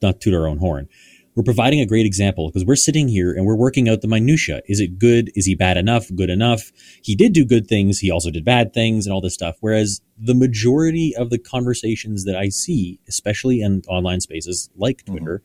not 0.00 0.20
toot 0.20 0.34
our 0.34 0.46
own 0.46 0.58
horn. 0.58 0.88
We're 1.34 1.42
providing 1.42 1.80
a 1.80 1.86
great 1.86 2.06
example 2.06 2.48
because 2.48 2.64
we're 2.64 2.76
sitting 2.76 3.08
here 3.08 3.32
and 3.32 3.44
we're 3.44 3.56
working 3.56 3.88
out 3.88 4.02
the 4.02 4.08
minutia. 4.08 4.62
Is 4.66 4.78
it 4.78 5.00
good? 5.00 5.32
Is 5.34 5.46
he 5.46 5.56
bad 5.56 5.76
enough? 5.76 6.06
Good 6.14 6.30
enough? 6.30 6.70
He 7.02 7.16
did 7.16 7.32
do 7.32 7.44
good 7.44 7.66
things. 7.66 7.98
He 7.98 8.10
also 8.10 8.30
did 8.30 8.44
bad 8.44 8.72
things 8.72 9.04
and 9.04 9.12
all 9.12 9.20
this 9.20 9.34
stuff. 9.34 9.56
Whereas 9.58 10.00
the 10.16 10.34
majority 10.34 11.12
of 11.16 11.30
the 11.30 11.38
conversations 11.38 12.24
that 12.26 12.36
I 12.36 12.48
see, 12.48 13.00
especially 13.08 13.62
in 13.62 13.82
online 13.88 14.20
spaces 14.20 14.70
like 14.76 14.98
mm-hmm. 14.98 15.16
Twitter 15.16 15.42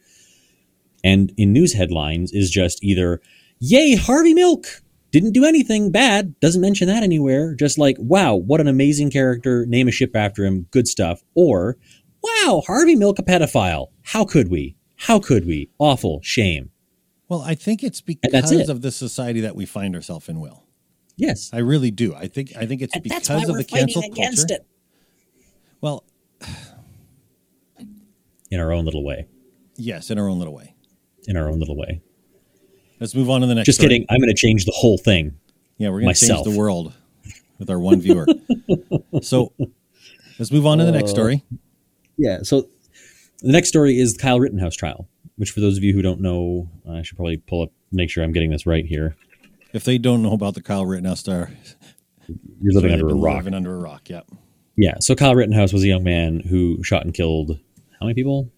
and 1.04 1.34
in 1.38 1.54
news 1.54 1.74
headlines, 1.74 2.32
is 2.34 2.52
just 2.52 2.84
either, 2.84 3.20
yay, 3.58 3.96
Harvey 3.96 4.36
Milk 4.36 4.84
didn't 5.12 5.32
do 5.34 5.46
anything 5.46 5.92
bad, 5.92 6.40
doesn't 6.40 6.62
mention 6.62 6.88
that 6.88 7.04
anywhere, 7.04 7.56
just 7.56 7.78
like, 7.78 7.96
wow, 8.00 8.36
what 8.36 8.60
an 8.62 8.68
amazing 8.68 9.10
character, 9.12 9.66
name 9.66 9.88
a 9.88 9.92
ship 9.92 10.16
after 10.16 10.44
him, 10.46 10.68
good 10.72 10.88
stuff. 10.88 11.22
Or, 11.36 11.78
wow, 12.22 12.62
Harvey 12.68 12.96
Milk 12.96 13.18
a 13.20 13.24
pedophile. 13.24 13.88
How 14.04 14.26
could 14.26 14.50
we? 14.50 14.76
How 14.98 15.20
could 15.20 15.46
we? 15.46 15.70
Awful, 15.80 16.20
shame. 16.24 16.72
well, 17.30 17.42
I 17.42 17.56
think 17.56 17.84
it's 17.84 18.02
because 18.02 18.52
it. 18.52 18.70
of 18.70 18.82
the 18.82 18.92
society 18.92 19.42
that 19.42 19.56
we 19.56 19.66
find 19.66 19.96
ourselves 19.96 20.28
in. 20.30 20.40
Will 20.40 20.64
Yes. 21.16 21.50
I 21.54 21.60
really 21.60 21.90
do? 21.92 22.14
I 22.14 22.28
think 22.28 22.54
I 22.56 22.66
think 22.68 22.82
it's 22.82 22.94
And 22.94 23.04
because 23.04 23.28
that's 23.28 23.30
why 23.30 23.44
of 23.44 23.50
we're 23.50 23.58
the 23.58 23.64
fighting 23.64 23.88
cancel 23.88 24.04
against 24.04 24.48
culture. 24.50 24.62
it. 24.62 24.68
Well, 25.82 26.04
In 28.50 28.60
our 28.60 28.72
own 28.72 28.86
little 28.86 29.04
way. 29.04 29.28
yes, 29.76 30.10
in 30.10 30.18
our 30.20 30.28
own 30.30 30.38
little 30.40 30.54
way. 30.56 30.76
In 31.28 31.36
our 31.38 31.50
own 31.50 31.60
little 31.60 31.76
way. 31.78 32.02
Let's 33.00 33.14
move 33.14 33.30
on 33.30 33.42
to 33.42 33.48
the 33.48 33.56
next. 33.56 33.66
Just 33.66 33.80
story. 33.80 33.90
kidding. 33.90 34.08
I'm 34.10 34.20
going 34.20 34.30
to 34.30 34.36
change 34.36 34.66
the 34.66 34.74
whole 34.76 34.98
thing. 34.98 35.38
Yeah, 35.78 35.90
we're 35.90 36.02
going 36.02 36.14
to 36.14 36.20
change 36.20 36.44
the 36.44 36.58
world 36.58 36.94
with 37.60 37.70
our 37.70 37.80
one 37.80 38.02
viewer. 38.02 38.26
so 39.22 39.54
let's 40.40 40.52
move 40.52 40.66
on 40.66 40.80
to 40.80 40.86
the 40.86 40.92
next 40.92 41.12
story. 41.12 41.44
Uh, 41.52 41.58
yeah. 42.18 42.40
So 42.42 42.68
the 43.42 43.52
next 43.52 43.70
story 43.70 44.00
is 44.00 44.14
the 44.14 44.20
Kyle 44.22 44.40
Rittenhouse 44.40 44.76
trial, 44.76 45.08
which 45.36 45.52
for 45.52 45.60
those 45.60 45.78
of 45.78 45.84
you 45.84 45.94
who 45.94 46.02
don't 46.02 46.22
know, 46.22 46.70
I 46.90 47.04
should 47.04 47.18
probably 47.18 47.38
pull 47.38 47.64
up, 47.64 47.70
make 47.92 48.10
sure 48.10 48.24
I'm 48.24 48.32
getting 48.32 48.50
this 48.50 48.66
right 48.66 48.86
here. 48.86 49.16
If 49.74 49.84
they 49.84 50.00
don't 50.00 50.24
know 50.24 50.34
about 50.34 50.56
the 50.56 50.64
Kyle 50.64 50.86
Rittenhouse 50.86 51.20
star, 51.20 51.52
You're 52.60 52.74
living 52.74 52.92
under 52.92 53.10
a 53.10 53.14
rock. 53.14 53.38
Living 53.38 53.54
under 53.54 53.76
a 53.76 53.80
rock. 53.80 54.10
Yep. 54.10 54.28
Yeah. 54.76 54.96
So 55.02 55.14
Kyle 55.14 55.36
Rittenhouse 55.36 55.72
was 55.72 55.84
a 55.84 55.88
young 55.88 56.04
man 56.04 56.40
who 56.40 56.84
shot 56.84 57.06
and 57.06 57.14
killed 57.14 57.60
how 58.00 58.06
many 58.06 58.16
people? 58.16 58.52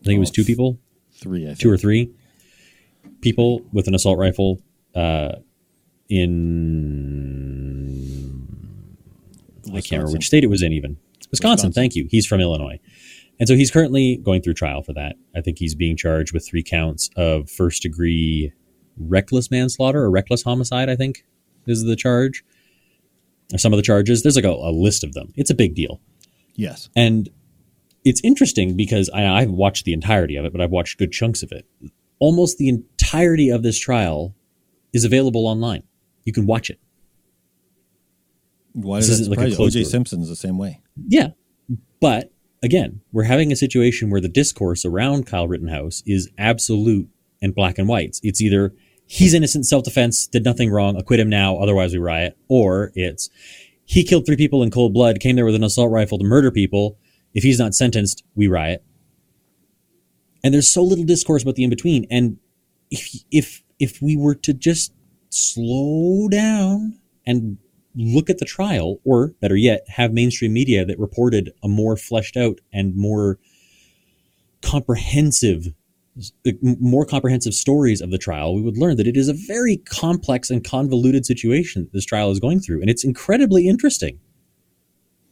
I 0.00 0.04
think 0.04 0.16
it 0.16 0.20
was 0.20 0.30
oh, 0.30 0.34
two 0.34 0.44
people, 0.44 0.78
Three. 1.12 1.44
I 1.44 1.48
think. 1.48 1.60
two 1.60 1.70
or 1.70 1.76
three 1.76 2.10
people 3.22 3.62
with 3.72 3.88
an 3.88 3.94
assault 3.94 4.18
rifle 4.18 4.60
uh, 4.94 5.36
in 6.08 6.42
I 9.68 9.80
can't 9.80 9.92
remember 9.92 10.12
which 10.12 10.26
state 10.26 10.44
it 10.44 10.48
was 10.48 10.62
in. 10.62 10.72
Even 10.72 10.98
Wisconsin. 11.30 11.30
Wisconsin. 11.30 11.72
Thank 11.72 11.96
you. 11.96 12.06
He's 12.10 12.26
from 12.26 12.40
Illinois, 12.40 12.78
and 13.40 13.48
so 13.48 13.54
he's 13.54 13.70
currently 13.70 14.16
going 14.16 14.42
through 14.42 14.54
trial 14.54 14.82
for 14.82 14.92
that. 14.92 15.16
I 15.34 15.40
think 15.40 15.58
he's 15.58 15.74
being 15.74 15.96
charged 15.96 16.34
with 16.34 16.46
three 16.46 16.62
counts 16.62 17.08
of 17.16 17.48
first 17.48 17.82
degree 17.82 18.52
reckless 18.98 19.50
manslaughter 19.50 20.02
or 20.02 20.10
reckless 20.10 20.42
homicide. 20.42 20.90
I 20.90 20.96
think 20.96 21.24
is 21.66 21.84
the 21.84 21.96
charge. 21.96 22.44
Or 23.52 23.58
some 23.58 23.72
of 23.72 23.76
the 23.76 23.82
charges. 23.82 24.22
There's 24.22 24.36
like 24.36 24.44
a, 24.44 24.50
a 24.50 24.72
list 24.72 25.04
of 25.04 25.12
them. 25.12 25.32
It's 25.36 25.50
a 25.50 25.54
big 25.54 25.74
deal. 25.74 26.00
Yes. 26.54 26.88
And 26.96 27.28
it's 28.04 28.20
interesting 28.24 28.76
because 28.76 29.10
I, 29.10 29.26
I 29.26 29.40
haven't 29.40 29.56
watched 29.56 29.84
the 29.84 29.92
entirety 29.92 30.36
of 30.36 30.44
it, 30.44 30.52
but 30.52 30.60
I've 30.60 30.70
watched 30.70 30.98
good 30.98 31.12
chunks 31.12 31.42
of 31.42 31.52
it. 31.52 31.66
Almost 32.22 32.58
the 32.58 32.68
entirety 32.68 33.50
of 33.50 33.64
this 33.64 33.76
trial 33.76 34.36
is 34.92 35.04
available 35.04 35.44
online. 35.44 35.82
You 36.22 36.32
can 36.32 36.46
watch 36.46 36.70
it. 36.70 36.78
Why 38.74 38.98
This 38.98 39.08
that 39.08 39.14
isn't 39.14 39.36
like 39.36 39.52
a 39.52 39.56
closed 39.56 39.76
OJ. 39.76 39.86
Simpson's 39.86 40.28
the 40.28 40.36
same 40.36 40.56
way. 40.56 40.80
Yeah. 41.08 41.30
But 42.00 42.32
again, 42.62 43.00
we're 43.10 43.24
having 43.24 43.50
a 43.50 43.56
situation 43.56 44.08
where 44.08 44.20
the 44.20 44.28
discourse 44.28 44.84
around 44.84 45.26
Kyle 45.26 45.48
Rittenhouse 45.48 46.04
is 46.06 46.30
absolute 46.38 47.08
and 47.42 47.56
black 47.56 47.76
and 47.76 47.88
whites. 47.88 48.20
It's 48.22 48.40
either 48.40 48.72
he's 49.08 49.34
innocent, 49.34 49.66
self 49.66 49.82
defense, 49.82 50.28
did 50.28 50.44
nothing 50.44 50.70
wrong, 50.70 50.96
acquit 50.96 51.18
him 51.18 51.28
now, 51.28 51.56
otherwise 51.56 51.92
we 51.92 51.98
riot, 51.98 52.38
or 52.46 52.92
it's 52.94 53.30
he 53.84 54.04
killed 54.04 54.26
three 54.26 54.36
people 54.36 54.62
in 54.62 54.70
cold 54.70 54.94
blood, 54.94 55.18
came 55.18 55.34
there 55.34 55.44
with 55.44 55.56
an 55.56 55.64
assault 55.64 55.90
rifle 55.90 56.18
to 56.18 56.24
murder 56.24 56.52
people. 56.52 56.98
If 57.34 57.42
he's 57.42 57.58
not 57.58 57.74
sentenced, 57.74 58.22
we 58.36 58.46
riot. 58.46 58.84
And 60.44 60.52
there's 60.52 60.68
so 60.68 60.82
little 60.82 61.04
discourse 61.04 61.42
about 61.42 61.54
the 61.54 61.64
in 61.64 61.70
between. 61.70 62.06
And 62.10 62.38
if 62.90 63.24
if 63.30 63.62
if 63.78 64.00
we 64.02 64.16
were 64.16 64.34
to 64.36 64.52
just 64.52 64.92
slow 65.30 66.28
down 66.28 66.98
and 67.26 67.58
look 67.94 68.30
at 68.30 68.38
the 68.38 68.44
trial, 68.44 69.00
or 69.04 69.28
better 69.40 69.56
yet, 69.56 69.84
have 69.88 70.12
mainstream 70.12 70.52
media 70.52 70.84
that 70.84 70.98
reported 70.98 71.52
a 71.62 71.68
more 71.68 71.96
fleshed 71.96 72.36
out 72.36 72.60
and 72.72 72.96
more 72.96 73.38
comprehensive, 74.62 75.74
more 76.62 77.04
comprehensive 77.04 77.54
stories 77.54 78.00
of 78.00 78.10
the 78.10 78.18
trial, 78.18 78.54
we 78.54 78.62
would 78.62 78.78
learn 78.78 78.96
that 78.96 79.06
it 79.06 79.16
is 79.16 79.28
a 79.28 79.34
very 79.34 79.76
complex 79.76 80.50
and 80.50 80.64
convoluted 80.64 81.26
situation 81.26 81.88
this 81.92 82.04
trial 82.04 82.30
is 82.30 82.40
going 82.40 82.60
through, 82.60 82.80
and 82.80 82.88
it's 82.88 83.04
incredibly 83.04 83.68
interesting. 83.68 84.18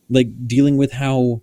Like 0.09 0.29
dealing 0.47 0.77
with 0.77 0.93
how 0.93 1.43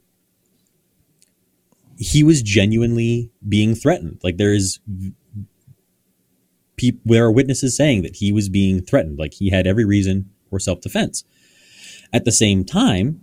he 1.98 2.24
was 2.24 2.42
genuinely 2.42 3.32
being 3.48 3.74
threatened. 3.76 4.20
Like 4.24 4.38
there 4.38 4.54
is 4.54 4.80
people, 6.76 7.02
there 7.06 7.26
are 7.26 7.32
witnesses 7.32 7.76
saying 7.76 8.04
that 8.04 8.18
he 8.18 8.32
was 8.32 8.50
being 8.50 8.82
threatened. 8.82 9.18
Like 9.20 9.34
he 9.34 9.50
had 9.50 9.68
every 9.68 9.86
reason 9.86 10.30
for 10.50 10.60
self 10.60 10.82
defense. 10.82 11.24
At 12.14 12.24
the 12.26 12.32
same 12.32 12.64
time, 12.64 13.22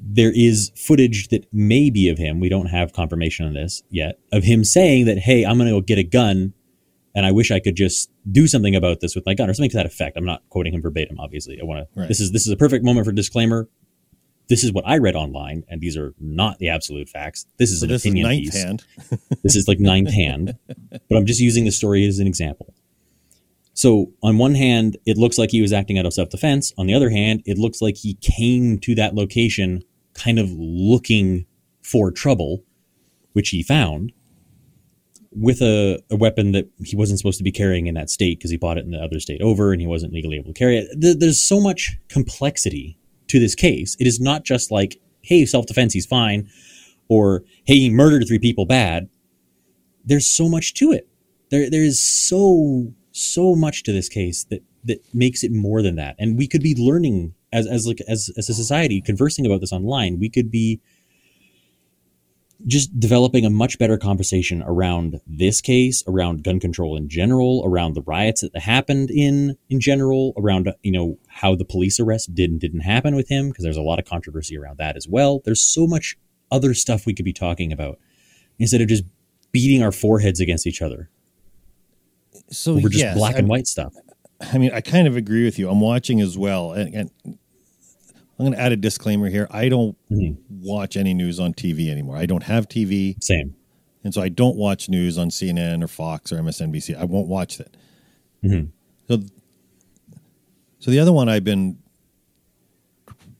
there 0.00 0.32
is 0.34 0.70
footage 0.76 1.28
that 1.28 1.46
may 1.52 1.90
be 1.90 2.08
of 2.08 2.18
him. 2.18 2.38
We 2.40 2.48
don't 2.48 2.66
have 2.66 2.92
confirmation 2.92 3.46
on 3.46 3.54
this 3.54 3.82
yet 3.90 4.18
of 4.32 4.44
him 4.44 4.62
saying 4.64 5.06
that, 5.06 5.18
"Hey, 5.18 5.44
I'm 5.44 5.56
going 5.56 5.68
to 5.68 5.74
go 5.74 5.80
get 5.80 5.98
a 5.98 6.04
gun, 6.04 6.52
and 7.14 7.24
I 7.24 7.32
wish 7.32 7.50
I 7.50 7.58
could 7.60 7.74
just 7.76 8.10
do 8.30 8.46
something 8.46 8.76
about 8.76 9.00
this 9.00 9.14
with 9.14 9.24
my 9.26 9.34
gun 9.34 9.48
or 9.48 9.54
something 9.54 9.70
to 9.70 9.76
that 9.78 9.86
effect." 9.86 10.16
I'm 10.16 10.24
not 10.24 10.42
quoting 10.50 10.74
him 10.74 10.82
verbatim. 10.82 11.18
Obviously, 11.18 11.58
I 11.60 11.64
want 11.64 11.88
Right. 11.94 12.04
to. 12.04 12.08
This 12.08 12.20
is 12.20 12.30
this 12.32 12.46
is 12.46 12.52
a 12.52 12.56
perfect 12.56 12.84
moment 12.84 13.06
for 13.06 13.12
disclaimer. 13.12 13.68
This 14.48 14.64
is 14.64 14.72
what 14.72 14.86
I 14.86 14.96
read 14.98 15.14
online, 15.14 15.64
and 15.68 15.80
these 15.80 15.96
are 15.96 16.14
not 16.18 16.58
the 16.58 16.68
absolute 16.70 17.08
facts. 17.08 17.46
This 17.58 17.70
is 17.70 17.80
So 17.80 17.84
an 17.84 17.90
this 17.90 18.02
is 18.02 18.06
opinion 18.06 18.26
ninth 18.28 18.44
piece. 18.44 18.62
hand. 18.62 18.84
This 19.42 19.56
is 19.56 19.68
like 19.68 19.78
ninth 19.78 20.12
hand, 20.12 20.56
but 21.08 21.16
I'm 21.16 21.26
just 21.26 21.40
using 21.40 21.64
the 21.64 21.70
story 21.70 22.06
as 22.06 22.18
an 22.18 22.26
example. 22.26 22.74
So, 23.74 24.12
on 24.22 24.38
one 24.38 24.54
hand, 24.56 24.96
it 25.06 25.16
looks 25.16 25.38
like 25.38 25.50
he 25.52 25.62
was 25.62 25.72
acting 25.72 25.98
out 25.98 26.06
of 26.06 26.12
self 26.12 26.30
defense. 26.30 26.72
On 26.78 26.86
the 26.86 26.94
other 26.94 27.10
hand, 27.10 27.42
it 27.46 27.58
looks 27.58 27.80
like 27.80 27.96
he 27.98 28.14
came 28.14 28.78
to 28.80 28.94
that 28.96 29.14
location 29.14 29.82
kind 30.14 30.38
of 30.38 30.50
looking 30.50 31.46
for 31.82 32.10
trouble, 32.10 32.64
which 33.34 33.50
he 33.50 33.62
found 33.62 34.12
with 35.30 35.60
a, 35.62 36.02
a 36.10 36.16
weapon 36.16 36.52
that 36.52 36.68
he 36.84 36.96
wasn't 36.96 37.18
supposed 37.18 37.38
to 37.38 37.44
be 37.44 37.52
carrying 37.52 37.86
in 37.86 37.94
that 37.94 38.10
state 38.10 38.38
because 38.38 38.50
he 38.50 38.56
bought 38.56 38.78
it 38.78 38.84
in 38.84 38.90
the 38.90 38.98
other 38.98 39.20
state 39.20 39.40
over 39.42 39.72
and 39.72 39.80
he 39.80 39.86
wasn't 39.86 40.12
legally 40.12 40.36
able 40.36 40.52
to 40.52 40.58
carry 40.58 40.78
it. 40.78 40.88
There- 40.98 41.14
There's 41.14 41.40
so 41.40 41.60
much 41.60 41.98
complexity 42.08 42.97
to 43.28 43.38
this 43.38 43.54
case. 43.54 43.96
It 43.98 44.06
is 44.06 44.20
not 44.20 44.44
just 44.44 44.70
like, 44.70 45.00
hey, 45.22 45.44
self 45.46 45.66
defense, 45.66 45.92
he's 45.92 46.06
fine, 46.06 46.48
or 47.08 47.44
hey, 47.64 47.76
he 47.76 47.90
murdered 47.90 48.26
three 48.26 48.38
people 48.38 48.66
bad. 48.66 49.08
There's 50.04 50.26
so 50.26 50.48
much 50.48 50.74
to 50.74 50.92
it. 50.92 51.08
There, 51.50 51.70
there 51.70 51.84
is 51.84 52.00
so 52.00 52.92
so 53.12 53.54
much 53.54 53.82
to 53.82 53.92
this 53.92 54.08
case 54.08 54.44
that 54.44 54.62
that 54.84 55.02
makes 55.14 55.42
it 55.42 55.52
more 55.52 55.82
than 55.82 55.96
that. 55.96 56.16
And 56.18 56.38
we 56.38 56.46
could 56.46 56.62
be 56.62 56.74
learning 56.74 57.34
as 57.52 57.66
as 57.66 57.86
like 57.86 58.00
as 58.08 58.30
as 58.36 58.48
a 58.48 58.54
society 58.54 59.00
conversing 59.00 59.46
about 59.46 59.60
this 59.60 59.72
online. 59.72 60.18
We 60.18 60.30
could 60.30 60.50
be 60.50 60.80
just 62.66 62.98
developing 62.98 63.44
a 63.44 63.50
much 63.50 63.78
better 63.78 63.96
conversation 63.96 64.62
around 64.66 65.20
this 65.26 65.60
case, 65.60 66.02
around 66.08 66.42
gun 66.42 66.58
control 66.58 66.96
in 66.96 67.08
general, 67.08 67.62
around 67.64 67.94
the 67.94 68.02
riots 68.02 68.40
that 68.40 68.56
happened 68.58 69.10
in 69.10 69.56
in 69.68 69.80
general, 69.80 70.32
around 70.36 70.72
you 70.82 70.92
know 70.92 71.18
how 71.40 71.54
the 71.54 71.64
police 71.64 72.00
arrest 72.00 72.34
did 72.34 72.50
and 72.50 72.60
didn't 72.60 72.80
happen 72.80 73.14
with 73.14 73.28
him 73.28 73.48
because 73.48 73.62
there's 73.64 73.76
a 73.76 73.82
lot 73.82 73.98
of 73.98 74.04
controversy 74.04 74.56
around 74.58 74.78
that 74.78 74.96
as 74.96 75.06
well. 75.08 75.40
There's 75.44 75.62
so 75.62 75.86
much 75.86 76.16
other 76.50 76.74
stuff 76.74 77.06
we 77.06 77.14
could 77.14 77.24
be 77.24 77.32
talking 77.32 77.72
about 77.72 77.98
instead 78.58 78.80
of 78.80 78.88
just 78.88 79.04
beating 79.52 79.82
our 79.82 79.92
foreheads 79.92 80.40
against 80.40 80.66
each 80.66 80.82
other 80.82 81.08
So 82.50 82.74
we're 82.74 82.88
just 82.88 82.96
yes, 82.98 83.16
black 83.16 83.34
I- 83.36 83.38
and 83.38 83.48
white 83.48 83.66
stuff. 83.66 83.94
I 84.40 84.58
mean, 84.58 84.70
I 84.72 84.80
kind 84.80 85.06
of 85.08 85.16
agree 85.16 85.44
with 85.44 85.58
you. 85.58 85.68
I'm 85.68 85.80
watching 85.80 86.20
as 86.20 86.38
well, 86.38 86.72
and, 86.72 86.94
and 86.94 87.10
I'm 87.24 88.44
going 88.46 88.52
to 88.52 88.60
add 88.60 88.70
a 88.72 88.76
disclaimer 88.76 89.28
here. 89.28 89.48
I 89.50 89.68
don't 89.68 89.96
Mhm. 90.10 90.36
watch 90.48 90.96
any 90.96 91.12
news 91.12 91.40
on 91.40 91.54
TV 91.54 91.90
anymore. 91.90 92.16
I 92.16 92.26
don't 92.26 92.44
have 92.44 92.68
TV, 92.68 93.16
Same. 93.22 93.54
and 94.04 94.14
so 94.14 94.22
I 94.22 94.28
don't 94.28 94.56
watch 94.56 94.88
news 94.88 95.18
on 95.18 95.30
CNN 95.30 95.82
or 95.82 95.88
Fox 95.88 96.30
or 96.32 96.36
MSNBC. 96.38 96.94
I 96.94 97.04
won't 97.04 97.26
watch 97.28 97.58
that. 97.58 97.76
Mhm. 98.44 98.68
So, 99.08 99.22
so 100.78 100.90
the 100.90 100.98
other 100.98 101.12
one 101.12 101.28
I've 101.28 101.44
been 101.44 101.78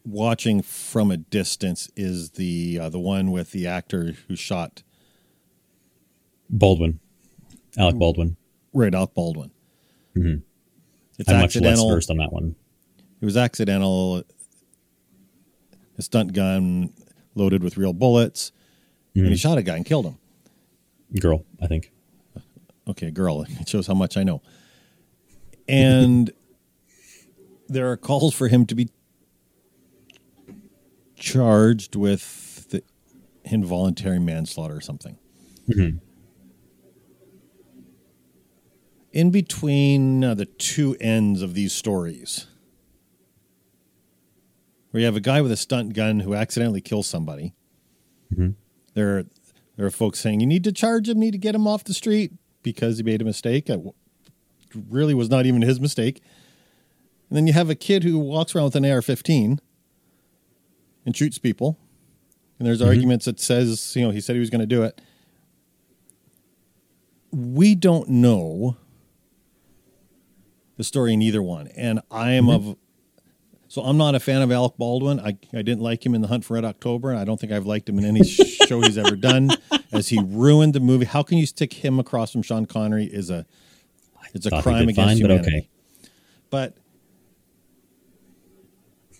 watching 0.04 0.62
from 0.62 1.10
a 1.10 1.16
distance 1.16 1.90
is 1.96 2.30
the 2.30 2.78
uh, 2.80 2.88
the 2.88 2.98
one 2.98 3.30
with 3.30 3.52
the 3.52 3.66
actor 3.66 4.14
who 4.26 4.36
shot 4.36 4.82
Baldwin, 6.50 7.00
Alec 7.76 7.96
Baldwin. 7.96 8.36
Right 8.72 8.94
off 8.94 9.12
Baldwin. 9.14 9.50
Mhm. 10.16 10.42
It's 11.18 11.28
I'm 11.28 11.36
much 11.36 11.56
less 11.56 11.56
accidental. 11.56 11.90
versed 11.90 12.10
on 12.10 12.16
that 12.18 12.32
one. 12.32 12.54
It 13.20 13.24
was 13.24 13.36
accidental. 13.36 14.22
A 15.98 16.02
stunt 16.02 16.32
gun 16.32 16.92
loaded 17.34 17.62
with 17.64 17.76
real 17.76 17.92
bullets, 17.92 18.52
and 19.16 19.26
he 19.26 19.36
shot 19.36 19.58
a 19.58 19.62
guy 19.62 19.76
and 19.76 19.84
killed 19.84 20.06
him. 20.06 20.16
Girl, 21.20 21.44
I 21.60 21.66
think. 21.66 21.90
Okay, 22.86 23.10
girl. 23.10 23.44
It 23.60 23.68
shows 23.68 23.86
how 23.88 23.94
much 23.94 24.16
I 24.16 24.22
know. 24.22 24.40
And 25.66 26.30
there 27.68 27.90
are 27.90 27.96
calls 27.96 28.34
for 28.34 28.48
him 28.48 28.66
to 28.66 28.74
be 28.74 28.88
charged 31.16 31.96
with 31.96 32.66
the 32.70 32.82
involuntary 33.44 34.18
manslaughter 34.18 34.76
or 34.76 34.80
something. 34.80 35.18
Mhm. 35.68 36.00
In 39.12 39.30
between 39.30 40.22
uh, 40.22 40.34
the 40.34 40.44
two 40.46 40.96
ends 41.00 41.42
of 41.42 41.54
these 41.54 41.72
stories, 41.72 42.46
where 44.90 45.00
you 45.00 45.06
have 45.06 45.16
a 45.16 45.20
guy 45.20 45.40
with 45.40 45.50
a 45.50 45.56
stunt 45.56 45.94
gun 45.94 46.20
who 46.20 46.34
accidentally 46.34 46.80
kills 46.80 47.06
somebody, 47.06 47.54
Mhm. 48.34 48.54
there, 48.94 49.24
there 49.76 49.86
are 49.86 49.90
folks 49.90 50.20
saying 50.20 50.40
you 50.40 50.46
need 50.46 50.64
to 50.64 50.72
charge 50.72 51.08
him, 51.08 51.18
need 51.18 51.32
to 51.32 51.38
get 51.38 51.54
him 51.54 51.66
off 51.66 51.84
the 51.84 51.94
street 51.94 52.32
because 52.62 52.98
he 52.98 53.02
made 53.02 53.20
a 53.22 53.24
mistake. 53.24 53.68
It 53.68 53.80
really 54.88 55.14
was 55.14 55.30
not 55.30 55.46
even 55.46 55.62
his 55.62 55.80
mistake. 55.80 56.22
And 57.28 57.36
then 57.36 57.46
you 57.46 57.52
have 57.52 57.70
a 57.70 57.74
kid 57.74 58.04
who 58.04 58.18
walks 58.18 58.54
around 58.54 58.64
with 58.64 58.76
an 58.76 58.84
AR-15 58.84 59.58
and 61.04 61.16
shoots 61.16 61.38
people. 61.38 61.78
And 62.58 62.66
there's 62.66 62.82
arguments 62.82 63.26
that 63.26 63.38
says, 63.38 63.94
you 63.94 64.02
know, 64.02 64.10
he 64.10 64.20
said 64.20 64.34
he 64.34 64.40
was 64.40 64.50
going 64.50 64.60
to 64.60 64.66
do 64.66 64.82
it. 64.82 65.00
We 67.30 67.74
don't 67.74 68.08
know 68.08 68.76
the 70.76 70.84
story 70.84 71.12
in 71.12 71.22
either 71.22 71.42
one. 71.42 71.68
And 71.76 72.00
I 72.10 72.32
am 72.32 72.48
of 72.48 72.76
so 73.68 73.82
I'm 73.82 73.98
not 73.98 74.14
a 74.14 74.20
fan 74.20 74.40
of 74.40 74.50
Alec 74.50 74.78
Baldwin. 74.78 75.20
I, 75.20 75.36
I 75.52 75.62
didn't 75.62 75.80
like 75.80 76.04
him 76.04 76.14
in 76.14 76.22
The 76.22 76.28
Hunt 76.28 76.44
for 76.46 76.54
Red 76.54 76.64
October, 76.64 77.14
I 77.14 77.24
don't 77.24 77.38
think 77.38 77.52
I've 77.52 77.66
liked 77.66 77.86
him 77.86 77.98
in 77.98 78.06
any 78.06 78.24
show 78.66 78.80
he's 78.80 78.96
ever 78.96 79.14
done. 79.14 79.50
As 79.92 80.08
he 80.08 80.18
ruined 80.22 80.74
the 80.74 80.80
movie. 80.80 81.04
How 81.04 81.22
can 81.22 81.38
you 81.38 81.46
stick 81.46 81.72
him 81.72 81.98
across 81.98 82.32
from 82.32 82.42
Sean 82.42 82.66
Connery 82.66 83.04
is 83.04 83.30
a 83.30 83.46
it's 84.34 84.46
a 84.46 84.62
crime 84.62 84.88
against 84.88 85.20
fine, 85.20 85.22
but 85.22 85.30
okay. 85.30 85.68
But 86.50 86.76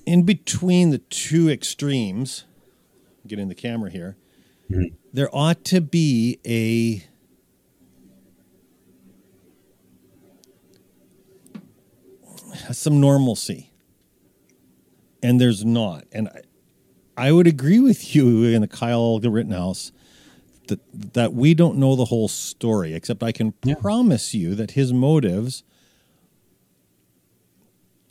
in 0.09 0.23
between 0.23 0.89
the 0.89 0.97
two 0.97 1.51
extremes, 1.51 2.45
get 3.27 3.39
in 3.39 3.49
the 3.49 3.55
camera 3.55 3.91
here, 3.91 4.17
Mhm. 4.71 4.95
there 5.13 5.29
ought 5.37 5.65
to 5.67 5.83
be 5.83 6.39
a 6.47 7.03
some 12.73 13.01
normalcy. 13.01 13.71
And 15.23 15.39
there's 15.41 15.65
not. 15.65 16.05
And 16.13 16.29
I, 16.29 16.43
I 17.29 17.33
would 17.33 17.47
agree 17.47 17.81
with 17.81 18.15
you 18.15 18.45
in 18.45 18.63
the 18.63 18.69
Kyle 18.69 19.19
Rittenhouse 19.21 19.93
that 20.69 20.81
that 21.13 21.35
we 21.35 21.53
don't 21.55 21.77
know 21.79 21.97
the 21.97 22.07
whole 22.07 22.29
story, 22.29 22.95
except 22.95 23.23
I 23.23 23.33
can 23.33 23.53
Yeah. 23.65 23.75
promise 23.75 24.33
you 24.35 24.55
that 24.55 24.73
his 24.73 24.93
motives 24.93 25.65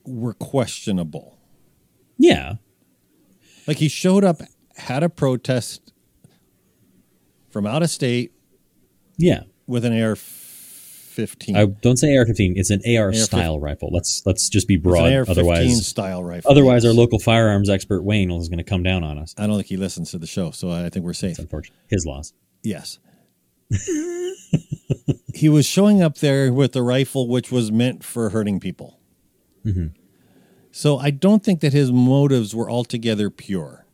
were 0.05 0.33
questionable. 0.33 1.36
Yeah. 2.17 2.55
Like 3.67 3.77
he 3.77 3.87
showed 3.89 4.23
up, 4.23 4.41
had 4.75 5.03
a 5.03 5.09
protest 5.09 5.93
from 7.49 7.65
out 7.67 7.83
of 7.83 7.89
state 7.89 8.31
Yeah. 9.17 9.43
with 9.67 9.83
an 9.85 9.93
AR 10.01 10.15
fifteen. 10.15 11.55
I 11.55 11.65
don't 11.65 11.97
say 11.97 12.15
AR-15. 12.15 12.53
It's 12.55 12.69
an 12.69 12.81
AR, 12.85 13.07
AR-15. 13.07 13.15
style 13.23 13.59
rifle. 13.59 13.89
Let's 13.91 14.21
let's 14.25 14.49
just 14.49 14.67
be 14.67 14.75
It's 14.75 14.83
broad. 14.83 15.07
an 15.07 15.13
AR 15.13 15.25
Otherwise, 15.27 15.85
style 15.87 16.23
rifle. 16.23 16.49
otherwise, 16.51 16.85
our 16.85 16.93
local 16.93 17.17
firearms 17.19 17.69
expert 17.69 18.03
Wayne 18.03 18.29
is 18.31 18.49
going 18.49 18.59
to 18.59 18.63
come 18.63 18.83
down 18.83 19.03
on 19.03 19.17
us. 19.17 19.33
I 19.37 19.47
don't 19.47 19.55
think 19.55 19.67
he 19.67 19.77
listens 19.77 20.11
to 20.11 20.19
the 20.19 20.27
show, 20.27 20.51
so 20.51 20.69
I 20.69 20.89
think 20.89 21.03
we're 21.05 21.13
safe. 21.13 21.31
It's 21.31 21.39
unfortunate. 21.39 21.77
His 21.89 22.05
loss. 22.05 22.33
Yes. 22.63 22.99
he 25.33 25.49
was 25.49 25.65
showing 25.65 26.01
up 26.01 26.17
there 26.17 26.53
with 26.53 26.75
a 26.75 26.81
rifle 26.83 27.27
which 27.27 27.51
was 27.51 27.71
meant 27.71 28.03
for 28.03 28.29
hurting 28.29 28.59
people. 28.59 28.99
Mhm. 29.65 29.91
So 30.77 30.99
I 30.99 31.09
don't 31.09 31.43
think 31.43 31.61
that 31.61 31.73
his 31.73 31.91
motives 31.91 32.53
were 32.53 32.69
altogether 32.69 33.31
pure. 33.31 33.87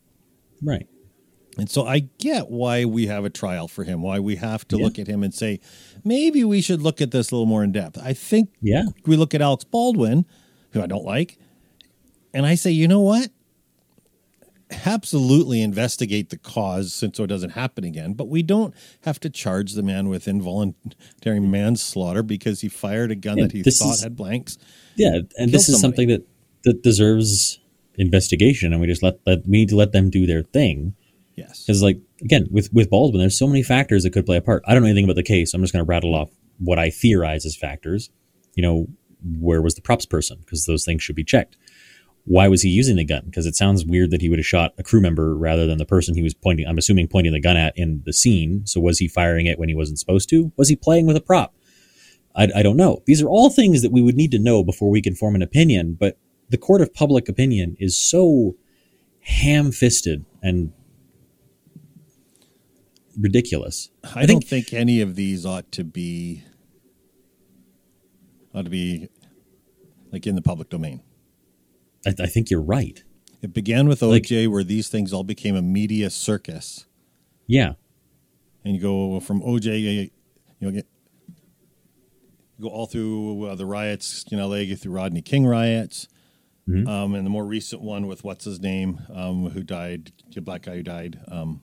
Right. 0.61 0.85
And 1.57 1.69
so 1.69 1.85
I 1.87 1.99
get 2.17 2.49
why 2.49 2.83
we 2.83 3.07
have 3.07 3.23
a 3.23 3.29
trial 3.29 3.69
for 3.69 3.85
him, 3.85 4.01
why 4.01 4.19
we 4.19 4.35
have 4.35 4.67
to 4.67 4.77
Yeah. 4.77 4.83
look 4.83 4.99
at 4.99 5.07
him 5.07 5.23
and 5.23 5.33
say, 5.33 5.61
maybe 6.03 6.43
we 6.43 6.59
should 6.59 6.81
look 6.81 6.99
at 6.99 7.11
this 7.11 7.31
a 7.31 7.35
little 7.35 7.45
more 7.45 7.63
in 7.63 7.71
depth. 7.71 7.97
I 8.03 8.11
think 8.11 8.49
Yeah. 8.61 8.83
we 9.05 9.15
look 9.15 9.33
at 9.33 9.41
Alex 9.41 9.63
Baldwin, 9.63 10.25
who 10.71 10.81
I 10.81 10.87
don't 10.87 11.05
like, 11.05 11.37
and 12.33 12.45
I 12.45 12.55
say, 12.55 12.71
you 12.71 12.89
know 12.89 12.99
what? 12.99 13.29
Absolutely 14.85 15.61
investigate 15.61 16.31
the 16.31 16.37
cause 16.37 16.93
since 16.93 17.15
so 17.15 17.23
it 17.23 17.27
doesn't 17.27 17.51
happen 17.51 17.85
again. 17.85 18.11
But 18.13 18.27
we 18.27 18.43
don't 18.43 18.73
have 19.01 19.21
to 19.21 19.29
charge 19.29 19.71
the 19.73 19.83
man 19.83 20.09
with 20.09 20.27
involuntary 20.27 21.39
manslaughter 21.39 22.23
because 22.23 22.59
he 22.59 22.67
fired 22.67 23.09
a 23.11 23.15
gun 23.15 23.37
that 23.39 23.53
he 23.53 23.63
thought 23.63 23.93
is- 23.93 24.01
had 24.03 24.17
blanks. 24.17 24.57
Yeah, 24.97 25.19
and 25.37 25.49
this 25.51 25.69
is 25.69 25.79
somebody. 25.79 25.81
something 25.81 26.07
that 26.09 26.27
that 26.63 26.83
deserves 26.83 27.59
investigation, 27.95 28.71
and 28.71 28.81
we 28.81 28.87
just 28.87 29.03
let 29.03 29.19
let 29.25 29.45
we 29.45 29.59
need 29.59 29.69
to 29.69 29.75
let 29.75 29.91
them 29.91 30.09
do 30.09 30.25
their 30.25 30.43
thing. 30.43 30.95
Yes. 31.35 31.63
Because 31.63 31.81
like 31.81 31.99
again 32.21 32.47
with 32.51 32.71
with 32.73 32.89
Baldwin, 32.89 33.19
there's 33.19 33.37
so 33.37 33.47
many 33.47 33.63
factors 33.63 34.03
that 34.03 34.11
could 34.11 34.25
play 34.25 34.37
a 34.37 34.41
part. 34.41 34.63
I 34.67 34.73
don't 34.73 34.83
know 34.83 34.89
anything 34.89 35.05
about 35.05 35.15
the 35.15 35.23
case. 35.23 35.53
I'm 35.53 35.61
just 35.61 35.73
going 35.73 35.83
to 35.85 35.89
rattle 35.89 36.15
off 36.15 36.29
what 36.59 36.79
I 36.79 36.89
theorize 36.89 37.45
as 37.45 37.55
factors. 37.55 38.09
You 38.55 38.63
know, 38.63 38.87
where 39.39 39.61
was 39.61 39.75
the 39.75 39.81
props 39.81 40.05
person? 40.05 40.39
Because 40.39 40.65
those 40.65 40.85
things 40.85 41.01
should 41.01 41.15
be 41.15 41.23
checked. 41.23 41.57
Why 42.25 42.47
was 42.47 42.61
he 42.61 42.69
using 42.69 42.95
the 42.95 43.03
gun? 43.03 43.23
Because 43.25 43.45
it 43.45 43.55
sounds 43.55 43.83
weird 43.83 44.11
that 44.11 44.21
he 44.21 44.29
would 44.29 44.39
have 44.39 44.45
shot 44.45 44.73
a 44.77 44.83
crew 44.83 45.01
member 45.01 45.35
rather 45.35 45.67
than 45.67 45.77
the 45.77 45.85
person 45.85 46.15
he 46.15 46.23
was 46.23 46.33
pointing. 46.33 46.65
I'm 46.65 46.77
assuming 46.77 47.09
pointing 47.09 47.33
the 47.33 47.41
gun 47.41 47.57
at 47.57 47.77
in 47.77 48.01
the 48.05 48.13
scene. 48.13 48.65
So 48.65 48.79
was 48.79 48.99
he 48.99 49.09
firing 49.09 49.45
it 49.45 49.59
when 49.59 49.67
he 49.67 49.75
wasn't 49.75 49.99
supposed 49.99 50.29
to? 50.29 50.53
Was 50.55 50.69
he 50.69 50.77
playing 50.77 51.05
with 51.05 51.17
a 51.17 51.21
prop? 51.21 51.53
I, 52.35 52.47
I 52.55 52.63
don't 52.63 52.77
know. 52.77 53.01
These 53.05 53.21
are 53.21 53.27
all 53.27 53.49
things 53.49 53.81
that 53.81 53.91
we 53.91 54.01
would 54.01 54.15
need 54.15 54.31
to 54.31 54.39
know 54.39 54.63
before 54.63 54.89
we 54.89 55.01
can 55.01 55.15
form 55.15 55.35
an 55.35 55.41
opinion. 55.41 55.97
But 55.99 56.17
the 56.49 56.57
court 56.57 56.81
of 56.81 56.93
public 56.93 57.27
opinion 57.29 57.75
is 57.79 57.97
so 57.97 58.55
ham-fisted 59.21 60.25
and 60.41 60.73
ridiculous. 63.17 63.89
I, 64.15 64.25
don't 64.25 64.43
think 64.43 64.73
any 64.73 65.01
of 65.01 65.15
these 65.15 65.45
ought 65.45 65.71
to 65.73 65.83
be 65.83 66.43
ought 68.53 68.65
to 68.65 68.69
be 68.69 69.09
like 70.11 70.27
in 70.27 70.35
the 70.35 70.41
public 70.41 70.69
domain. 70.69 71.01
I, 72.05 72.13
I 72.19 72.25
think 72.27 72.49
you're 72.49 72.61
right. 72.61 73.03
It 73.41 73.53
began 73.53 73.87
with 73.87 74.01
Like- 74.01 74.23
OJ, 74.23 74.47
where 74.47 74.63
these 74.63 74.89
things 74.89 75.11
all 75.11 75.23
became 75.23 75.55
a 75.55 75.61
media 75.61 76.09
circus, 76.09 76.85
Yeah, 77.47 77.73
and 78.63 78.75
you 78.75 78.81
go 78.81 79.19
from 79.19 79.41
OJ, 79.41 79.81
you 79.81 80.09
know, 80.61 80.71
get, 80.71 80.87
go 82.61 82.69
all 82.69 82.85
through 82.85 83.45
uh, 83.45 83.55
the 83.55 83.65
riots 83.65 84.23
in 84.31 84.39
LA, 84.39 84.75
through 84.75 84.93
Rodney 84.93 85.21
King 85.21 85.45
riots, 85.45 86.07
Mhm. 86.67 86.87
um, 86.87 87.13
and 87.15 87.25
the 87.25 87.29
more 87.29 87.45
recent 87.45 87.81
one 87.81 88.07
with 88.07 88.23
what's 88.23 88.45
his 88.45 88.59
name, 88.61 88.99
um, 89.13 89.49
who 89.49 89.63
died, 89.63 90.11
the 90.33 90.41
black 90.41 90.61
guy 90.63 90.77
who 90.77 90.83
died. 90.83 91.19
Um, 91.27 91.61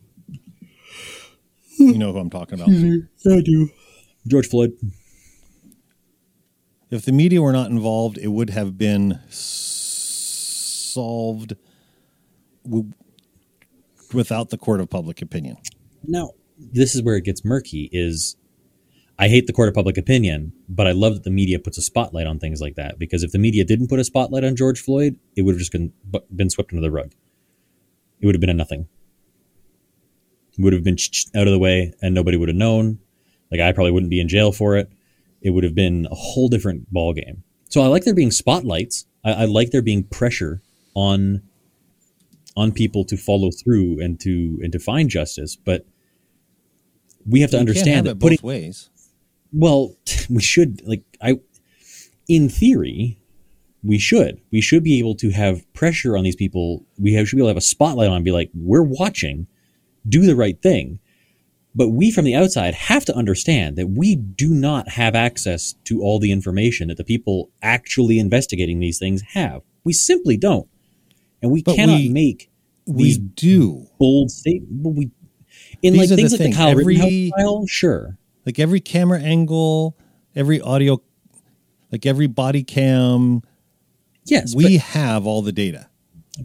you 1.78 1.96
know 1.96 2.12
who 2.12 2.18
I'm 2.18 2.28
talking 2.30 2.60
about. 2.60 2.68
Yeah, 2.70 3.36
I 3.36 3.40
do. 3.40 3.70
George 4.26 4.46
Floyd. 4.48 4.72
If 6.90 7.04
the 7.04 7.12
media 7.12 7.40
were 7.40 7.52
not 7.52 7.70
involved, 7.70 8.18
it 8.18 8.28
would 8.28 8.50
have 8.50 8.76
been 8.76 9.12
s- 9.28 10.90
solved 10.92 11.54
w- 12.64 12.90
without 14.12 14.50
the 14.50 14.58
court 14.58 14.80
of 14.80 14.90
public 14.90 15.22
opinion. 15.22 15.56
Now, 16.02 16.32
this 16.58 16.94
is 16.96 17.02
where 17.02 17.16
it 17.16 17.24
gets 17.24 17.44
murky. 17.44 17.88
Is 17.92 18.36
I 19.20 19.28
hate 19.28 19.46
the 19.46 19.52
court 19.52 19.68
of 19.68 19.74
public 19.74 19.98
opinion, 19.98 20.54
but 20.66 20.86
I 20.86 20.92
love 20.92 21.12
that 21.12 21.24
the 21.24 21.30
media 21.30 21.58
puts 21.58 21.76
a 21.76 21.82
spotlight 21.82 22.26
on 22.26 22.38
things 22.38 22.62
like 22.62 22.76
that. 22.76 22.98
Because 22.98 23.22
if 23.22 23.32
the 23.32 23.38
media 23.38 23.64
didn't 23.64 23.88
put 23.88 24.00
a 24.00 24.04
spotlight 24.04 24.44
on 24.44 24.56
George 24.56 24.80
Floyd, 24.80 25.16
it 25.36 25.42
would 25.42 25.52
have 25.52 25.58
just 25.58 25.72
been 25.72 25.92
been 26.34 26.48
swept 26.48 26.72
under 26.72 26.80
the 26.80 26.90
rug. 26.90 27.12
It 28.20 28.26
would 28.26 28.34
have 28.34 28.40
been 28.40 28.48
a 28.50 28.54
nothing. 28.54 28.88
It 30.58 30.62
would 30.62 30.72
have 30.72 30.82
been 30.82 30.96
out 31.36 31.46
of 31.46 31.52
the 31.52 31.58
way, 31.58 31.92
and 32.00 32.14
nobody 32.14 32.38
would 32.38 32.48
have 32.48 32.56
known. 32.56 32.98
Like 33.50 33.60
I 33.60 33.72
probably 33.72 33.92
wouldn't 33.92 34.10
be 34.10 34.20
in 34.20 34.28
jail 34.28 34.52
for 34.52 34.76
it. 34.76 34.90
It 35.42 35.50
would 35.50 35.64
have 35.64 35.74
been 35.74 36.08
a 36.10 36.14
whole 36.14 36.48
different 36.48 36.90
ball 36.90 37.12
game. 37.12 37.44
So 37.68 37.82
I 37.82 37.88
like 37.88 38.04
there 38.04 38.14
being 38.14 38.30
spotlights. 38.30 39.06
I, 39.24 39.32
I 39.32 39.44
like 39.44 39.70
there 39.70 39.82
being 39.82 40.04
pressure 40.04 40.62
on 40.94 41.42
on 42.56 42.72
people 42.72 43.04
to 43.04 43.16
follow 43.16 43.50
through 43.50 44.02
and 44.02 44.18
to 44.20 44.58
and 44.62 44.72
to 44.72 44.78
find 44.78 45.10
justice. 45.10 45.56
But 45.56 45.84
we 47.26 47.42
have 47.42 47.50
to 47.50 47.56
You 47.56 47.60
understand 47.60 48.06
that 48.06 48.18
putting 48.18 48.36
both 48.36 48.44
ways. 48.44 48.89
Well, 49.52 49.96
we 50.30 50.42
should 50.42 50.82
like 50.86 51.02
I 51.20 51.38
in 52.28 52.48
theory 52.48 53.16
we 53.82 53.98
should 53.98 54.40
we 54.52 54.60
should 54.60 54.84
be 54.84 54.98
able 54.98 55.14
to 55.16 55.30
have 55.30 55.70
pressure 55.72 56.16
on 56.16 56.24
these 56.24 56.36
people. 56.36 56.84
We 56.98 57.14
have, 57.14 57.28
should 57.28 57.36
be 57.36 57.40
able 57.40 57.48
to 57.48 57.52
have 57.52 57.56
a 57.56 57.60
spotlight 57.62 58.08
on 58.08 58.16
and 58.16 58.24
be 58.24 58.30
like 58.32 58.50
we're 58.54 58.82
watching, 58.82 59.46
do 60.08 60.22
the 60.26 60.36
right 60.36 60.60
thing. 60.60 60.98
But 61.74 61.90
we 61.90 62.10
from 62.10 62.24
the 62.24 62.34
outside 62.34 62.74
have 62.74 63.04
to 63.06 63.14
understand 63.16 63.76
that 63.76 63.86
we 63.90 64.16
do 64.16 64.50
not 64.50 64.88
have 64.90 65.14
access 65.14 65.76
to 65.84 66.02
all 66.02 66.18
the 66.18 66.32
information 66.32 66.88
that 66.88 66.96
the 66.98 67.04
people 67.04 67.50
actually 67.62 68.18
investigating 68.18 68.80
these 68.80 68.98
things 68.98 69.22
have. 69.34 69.62
We 69.84 69.92
simply 69.94 70.36
don't. 70.36 70.68
And 71.40 71.50
we 71.52 71.62
But 71.62 71.76
cannot 71.76 72.00
we- 72.00 72.08
make 72.10 72.50
We 72.86 73.04
these 73.04 73.18
do. 73.18 73.86
bold 73.98 74.30
statements. 74.30 74.74
We 74.98 75.10
in 75.82 75.92
These 75.94 76.00
like 76.00 76.06
are 76.06 76.08
the 76.10 76.16
things 76.16 76.32
like 76.32 76.38
thing. 76.40 76.50
the 76.50 76.56
Kyle 76.56 76.68
Every- 76.70 76.84
Rittenhouse 76.98 77.30
trial, 77.38 77.66
sure. 77.66 78.18
Like 78.50 78.58
every 78.58 78.80
camera 78.80 79.20
angle, 79.20 79.96
every 80.34 80.60
audio, 80.60 81.00
like 81.92 82.04
every 82.04 82.26
body 82.26 82.64
cam, 82.64 83.42
Yes, 84.24 84.56
we 84.56 84.78
have 84.78 85.24
all 85.24 85.40
the 85.40 85.52
data. 85.52 85.88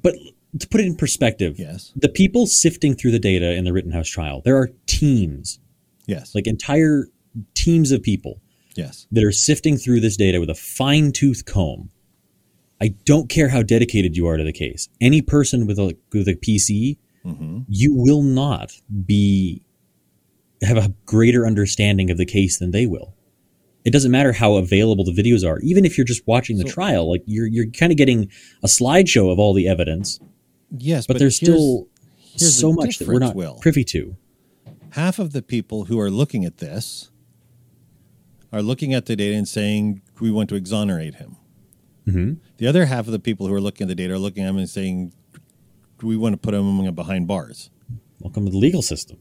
but, 0.03 0.13
but 0.53 0.61
to 0.61 0.67
put 0.67 0.81
it 0.81 0.85
in 0.85 0.95
perspective, 0.95 1.57
Yes. 1.57 1.91
the 1.95 2.07
people 2.09 2.45
sifting 2.45 2.93
through 2.93 3.09
the 3.09 3.17
data 3.17 3.53
in 3.55 3.63
the 3.65 3.73
Rittenhouse 3.73 4.07
trial, 4.07 4.43
there 4.45 4.55
are 4.55 4.69
teams, 4.85 5.59
Yes. 6.05 6.35
like 6.35 6.45
entire 6.45 7.07
teams 7.55 7.91
of 7.91 8.03
people 8.03 8.39
yes. 8.75 9.07
that 9.11 9.23
are 9.23 9.31
sifting 9.31 9.75
through 9.75 10.01
this 10.01 10.15
data 10.15 10.39
with 10.39 10.51
a 10.51 10.55
fine 10.55 11.11
tooth 11.11 11.43
comb. 11.45 11.89
I 12.79 12.89
don't 13.05 13.29
care 13.29 13.49
how 13.49 13.63
dedicated 13.63 14.15
you 14.15 14.27
are 14.27 14.37
to 14.37 14.43
the 14.43 14.53
case. 14.53 14.89
Any 15.01 15.23
person 15.23 15.65
with 15.65 15.79
a 15.79 15.97
with 16.13 16.27
a 16.27 16.35
PC, 16.35 16.97
Mm-hmm. 17.25 17.61
you 17.67 17.95
will 17.95 18.21
not 18.21 18.71
be 19.07 19.64
have 20.65 20.77
a 20.77 20.93
greater 21.05 21.45
understanding 21.45 22.09
of 22.11 22.17
the 22.17 22.25
case 22.25 22.57
than 22.59 22.71
they 22.71 22.85
will. 22.85 23.13
It 23.83 23.91
doesn't 23.91 24.11
matter 24.11 24.31
how 24.33 24.55
available 24.55 25.03
the 25.05 25.11
videos 25.11 25.47
are. 25.47 25.59
Even 25.59 25.85
if 25.85 25.97
you're 25.97 26.05
just 26.05 26.25
watching 26.27 26.57
the 26.57 26.63
So- 26.67 26.73
trial, 26.73 27.09
like 27.09 27.23
you're 27.25 27.45
you're 27.47 27.67
kind 27.69 27.91
of 27.91 27.97
getting 27.97 28.29
a 28.63 28.67
slideshow 28.67 29.31
of 29.31 29.37
all 29.39 29.53
the 29.53 29.67
evidence, 29.67 30.19
Yes. 30.75 31.05
but, 31.07 31.19
there's 31.19 31.39
here's- 31.39 31.55
still 31.59 31.87
here's 32.17 32.55
so 32.55 32.73
much 32.73 32.97
that 32.99 33.07
we're 33.07 33.19
not 33.19 33.35
Will. 33.35 33.55
privy 33.61 33.83
to. 33.85 34.15
half 34.91 35.19
of 35.19 35.33
the 35.33 35.41
people 35.41 35.85
who 35.85 35.99
are 35.99 36.09
looking 36.09 36.45
at 36.45 36.57
this 36.59 37.09
are 38.53 38.61
looking 38.61 38.93
at 38.93 39.05
the 39.07 39.15
data 39.15 39.35
and 39.35 39.47
saying 39.47 40.01
we 40.21 40.31
want 40.31 40.47
to 40.49 40.55
exonerate 40.55 41.15
him. 41.15 41.35
hmm 42.05 42.33
The 42.57 42.67
other 42.67 42.85
half 42.85 43.05
of 43.05 43.11
the 43.11 43.19
people 43.19 43.45
who 43.47 43.53
are 43.53 43.59
looking 43.61 43.85
at 43.85 43.89
the 43.89 43.95
data 43.95 44.13
are 44.13 44.19
looking 44.19 44.43
at 44.43 44.49
him 44.49 44.57
and 44.57 44.69
saying 44.69 45.11
we 46.01 46.15
want 46.17 46.33
to 46.33 46.37
put 46.37 46.53
him 46.53 46.93
behind 46.95 47.27
bars. 47.27 47.69
Welcome 48.19 48.45
to 48.45 48.51
the 48.51 48.57
legal 48.57 48.81
system. 48.81 49.17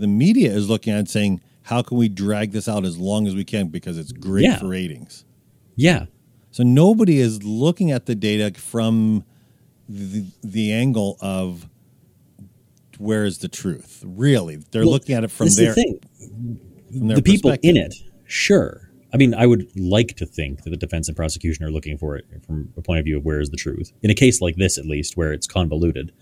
The 0.00 0.06
media 0.06 0.50
is 0.52 0.68
looking 0.68 0.92
at 0.92 1.08
saying 1.08 1.40
how 1.62 1.82
can 1.82 1.96
we 1.98 2.08
drag 2.08 2.52
this 2.52 2.68
out 2.68 2.84
as 2.84 2.98
long 2.98 3.26
as 3.28 3.34
we 3.34 3.44
can 3.44 3.68
because 3.68 3.96
it's 3.98 4.12
great 4.12 4.44
Yeah. 4.44 4.58
for 4.58 4.68
ratings. 4.68 5.24
Yeah, 5.76 6.06
So 6.50 6.62
nobody 6.62 7.20
is 7.20 7.42
looking 7.44 7.90
at 7.90 8.06
the 8.06 8.14
data 8.14 8.52
from 8.58 9.24
the, 9.88 10.24
the 10.42 10.72
angle 10.72 11.16
of 11.20 11.68
where 12.98 13.24
is 13.24 13.38
the 13.38 13.48
truth. 13.48 14.02
Really, 14.06 14.56
they're 14.70 14.82
Well, 14.82 14.90
looking 14.92 15.14
at 15.14 15.24
it 15.24 15.30
from 15.30 15.48
their, 15.56 15.74
the 15.74 15.98
from 16.90 17.08
their 17.08 17.16
the 17.16 17.22
people 17.22 17.52
in 17.62 17.76
it, 17.76 17.94
sure. 18.26 18.90
I 19.12 19.16
mean, 19.16 19.34
I 19.34 19.46
would 19.46 19.68
like 19.76 20.16
to 20.16 20.26
think 20.26 20.62
that 20.62 20.70
the 20.70 20.76
defense 20.76 21.08
and 21.08 21.16
prosecution 21.16 21.64
are 21.64 21.70
looking 21.70 21.98
for 21.98 22.16
it 22.16 22.26
from 22.46 22.72
a 22.76 22.82
point 22.82 22.98
of 23.00 23.04
view 23.04 23.16
of 23.16 23.24
where 23.24 23.40
is 23.40 23.50
the 23.50 23.56
truth. 23.56 23.92
In 24.02 24.10
a 24.10 24.14
case 24.14 24.40
like 24.40 24.56
this, 24.56 24.76
at 24.78 24.86
least, 24.86 25.16
where 25.16 25.32
it's 25.32 25.46
convoluted. 25.46 26.12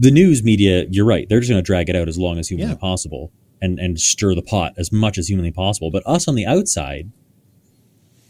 The 0.00 0.10
news 0.10 0.42
media, 0.42 0.86
you're 0.90 1.04
right, 1.04 1.28
they're 1.28 1.40
just 1.40 1.50
going 1.50 1.62
to 1.62 1.66
drag 1.66 1.90
it 1.90 1.94
out 1.94 2.08
as 2.08 2.16
long 2.16 2.38
as 2.38 2.48
humanly 2.48 2.72
Yeah. 2.72 2.78
possible 2.78 3.30
and, 3.60 3.78
and 3.78 4.00
stir 4.00 4.34
the 4.34 4.40
pot 4.42 4.72
as 4.78 4.90
much 4.90 5.18
as 5.18 5.28
humanly 5.28 5.52
possible. 5.52 5.90
But 5.90 6.02
us 6.06 6.26
on 6.26 6.34
the 6.36 6.46
outside, 6.46 7.12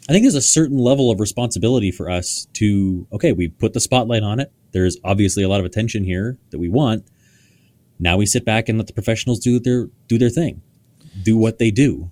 I 0.08 0.12
think 0.12 0.24
there's 0.24 0.34
a 0.34 0.42
certain 0.42 0.78
level 0.78 1.12
of 1.12 1.20
responsibility 1.20 1.92
for 1.92 2.10
us 2.10 2.48
to, 2.54 3.06
okay, 3.12 3.32
we 3.32 3.46
put 3.46 3.72
the 3.72 3.78
spotlight 3.78 4.24
on 4.24 4.40
it. 4.40 4.50
There's 4.72 4.96
obviously 5.04 5.44
a 5.44 5.48
lot 5.48 5.60
of 5.60 5.66
attention 5.66 6.02
here 6.02 6.36
that 6.50 6.58
we 6.58 6.68
want. 6.68 7.04
Now 8.00 8.16
we 8.16 8.26
sit 8.26 8.44
back 8.44 8.68
and 8.68 8.76
let 8.76 8.88
the 8.88 8.92
professionals 8.92 9.38
do 9.38 9.60
their 9.60 9.88
do 10.08 10.18
their 10.18 10.30
thing, 10.30 10.62
do 11.22 11.36
what 11.36 11.58
they 11.60 11.70
do. 11.70 12.10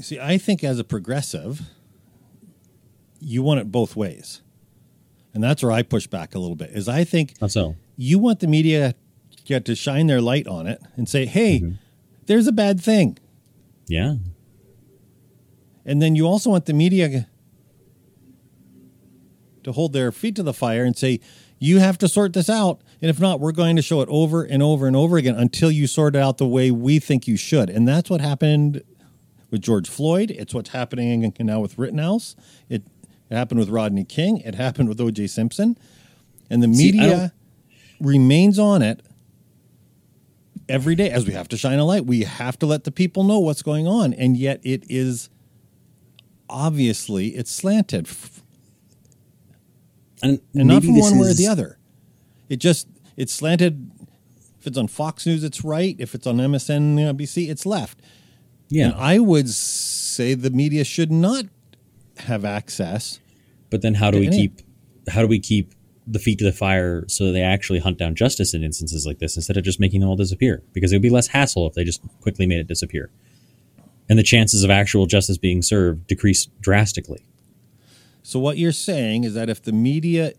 See, 0.00 0.20
I 0.20 0.36
think 0.36 0.62
as 0.62 0.78
a 0.78 0.84
progressive, 0.84 1.62
you 3.20 3.42
want 3.42 3.60
it 3.60 3.72
both 3.72 3.96
ways. 3.96 4.42
And 5.32 5.42
that's 5.42 5.62
where 5.62 5.72
I 5.72 5.82
push 5.82 6.06
back 6.06 6.34
a 6.34 6.38
little 6.38 6.56
bit. 6.56 6.70
Is 6.70 6.88
I 6.88 7.04
think 7.04 7.34
How 7.40 7.46
so? 7.46 7.76
You 7.96 8.18
want 8.18 8.40
the 8.40 8.46
media 8.46 8.94
get 9.44 9.64
to 9.64 9.74
shine 9.74 10.06
their 10.06 10.20
light 10.20 10.46
on 10.46 10.66
it 10.66 10.80
and 10.96 11.08
say, 11.08 11.24
"Hey, 11.26 11.58
there's 12.26 12.46
a 12.46 12.52
bad 12.52 12.80
thing." 12.80 13.18
Yeah, 13.88 14.16
And 15.84 16.02
then 16.02 16.16
you 16.16 16.26
also 16.26 16.50
want 16.50 16.64
the 16.66 16.72
media 16.72 17.28
to 19.62 19.72
hold 19.72 19.92
their 19.92 20.10
feet 20.12 20.34
to 20.36 20.42
the 20.42 20.52
fire 20.52 20.84
and 20.84 20.96
say, 20.96 21.20
"You 21.58 21.78
have 21.78 21.96
to 21.98 22.08
sort 22.08 22.32
this 22.32 22.50
out, 22.50 22.80
and 23.00 23.08
if 23.08 23.20
not, 23.20 23.38
we're 23.40 23.52
going 23.52 23.76
to 23.76 23.82
show 23.82 24.00
it 24.00 24.08
over 24.10 24.42
and 24.42 24.62
over 24.62 24.86
and 24.88 24.96
over 24.96 25.16
again 25.16 25.36
until 25.36 25.70
you 25.70 25.86
sort 25.86 26.16
it 26.16 26.18
out 26.18 26.38
the 26.38 26.46
way 26.48 26.70
we 26.70 26.98
think 26.98 27.28
you 27.28 27.36
should." 27.36 27.70
And 27.70 27.86
that's 27.86 28.10
what 28.10 28.20
happened 28.20 28.82
with 29.50 29.62
George 29.62 29.88
Floyd. 29.88 30.32
It's 30.32 30.52
what's 30.52 30.70
happening 30.70 31.32
now 31.38 31.60
with 31.60 31.78
Rittenhouse. 31.78 32.34
It, 32.68 32.82
it 33.30 33.34
happened 33.36 33.60
with 33.60 33.68
Rodney 33.68 34.04
King. 34.04 34.38
It 34.38 34.56
happened 34.56 34.88
with 34.88 35.00
O.J. 35.00 35.28
Simpson. 35.28 35.78
And 36.50 36.62
the 36.62 36.68
media 36.68 37.32
remains 38.00 38.58
on 38.58 38.82
it 38.82 39.00
every 40.68 40.94
day 40.94 41.10
as 41.10 41.26
we 41.26 41.32
have 41.32 41.48
to 41.48 41.56
shine 41.56 41.78
a 41.78 41.84
light. 41.84 42.06
We 42.06 42.22
have 42.22 42.58
to 42.60 42.66
let 42.66 42.84
the 42.84 42.90
people 42.90 43.24
know 43.24 43.38
what's 43.38 43.62
going 43.62 43.86
on. 43.86 44.12
And 44.14 44.36
yet 44.36 44.60
it 44.64 44.84
is 44.88 45.28
obviously 46.48 47.28
it's 47.28 47.50
slanted 47.50 48.08
and, 50.22 50.40
and 50.54 50.68
not 50.68 50.82
from 50.84 50.98
one 50.98 51.18
way 51.18 51.28
or 51.28 51.34
the 51.34 51.46
other. 51.46 51.78
It 52.48 52.56
just 52.56 52.88
It's 53.16 53.32
slanted. 53.32 53.90
If 54.60 54.66
it's 54.66 54.78
on 54.78 54.88
Fox 54.88 55.26
News, 55.26 55.44
it's 55.44 55.64
right. 55.64 55.94
If 55.98 56.14
it's 56.14 56.26
on 56.26 56.38
MSNBC, 56.38 57.48
it's 57.48 57.64
left. 57.66 58.00
Yeah. 58.68 58.86
And 58.86 58.94
I 58.94 59.18
would 59.20 59.48
say 59.48 60.34
the 60.34 60.50
media 60.50 60.82
should 60.84 61.12
not 61.12 61.44
have 62.18 62.44
access. 62.44 63.20
But 63.70 63.82
then 63.82 63.94
how 63.94 64.10
do 64.10 64.18
we 64.18 64.26
Any- 64.26 64.36
keep 64.36 64.62
how 65.08 65.20
do 65.20 65.28
we 65.28 65.38
keep 65.38 65.72
the 66.06 66.18
feet 66.18 66.38
to 66.38 66.44
the 66.44 66.52
fire 66.52 67.04
so 67.08 67.32
they 67.32 67.42
actually 67.42 67.80
hunt 67.80 67.98
down 67.98 68.14
justice 68.14 68.54
in 68.54 68.62
instances 68.62 69.06
like 69.06 69.18
this 69.18 69.36
instead 69.36 69.56
of 69.56 69.64
just 69.64 69.80
making 69.80 70.00
them 70.00 70.08
all 70.08 70.16
disappear? 70.16 70.62
Because 70.72 70.92
it 70.92 70.96
would 70.96 71.02
be 71.02 71.10
less 71.10 71.28
hassle 71.28 71.66
if 71.66 71.74
they 71.74 71.84
just 71.84 72.00
quickly 72.20 72.46
made 72.46 72.58
it 72.58 72.68
disappear. 72.68 73.10
And 74.08 74.18
the 74.18 74.22
chances 74.22 74.62
of 74.62 74.70
actual 74.70 75.06
justice 75.06 75.36
being 75.36 75.62
served 75.62 76.06
decrease 76.06 76.46
drastically. 76.60 77.26
So 78.22 78.38
what 78.38 78.56
you're 78.58 78.72
saying 78.72 79.24
is 79.24 79.34
that 79.34 79.48
if 79.48 79.62
the 79.62 79.72
media 79.72 80.32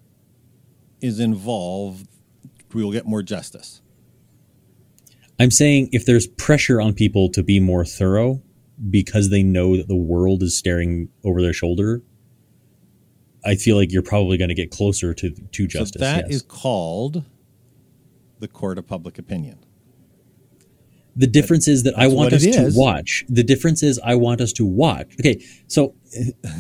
is 1.01 1.20
involved, 1.20 2.07
we 2.74 2.84
will 2.84 2.91
get 2.91 3.05
more 3.05 3.24
justice. 3.24 3.82
I'm 5.39 5.51
saying 5.51 5.89
if 5.91 6.05
there's 6.05 6.28
pressure 6.28 6.82
on 6.82 6.93
people 6.93 7.30
to 7.30 7.43
be 7.43 7.59
more 7.59 7.86
thorough 7.86 8.41
because 8.89 9.30
they 9.30 9.43
know 9.43 9.78
that 9.78 9.88
the 9.88 9.95
world 9.95 10.43
is 10.43 10.57
staring 10.57 11.09
over 11.24 11.41
their 11.41 11.53
shoulder, 11.53 12.01
I 13.48 13.56
feel 13.56 13.78
like 13.78 13.91
you're 13.91 14.04
probably 14.04 14.38
going 14.38 14.50
to 14.50 14.56
get 14.56 14.72
closer 14.72 15.14
to 15.14 15.32
to 15.32 15.68
justice. 15.68 15.93
so 15.93 16.00
that 16.00 16.26
is 16.30 16.43
yes. 16.48 16.62
called 16.62 17.24
the 18.39 18.48
court 18.48 18.78
of 18.78 18.86
public 18.86 19.18
opinion. 19.18 19.58
The 21.16 21.28
difference 21.28 21.68
is 21.68 21.82
that 21.84 21.98
I 21.98 22.08
want 22.08 22.34
us 22.34 22.43
to 22.43 22.70
watch. 22.74 23.26
The 23.28 23.43
difference 23.43 23.82
is 23.82 24.00
I 24.04 24.14
want 24.16 24.39
us 24.39 24.54
to 24.54 24.66
watch. 24.66 25.16
Okay, 25.20 25.43
so 25.68 25.95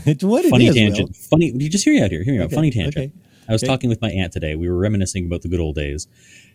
It's 0.05 0.23
what 0.23 0.45
funny 0.45 0.67
is, 0.67 0.75
tangent. 0.75 1.09
Will. 1.09 1.13
Funny. 1.13 1.51
Did 1.51 1.61
you 1.61 1.69
just 1.69 1.83
hear 1.83 1.93
me 1.93 2.01
out 2.01 2.09
here. 2.09 2.23
Hear 2.23 2.33
me 2.33 2.43
out. 2.43 2.51
Funny 2.51 2.71
tangent. 2.71 2.97
okay, 2.97 3.11
I 3.47 3.51
was 3.51 3.61
okay. 3.61 3.71
talking 3.71 3.89
with 3.89 4.01
my 4.01 4.09
aunt 4.09 4.33
today. 4.33 4.55
We 4.55 4.67
were 4.67 4.77
reminiscing 4.77 5.25
about 5.25 5.41
the 5.41 5.49
good 5.49 5.59
old 5.59 5.75
days, 5.75 6.07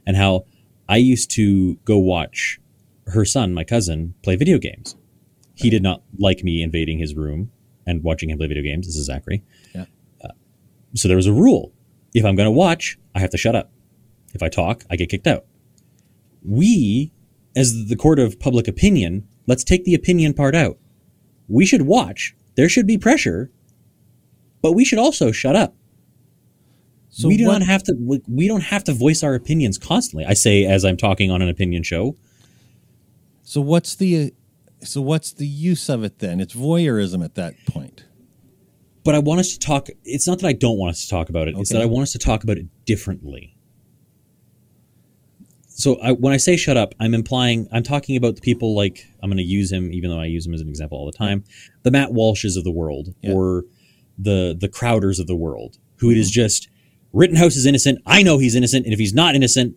and 0.07 0.17
how 0.17 0.47
I 0.89 0.97
used 0.97 1.31
to 1.33 1.77
go 1.85 1.99
watch 1.99 2.59
her 3.09 3.25
son, 3.25 3.53
my 3.53 3.65
cousin, 3.65 4.15
play 4.23 4.37
video 4.37 4.59
games. 4.59 4.97
He 5.55 5.71
did 5.71 5.83
not 5.83 6.03
like 6.19 6.43
me 6.43 6.63
invading 6.63 6.99
his 6.99 7.15
room 7.15 7.53
and 7.87 8.03
watching 8.03 8.31
him 8.31 8.39
play 8.39 8.47
video 8.47 8.63
games. 8.63 8.87
This 8.87 8.97
is 8.97 9.07
Zachary. 9.07 9.45
Yeah. 9.75 9.85
So 10.95 11.09
there 11.09 11.17
was 11.17 11.27
a 11.27 11.33
rule: 11.33 11.73
if 12.15 12.25
I'm 12.25 12.37
going 12.37 12.47
to 12.47 12.51
watch, 12.51 12.99
I 13.15 13.21
have 13.21 13.31
to 13.31 13.39
shut 13.39 13.57
up. 13.57 13.71
If 14.35 14.43
I 14.43 14.49
talk, 14.49 14.85
I 14.91 14.97
get 14.97 15.09
kicked 15.11 15.27
out. 15.27 15.45
We, 16.45 17.13
as 17.55 17.87
the 17.89 17.97
court 17.97 18.19
of 18.19 18.41
public 18.41 18.67
opinion, 18.67 19.29
let's 19.47 19.65
take 19.65 19.85
the 19.85 19.95
opinion 19.95 20.35
part 20.35 20.55
out. 20.55 20.79
We 21.49 21.67
should 21.67 21.83
watch. 21.83 22.35
There 22.55 22.69
should 22.69 22.87
be 22.87 22.99
pressure, 22.99 23.51
but 24.63 24.73
we 24.73 24.85
should 24.85 24.99
also 24.99 25.33
shut 25.33 25.57
up. 25.57 25.75
So 27.11 27.29
we 27.29 27.37
do 27.37 27.47
what- 27.47 27.59
not 27.59 27.63
have 27.67 27.83
to. 27.85 28.21
We 28.27 28.49
don't 28.49 28.63
have 28.65 28.85
to 28.85 28.93
voice 28.95 29.23
our 29.23 29.35
opinions 29.35 29.77
constantly. 29.79 30.25
I 30.25 30.33
say 30.35 30.65
as 30.65 30.85
I'm 30.85 30.97
talking 30.97 31.31
on 31.31 31.43
an 31.43 31.49
opinion 31.49 31.83
show. 31.83 32.17
So 33.43 33.61
what's 33.61 33.95
the 33.95 34.33
so 34.83 35.01
what's 35.01 35.33
the 35.33 35.47
use 35.47 35.89
of 35.89 36.05
it 36.05 36.19
then? 36.21 36.41
It's 36.41 36.55
voyeurism 36.55 37.25
at 37.25 37.35
that 37.35 37.55
point. 37.67 38.05
But 39.05 39.15
I 39.15 39.19
want 39.19 39.41
us 39.41 39.53
to 39.53 39.59
talk. 39.59 39.89
It's 40.05 40.27
not 40.29 40.39
that 40.41 40.47
I 40.47 40.53
don't 40.53 40.79
want 40.79 40.91
us 40.91 41.03
to 41.05 41.11
talk 41.11 41.29
about 41.29 41.49
it. 41.49 41.57
It's 41.57 41.71
that 41.73 41.83
I 41.83 41.87
want 41.87 42.05
us 42.05 42.13
to 42.13 42.19
talk 42.19 42.45
about 42.45 42.57
it 42.57 42.67
differently. 42.85 43.57
So 45.67 45.99
I, 46.01 46.13
when 46.13 46.33
I 46.33 46.37
say 46.37 46.57
shut 46.57 46.77
up, 46.77 46.95
I'm 47.01 47.15
implying 47.15 47.67
I'm 47.73 47.83
talking 47.83 48.17
about 48.17 48.37
the 48.37 48.41
people 48.43 48.77
like 48.77 49.07
I'm 49.23 49.29
going 49.31 49.39
to 49.39 49.43
use 49.43 49.73
him, 49.73 49.93
even 49.93 50.11
though 50.11 50.21
I 50.21 50.27
use 50.27 50.47
him 50.47 50.55
as 50.55 50.61
an 50.61 50.69
example 50.69 50.99
all 50.99 51.07
the 51.07 51.17
time. 51.17 51.45
The 51.83 51.91
Matt 51.91 52.11
Walshes 52.11 52.57
of 52.57 52.65
the 52.65 52.71
world, 52.71 53.15
Yeah. 53.23 53.33
or 53.33 53.65
the 54.19 54.57
the 54.59 54.69
Crowders 54.69 55.19
of 55.19 55.27
the 55.27 55.35
world, 55.35 55.79
who 55.97 56.11
it 56.11 56.19
is 56.19 56.31
just 56.31 56.69
Rittenhouse 57.13 57.57
is 57.57 57.67
innocent. 57.67 58.01
I 58.07 58.23
know 58.23 58.39
he's 58.39 58.55
innocent, 58.55 58.85
and 58.87 58.93
if 58.93 58.99
he's 58.99 59.15
not 59.15 59.35
innocent, 59.35 59.77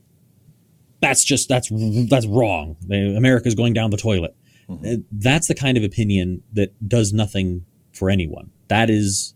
that's 1.01 1.23
just 1.23 1.49
that's 1.49 1.69
that's 2.09 2.27
wrong. 2.27 2.75
America's 2.91 3.55
going 3.55 3.73
down 3.73 3.89
the 3.89 3.97
toilet. 3.97 4.35
Uh, 4.69 4.95
That's 5.11 5.47
the 5.47 5.53
kind 5.53 5.77
of 5.77 5.83
opinion 5.83 6.41
that 6.53 6.73
does 6.89 7.13
nothing 7.13 7.65
for 7.91 8.09
anyone. 8.09 8.49
That 8.67 8.89
is 8.89 9.33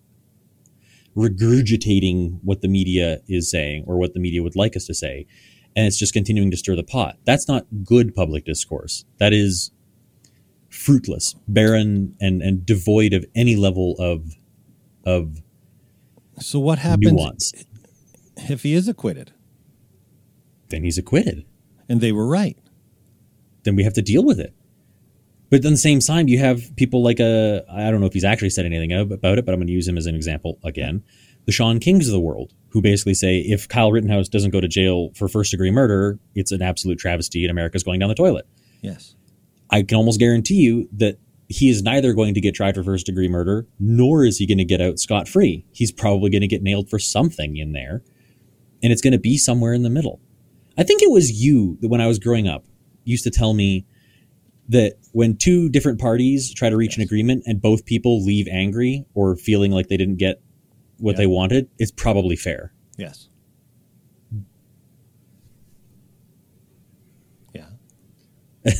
regurgitating 1.15 2.39
what 2.43 2.61
the 2.61 2.67
media 2.67 3.19
is 3.27 3.49
saying 3.49 3.83
or 3.87 3.97
what 3.97 4.13
the 4.13 4.19
media 4.19 4.41
would 4.43 4.55
like 4.55 4.75
us 4.75 4.85
to 4.85 4.93
say, 4.93 5.25
and 5.75 5.85
it's 5.85 5.97
just 5.97 6.13
continuing 6.13 6.51
to 6.51 6.57
stir 6.57 6.75
the 6.75 6.83
pot. 6.83 7.17
That's 7.25 7.47
not 7.47 7.65
good 7.83 8.15
public 8.15 8.45
discourse. 8.45 9.05
That 9.17 9.33
is 9.33 9.71
fruitless, 10.69 11.35
barren, 11.47 12.15
and 12.19 12.41
and 12.41 12.65
devoid 12.65 13.13
of 13.13 13.25
any 13.35 13.55
level 13.55 13.95
of 13.99 14.35
of 15.05 15.41
So 16.39 16.59
what 16.59 16.79
happens 16.79 17.11
nuance. 17.11 17.65
if 18.49 18.63
he 18.63 18.73
is 18.73 18.87
acquitted 18.87 19.31
Then 20.69 20.83
he's 20.83 20.97
acquitted. 20.97 21.45
and 21.89 21.99
they 22.01 22.11
were 22.11 22.27
right? 22.27 22.57
then 23.63 23.75
we 23.75 23.83
have 23.83 23.93
to 23.93 24.01
deal 24.01 24.23
with 24.23 24.39
it. 24.39 24.53
But 25.49 25.57
at 25.57 25.63
the 25.63 25.77
same 25.77 25.99
time, 25.99 26.27
you 26.27 26.37
have 26.39 26.75
people 26.75 27.03
like 27.03 27.19
a 27.19 27.63
I 27.71 27.89
don't 27.89 27.99
know 27.99 28.07
if 28.07 28.13
he's 28.13 28.23
actually 28.23 28.51
said 28.51 28.65
anything 28.65 28.91
about 28.93 29.37
it, 29.37 29.45
but 29.45 29.53
I'm 29.53 29.59
going 29.59 29.67
to 29.67 29.73
use 29.73 29.87
him 29.87 29.97
as 29.97 30.05
an 30.05 30.15
example 30.15 30.59
again. 30.63 31.03
The 31.45 31.51
Shaun 31.51 31.79
Kings 31.79 32.07
of 32.07 32.11
the 32.11 32.19
world, 32.19 32.53
who 32.69 32.81
basically 32.81 33.15
say 33.15 33.39
if 33.39 33.67
Kyle 33.67 33.91
Rittenhouse 33.91 34.29
doesn't 34.29 34.51
go 34.51 34.61
to 34.61 34.67
jail 34.67 35.09
for 35.15 35.27
first 35.27 35.51
degree 35.51 35.71
murder, 35.71 36.19
it's 36.35 36.51
an 36.51 36.61
absolute 36.61 36.99
travesty 36.99 37.43
and 37.43 37.51
America's 37.51 37.83
going 37.83 37.99
down 37.99 38.09
the 38.09 38.15
toilet. 38.15 38.47
Yes. 38.81 39.15
I 39.71 39.81
can 39.81 39.97
almost 39.97 40.19
guarantee 40.19 40.55
you 40.55 40.87
that 40.93 41.17
he 41.47 41.69
is 41.69 41.81
neither 41.81 42.13
going 42.13 42.35
to 42.35 42.41
get 42.41 42.53
tried 42.53 42.75
for 42.75 42.83
first 42.83 43.07
degree 43.07 43.27
murder, 43.27 43.67
nor 43.79 44.23
is 44.23 44.37
he 44.37 44.45
going 44.45 44.59
to 44.59 44.65
get 44.65 44.81
out 44.81 44.99
scot 44.99 45.27
free. 45.27 45.65
He's 45.71 45.91
probably 45.91 46.29
going 46.29 46.41
to 46.41 46.47
get 46.47 46.61
nailed 46.61 46.89
for 46.89 46.99
something 46.99 47.57
in 47.57 47.71
there, 47.71 48.03
and 48.83 48.93
it's 48.93 49.01
going 49.01 49.13
to 49.13 49.19
be 49.19 49.37
somewhere 49.37 49.73
in 49.73 49.81
the 49.81 49.89
middle. 49.89 50.21
I 50.77 50.83
think 50.83 51.01
it 51.01 51.11
was 51.11 51.31
you 51.31 51.77
that 51.81 51.89
when 51.89 52.01
I 52.01 52.07
was 52.07 52.19
growing 52.19 52.47
up 52.47 52.65
used 53.03 53.23
to 53.23 53.31
tell 53.31 53.53
me 53.53 53.87
that 54.69 54.93
when 55.13 55.35
two 55.35 55.67
different 55.69 55.99
parties 55.99 56.53
try 56.53 56.69
to 56.69 56.77
reach 56.77 56.95
an 56.95 57.01
agreement 57.03 57.43
and 57.45 57.61
both 57.61 57.85
people 57.85 58.23
leave 58.23 58.47
angry 58.47 59.03
or 59.15 59.35
feeling 59.35 59.71
like 59.71 59.87
they 59.87 59.97
didn't 59.97 60.17
get 60.17 60.41
what 60.97 61.13
Yeah. 61.13 61.17
they 61.17 61.27
wanted, 61.27 61.69
it's 61.79 61.91
probably 61.91 62.35
fair. 62.35 62.71
Yes. 62.97 63.29
Yeah. 67.53 67.65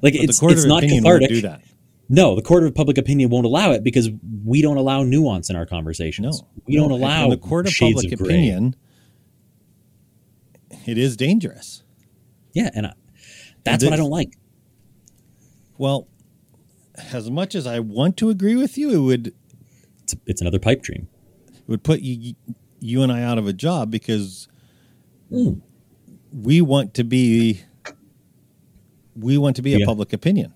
Like 0.00 0.14
But 0.14 0.22
it's 0.22 0.40
it's 0.42 0.64
not 0.64 0.82
cathartic. 0.84 1.28
do 1.28 1.40
that. 1.42 1.60
No, 2.08 2.36
the 2.36 2.42
court 2.42 2.62
of 2.62 2.72
public 2.74 2.98
opinion 2.98 3.30
won't 3.30 3.44
allow 3.46 3.72
it 3.72 3.82
because 3.82 4.08
we 4.44 4.62
don't 4.62 4.76
allow 4.76 5.02
nuance 5.02 5.50
in 5.50 5.56
our 5.56 5.66
conversations. 5.66 6.40
No. 6.40 6.48
we 6.66 6.76
don't 6.76 6.88
No. 6.90 6.94
allow 6.96 7.24
And 7.24 7.32
the 7.32 7.36
court 7.36 7.66
of 7.66 7.74
public 7.78 8.12
of 8.12 8.20
opinion. 8.20 8.76
It 10.86 10.98
is 10.98 11.16
dangerous. 11.16 11.82
Yeah, 12.54 12.70
and 12.74 12.86
I, 12.86 12.92
that's 13.64 13.82
what 13.84 13.92
I 13.92 13.96
don't 13.96 14.10
like. 14.10 14.36
Well, 15.78 16.08
as 17.12 17.30
much 17.30 17.54
as 17.54 17.66
I 17.66 17.78
want 17.80 18.16
to 18.18 18.28
agree 18.30 18.56
with 18.56 18.76
you, 18.76 18.90
it 18.90 18.98
would 18.98 19.34
It's, 20.02 20.14
it's 20.26 20.40
another 20.40 20.58
pipe 20.58 20.82
dream. 20.82 21.08
it 21.56 21.68
would 21.68 21.82
put 21.82 22.00
you 22.00 22.34
you 22.80 23.02
and 23.02 23.10
I 23.10 23.22
out 23.22 23.38
of 23.38 23.46
a 23.46 23.52
job 23.52 23.90
because 23.90 24.48
Mm. 25.32 25.60
we 26.32 26.60
want 26.60 26.94
to 26.94 27.04
be 27.04 27.60
we 29.16 29.36
want 29.36 29.56
to 29.56 29.62
be 29.62 29.74
a 29.80 29.84
public 29.84 30.12
opinion. 30.12 30.52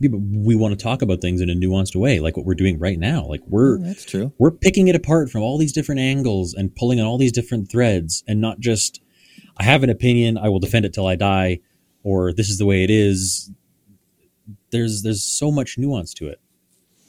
Yeah, 0.00 0.10
but 0.10 0.18
we 0.20 0.54
want 0.54 0.78
to 0.78 0.82
talk 0.82 1.02
about 1.02 1.20
things 1.20 1.40
in 1.40 1.50
a 1.50 1.54
nuanced 1.54 1.96
way, 1.96 2.20
like 2.20 2.36
what 2.36 2.46
we're 2.46 2.54
doing 2.54 2.78
right 2.78 2.98
now. 2.98 3.26
Like 3.26 3.42
we're 3.48 3.78
Oh, 3.78 3.82
that's 3.82 4.04
true. 4.04 4.32
we're 4.38 4.52
picking 4.52 4.86
it 4.88 4.94
apart 4.94 5.28
from 5.30 5.42
all 5.42 5.58
these 5.58 5.72
different 5.72 6.00
angles 6.00 6.54
and 6.54 6.74
pulling 6.74 7.00
on 7.00 7.06
all 7.06 7.18
these 7.18 7.32
different 7.32 7.68
threads, 7.70 8.22
and 8.28 8.40
not 8.40 8.60
just 8.60 9.00
I 9.56 9.64
have 9.64 9.82
an 9.82 9.90
opinion, 9.90 10.38
I 10.38 10.48
will 10.48 10.60
defend 10.60 10.84
it 10.84 10.92
till 10.94 11.06
I 11.06 11.16
die, 11.16 11.58
or 12.04 12.32
this 12.32 12.48
is 12.48 12.58
the 12.58 12.66
way 12.66 12.84
it 12.84 12.90
is. 12.90 13.50
There's 14.70 15.02
there's 15.02 15.22
so 15.22 15.50
much 15.50 15.78
nuance 15.78 16.12
to 16.14 16.28
it, 16.28 16.40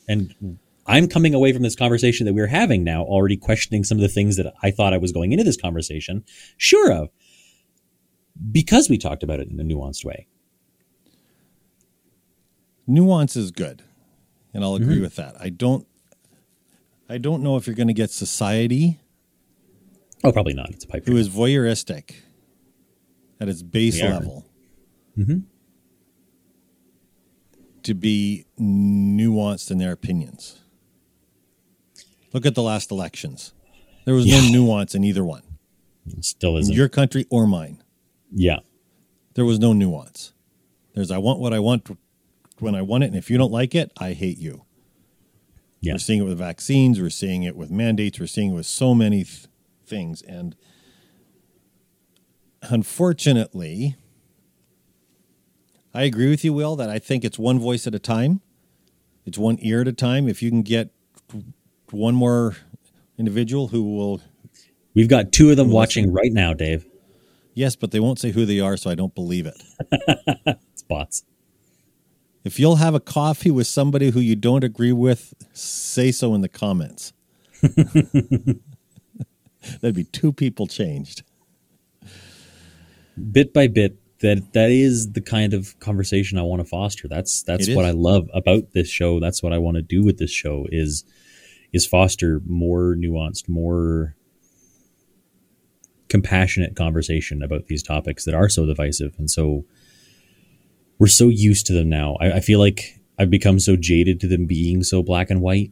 and 0.07 0.57
I'm 0.86 1.07
coming 1.07 1.34
away 1.34 1.51
from 1.53 1.62
this 1.64 1.76
conversation 1.76 2.26
that 2.26 2.34
we're 2.34 2.47
having 2.47 2.84
now 2.84 3.03
already 3.03 3.38
questioning 3.38 3.84
some 3.84 3.97
of 3.97 4.01
the 4.01 4.07
things 4.07 4.38
that 4.38 4.53
I 4.64 4.72
thought 4.72 4.93
I 4.93 4.97
was 4.97 5.12
going 5.12 5.32
into 5.34 5.43
this 5.43 5.57
conversation 5.57 6.24
sure 6.57 6.91
of, 6.91 7.10
because 8.51 8.89
we 8.89 8.97
talked 8.97 9.24
about 9.24 9.39
it 9.39 9.49
in 9.49 9.60
a 9.60 9.64
nuanced 9.64 10.05
way. 10.05 10.28
Nuance 12.88 13.36
is 13.36 13.51
good, 13.51 13.84
and 14.53 14.64
I'll 14.64 14.76
agree 14.76 14.95
Mm-hmm. 14.95 15.01
with 15.03 15.16
that. 15.18 15.36
I 15.39 15.49
don't 15.49 15.86
I 17.07 17.18
don't 17.18 17.41
know 17.43 17.57
if 17.57 17.66
you're 17.68 17.76
going 17.76 17.88
to 17.88 17.93
get 17.93 18.12
society 18.12 18.99
Oh, 20.24 20.32
probably 20.34 20.53
not. 20.53 20.70
It's 20.72 20.84
a 20.84 20.88
pipe 20.88 21.05
who 21.05 21.14
dream. 21.14 21.28
voyeuristic 21.34 22.16
at 23.39 23.47
its 23.47 23.62
base 23.64 24.01
level 24.01 24.45
Mhm. 25.18 25.43
To 27.84 27.93
be 27.93 28.45
nuanced 28.59 29.71
in 29.71 29.77
their 29.77 29.91
opinions. 29.91 30.59
Look 32.34 32.45
at 32.45 32.55
the 32.55 32.61
last 32.63 32.91
elections. 32.91 33.53
There 34.05 34.13
was 34.13 34.25
Yeah. 34.25 34.41
no 34.41 34.49
nuance 34.51 34.93
in 34.95 35.03
either 35.03 35.23
one, 35.25 35.43
Still 36.21 36.57
isn't. 36.57 36.73
your 36.75 36.89
country 36.89 37.25
or 37.30 37.45
mine. 37.47 37.84
yeah. 38.34 38.59
There 39.36 39.45
was 39.45 39.59
no 39.59 39.73
nuance. 39.73 40.34
There's 40.93 41.11
I 41.11 41.17
want 41.17 41.39
what 41.39 41.53
I 41.53 41.59
want 41.59 41.88
when 42.59 42.75
I 42.75 42.82
want 42.82 43.03
it, 43.03 43.07
and 43.07 43.15
if 43.15 43.30
you 43.30 43.38
don't 43.38 43.51
like 43.51 43.73
it, 43.73 43.91
I 43.97 44.13
hate 44.13 44.38
you. 44.38 44.65
Yeah. 45.82 45.93
We're 45.93 45.99
seeing 45.99 46.19
it 46.19 46.25
with 46.25 46.38
vaccines. 46.38 46.99
We're 46.99 47.09
seeing 47.09 47.43
it 47.43 47.55
with 47.55 47.71
mandates. 47.71 48.19
We're 48.19 48.27
seeing 48.27 48.51
it 48.51 48.55
with 48.55 48.65
so 48.65 48.93
many 48.93 49.23
th- 49.23 49.45
things. 49.86 50.21
And 50.23 50.55
unfortunately, 52.63 53.95
I 55.93 56.03
agree 56.03 56.29
with 56.29 56.43
you, 56.45 56.53
Will, 56.53 56.75
that 56.75 56.89
I 56.89 56.99
think 56.99 57.25
it's 57.25 57.39
one 57.39 57.59
voice 57.59 57.87
at 57.87 57.95
a 57.95 57.99
time. 57.99 58.41
It's 59.25 59.37
one 59.37 59.57
ear 59.61 59.81
at 59.81 59.87
a 59.87 59.93
time. 59.93 60.27
If 60.27 60.41
you 60.41 60.49
can 60.49 60.61
get 60.61 60.89
one 61.91 62.15
more 62.15 62.55
individual 63.17 63.67
who 63.69 63.95
will, 63.95 64.21
We've 64.93 65.07
got 65.09 65.31
two 65.31 65.49
of 65.51 65.57
them 65.57 65.69
watching 65.71 66.11
right 66.11 66.31
now, 66.31 66.53
Dave. 66.53 66.85
yes, 67.53 67.75
but 67.75 67.91
they 67.91 67.99
won't 67.99 68.19
say 68.19 68.31
who 68.31 68.45
they 68.45 68.59
are, 68.59 68.75
so 68.77 68.89
I 68.89 68.95
don't 68.95 69.13
believe 69.15 69.45
it. 69.45 69.61
It's 70.73 70.83
bots. 70.83 71.23
If 72.45 72.57
you'll 72.59 72.77
have 72.77 72.95
a 72.95 72.99
coffee 73.01 73.51
with 73.51 73.67
somebody 73.67 74.11
who 74.11 74.19
you 74.21 74.35
don't 74.35 74.63
agree 74.63 74.93
with, 74.93 75.33
say 75.53 76.11
so 76.11 76.33
in 76.33 76.41
the 76.41 76.47
comments. 76.49 77.11
That'd 79.81 79.93
be 79.93 80.05
two 80.05 80.31
people 80.31 80.67
changed. 80.67 81.23
bit 83.31 83.53
by 83.53 83.67
bit 83.67 83.97
that 84.22 84.53
that 84.53 84.70
is 84.70 85.13
the 85.13 85.22
kind 85.22 85.53
of 85.53 85.80
conversation 85.80 86.38
I 86.38 86.41
want 86.41 86.61
to 86.61 86.67
foster. 86.67 87.07
That's 87.07 87.43
that's 87.43 87.70
what. 87.70 87.86
I 87.86 87.91
love 87.91 88.30
about 88.34 88.74
this 88.74 88.89
show. 88.89 89.20
That's 89.20 89.41
what 89.41 89.53
I 89.53 89.57
want 89.57 89.76
to 89.76 89.82
do 89.82 90.03
with 90.03 90.17
this 90.17 90.32
show 90.32 90.65
is 90.70 91.03
is 91.72 91.86
foster 91.86 92.41
more 92.45 92.95
nuanced, 92.95 93.47
more 93.47 94.15
compassionate 96.09 96.76
conversation 96.76 97.43
about 97.43 97.67
these 97.67 97.84
topics 97.84 98.26
that 98.26 98.34
are 98.34 98.49
so 98.49 98.65
divisive 98.65 99.13
and 99.20 99.30
so 99.30 99.63
we're 100.97 101.07
so 101.07 101.30
used 101.30 101.65
to 101.67 101.74
them 101.74 101.88
now. 101.88 102.17
I, 102.20 102.34
I 102.34 102.39
feel 102.41 102.59
like 102.59 102.99
I've 103.17 103.30
become 103.30 103.59
so 103.59 103.76
jaded 103.76 104.20
to 104.22 104.28
them 104.28 104.45
being 104.45 104.84
so 104.84 105.01
black 105.01 105.30
and 105.30 105.41
white 105.41 105.72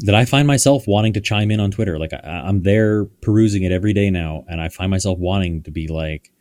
that 0.00 0.14
I 0.14 0.24
find 0.24 0.46
myself 0.46 0.88
wanting 0.88 1.12
to 1.12 1.20
chime 1.20 1.50
in 1.50 1.60
on 1.60 1.70
Twitter. 1.70 1.98
Like 1.98 2.12
I, 2.12 2.18
I'm 2.44 2.62
there 2.62 3.04
perusing 3.04 3.62
it 3.62 3.72
every 3.72 3.92
day 3.92 4.10
now, 4.10 4.44
and 4.48 4.60
I 4.60 4.68
find 4.68 4.90
myself 4.90 5.18
wanting 5.18 5.62
to 5.62 5.70
be 5.70 5.86
like, 5.86 6.31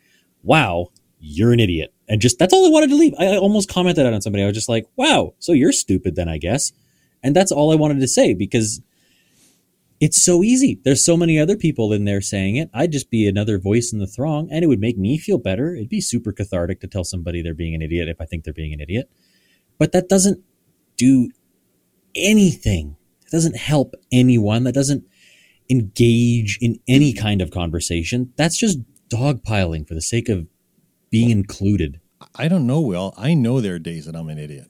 "Wow, 0.44 0.90
you're 1.20 1.54
an 1.54 1.60
idiot," 1.60 1.94
and 2.08 2.22
just 2.22 2.40
that's 2.40 2.54
all 2.54 2.66
I 2.66 2.70
wanted 2.70 2.90
to 2.90 2.96
leave. 2.96 3.14
I, 3.18 3.28
I 3.28 3.38
almost 3.38 3.70
commented 3.70 4.06
on 4.06 4.22
somebody. 4.22 4.44
I 4.44 4.48
was 4.48 4.56
just 4.56 4.70
like, 4.70 4.86
"Wow, 4.96 5.34
so 5.40 5.54
you're 5.54 5.72
stupid 5.72 6.16
then, 6.16 6.30
I 6.30 6.38
guess," 6.38 6.72
and 7.24 7.36
that's 7.36 7.52
all 7.52 7.72
I 7.72 7.76
wanted 7.76 8.00
to 8.00 8.08
say 8.08 8.34
because 8.34 8.82
it's 10.00 10.22
so 10.22 10.44
easy. 10.44 10.80
There's 10.84 11.06
so 11.06 11.16
many 11.16 11.40
other 11.40 11.56
people 11.56 11.94
in 11.94 12.06
there 12.06 12.22
saying 12.22 12.56
it. 12.56 12.72
I'd 12.74 12.92
just 12.92 13.12
be 13.12 13.28
another 13.28 13.60
voice 13.60 13.94
in 13.94 14.00
the 14.00 14.08
throng, 14.08 14.50
and 14.52 14.64
it 14.64 14.68
would 14.68 14.80
make 14.80 14.98
me 14.98 15.20
feel 15.20 15.38
better. 15.38 15.76
It'd 15.76 15.90
be 15.90 16.02
super 16.02 16.32
cathartic 16.32 16.82
to 16.82 16.88
tell 16.88 17.04
somebody 17.04 17.42
they're 17.42 17.54
being 17.54 17.76
an 17.76 17.84
idiot 17.84 18.10
if 18.10 18.20
I 18.20 18.26
think 18.26 18.44
they're 18.44 18.54
being 18.54 18.74
an 18.74 18.80
idiot, 18.80 19.10
but 19.78 19.92
that 19.92 20.10
doesn't 20.10 20.44
do 20.98 21.30
anything. 22.16 22.96
It 23.26 23.32
doesn't 23.32 23.56
help 23.56 23.94
anyone. 24.12 24.64
That 24.64 24.74
doesn't 24.74 25.06
engage 25.70 26.58
in 26.62 26.80
any 26.88 27.14
kind 27.14 27.42
of 27.42 27.52
conversation. 27.52 28.34
That's 28.36 28.58
just 28.58 28.80
dogpiling 29.12 29.88
for 29.88 29.94
the 29.94 30.02
sake 30.02 30.30
of 30.30 30.48
being 31.10 31.30
included. 31.30 32.00
I 32.36 32.48
don't 32.48 32.68
know, 32.68 32.80
Will. 32.82 33.14
I 33.18 33.34
know 33.34 33.60
there 33.62 33.76
are 33.76 33.80
days 33.80 34.06
that 34.06 34.16
I'm 34.16 34.30
an 34.30 34.38
idiot. 34.38 34.68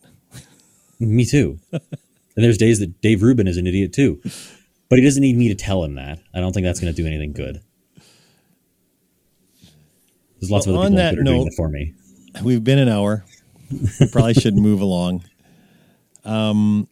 Me 0.99 1.25
too. 1.25 1.59
and 1.71 1.81
there's 2.35 2.57
days 2.57 2.79
that 2.79 3.01
Dave 3.01 3.21
Rubin 3.21 3.47
is 3.47 3.57
an 3.57 3.67
idiot 3.67 3.93
too. 3.93 4.21
But 4.89 4.99
he 4.99 5.05
doesn't 5.05 5.21
need 5.21 5.37
me 5.37 5.47
to 5.49 5.55
tell 5.55 5.83
him 5.83 5.95
that. 5.95 6.19
I 6.33 6.39
don't 6.39 6.53
think 6.53 6.65
that's 6.65 6.79
going 6.79 6.93
to 6.93 7.01
do 7.01 7.07
anything 7.07 7.33
good. 7.33 7.61
There's 10.39 10.51
lots 10.51 10.65
Well, 10.67 10.75
of 10.75 10.81
other 10.81 10.89
people 10.89 10.97
that 10.97 11.11
that 11.15 11.19
are 11.19 11.23
doing 11.23 11.37
note- 11.39 11.47
it 11.47 11.53
for 11.55 11.69
me. 11.69 11.93
We've 12.43 12.63
been 12.63 12.79
an 12.79 12.89
hour. 12.89 13.25
We 13.71 14.07
Probably 14.11 14.33
should 14.33 14.55
move 14.55 14.81
along. 14.81 15.23
Um, 16.25 16.87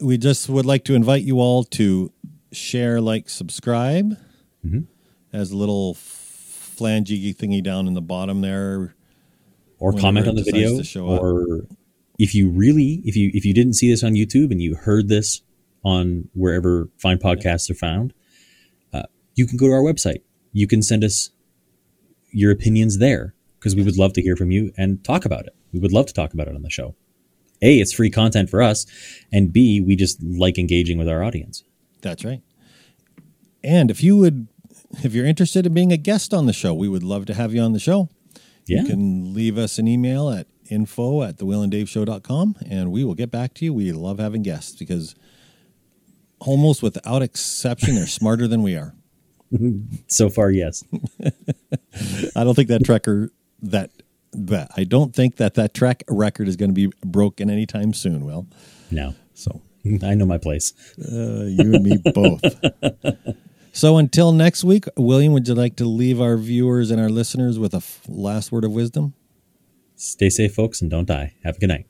we 0.00 0.18
just 0.18 0.48
would 0.48 0.66
like 0.66 0.84
to 0.84 0.94
invite 0.94 1.22
you 1.24 1.40
all 1.40 1.64
to 1.64 2.12
share, 2.52 3.00
like, 3.00 3.28
subscribe. 3.28 4.16
Mhm. 4.66 4.86
As 5.32 5.50
a 5.50 5.56
little 5.56 5.94
flangey 6.76 7.34
thingy 7.34 7.62
down 7.62 7.86
in 7.86 7.94
the 7.94 8.02
bottom 8.02 8.40
there. 8.40 8.94
or 9.78 9.92
comment 9.92 10.26
on 10.28 10.34
the 10.34 10.42
video 10.42 10.82
show 10.82 11.08
up. 11.08 11.20
or 11.20 11.66
if 12.18 12.34
you 12.34 12.48
really 12.48 13.02
if 13.04 13.16
you 13.16 13.30
if 13.34 13.44
you 13.44 13.52
didn't 13.52 13.74
see 13.74 13.90
this 13.90 14.04
on 14.04 14.12
youtube 14.12 14.50
and 14.50 14.62
you 14.62 14.74
heard 14.74 15.08
this 15.08 15.42
on 15.84 16.28
wherever 16.34 16.88
fine 16.96 17.18
podcasts 17.18 17.68
are 17.70 17.74
found 17.74 18.14
uh, 18.92 19.02
you 19.34 19.46
can 19.46 19.56
go 19.56 19.66
to 19.66 19.72
our 19.72 19.82
website 19.82 20.22
you 20.52 20.66
can 20.66 20.80
send 20.80 21.02
us 21.02 21.30
your 22.30 22.50
opinions 22.50 22.98
there 22.98 23.34
because 23.58 23.74
we 23.74 23.82
would 23.82 23.98
love 23.98 24.12
to 24.12 24.22
hear 24.22 24.36
from 24.36 24.50
you 24.50 24.72
and 24.76 25.02
talk 25.04 25.24
about 25.24 25.44
it 25.46 25.54
we 25.72 25.80
would 25.80 25.92
love 25.92 26.06
to 26.06 26.14
talk 26.14 26.32
about 26.32 26.46
it 26.46 26.54
on 26.54 26.62
the 26.62 26.70
show 26.70 26.94
a 27.62 27.78
it's 27.80 27.92
free 27.92 28.10
content 28.10 28.48
for 28.48 28.62
us 28.62 28.86
and 29.32 29.52
b 29.52 29.80
we 29.80 29.96
just 29.96 30.22
like 30.22 30.56
engaging 30.56 30.98
with 30.98 31.08
our 31.08 31.22
audience 31.22 31.64
That's 32.00 32.24
right. 32.24 32.42
And 33.62 33.90
if 33.90 34.02
you 34.02 34.16
would, 34.18 34.46
if 35.02 35.14
you're 35.14 35.26
interested 35.26 35.66
in 35.66 35.74
being 35.74 35.92
a 35.92 35.96
guest 35.96 36.32
on 36.34 36.46
the 36.46 36.52
show, 36.52 36.74
we 36.74 36.88
would 36.88 37.02
love 37.02 37.26
to 37.26 37.34
have 37.34 37.54
you 37.54 37.60
on 37.62 37.72
the 37.72 37.78
show. 37.80 38.08
yeah 38.66 38.82
You 38.82 38.86
can 38.88 39.34
leave 39.34 39.56
us 39.58 39.78
an 39.78 39.88
email 39.88 40.30
at 40.30 40.46
info 40.70 41.22
at 41.22 41.36
thewillanddaveshow.com 41.38 42.56
and 42.70 42.90
we 42.92 43.04
will 43.04 43.14
get 43.14 43.30
back 43.30 43.54
to 43.54 43.64
you. 43.64 43.74
We 43.74 43.92
love 43.92 44.18
having 44.18 44.42
guests 44.42 44.76
because 44.76 45.14
almost 46.40 46.82
without 46.82 47.22
exception, 47.22 47.94
they're 47.94 48.06
smarter 48.20 48.46
than 48.48 48.62
we 48.62 48.76
are. 48.76 48.94
so 50.08 50.28
far 50.28 50.50
yes 50.50 50.82
I 52.34 52.42
don't 52.42 52.54
think 52.56 52.68
that 52.68 52.82
trekker 52.82 53.28
that 53.62 53.90
that 54.32 54.68
I 54.76 54.82
don't 54.82 55.14
think 55.14 55.36
that 55.36 55.54
that 55.54 55.74
trek 55.74 56.02
record 56.08 56.48
is 56.48 56.56
going 56.56 56.70
to 56.70 56.74
be 56.74 56.90
broken 57.04 57.48
anytime 57.50 57.92
soon. 57.92 58.24
Will 58.24 58.46
no 58.90 59.14
so 59.34 59.60
i 60.02 60.14
know 60.14 60.24
my 60.26 60.38
place 60.38 60.72
uh, 60.98 61.44
you 61.44 61.74
and 61.74 61.84
me 61.84 61.98
both. 62.14 62.42
So 63.74 63.96
until 63.96 64.30
next 64.30 64.62
week, 64.62 64.84
William, 64.96 65.32
would 65.32 65.48
you 65.48 65.54
like 65.54 65.74
to 65.76 65.84
leave 65.84 66.20
our 66.20 66.36
viewers 66.36 66.92
and 66.92 67.00
our 67.00 67.08
listeners 67.08 67.58
with 67.58 67.74
a 67.74 67.78
f- 67.78 68.02
last 68.08 68.52
word 68.52 68.64
of 68.64 68.72
wisdom? 68.72 69.14
stay 69.96 70.28
safe 70.28 70.52
folks 70.54 70.82
and 70.82 70.90
don't 70.90 71.06
die 71.06 71.32
have 71.44 71.56
a 71.56 71.58
good 71.60 71.68
night 71.68 71.86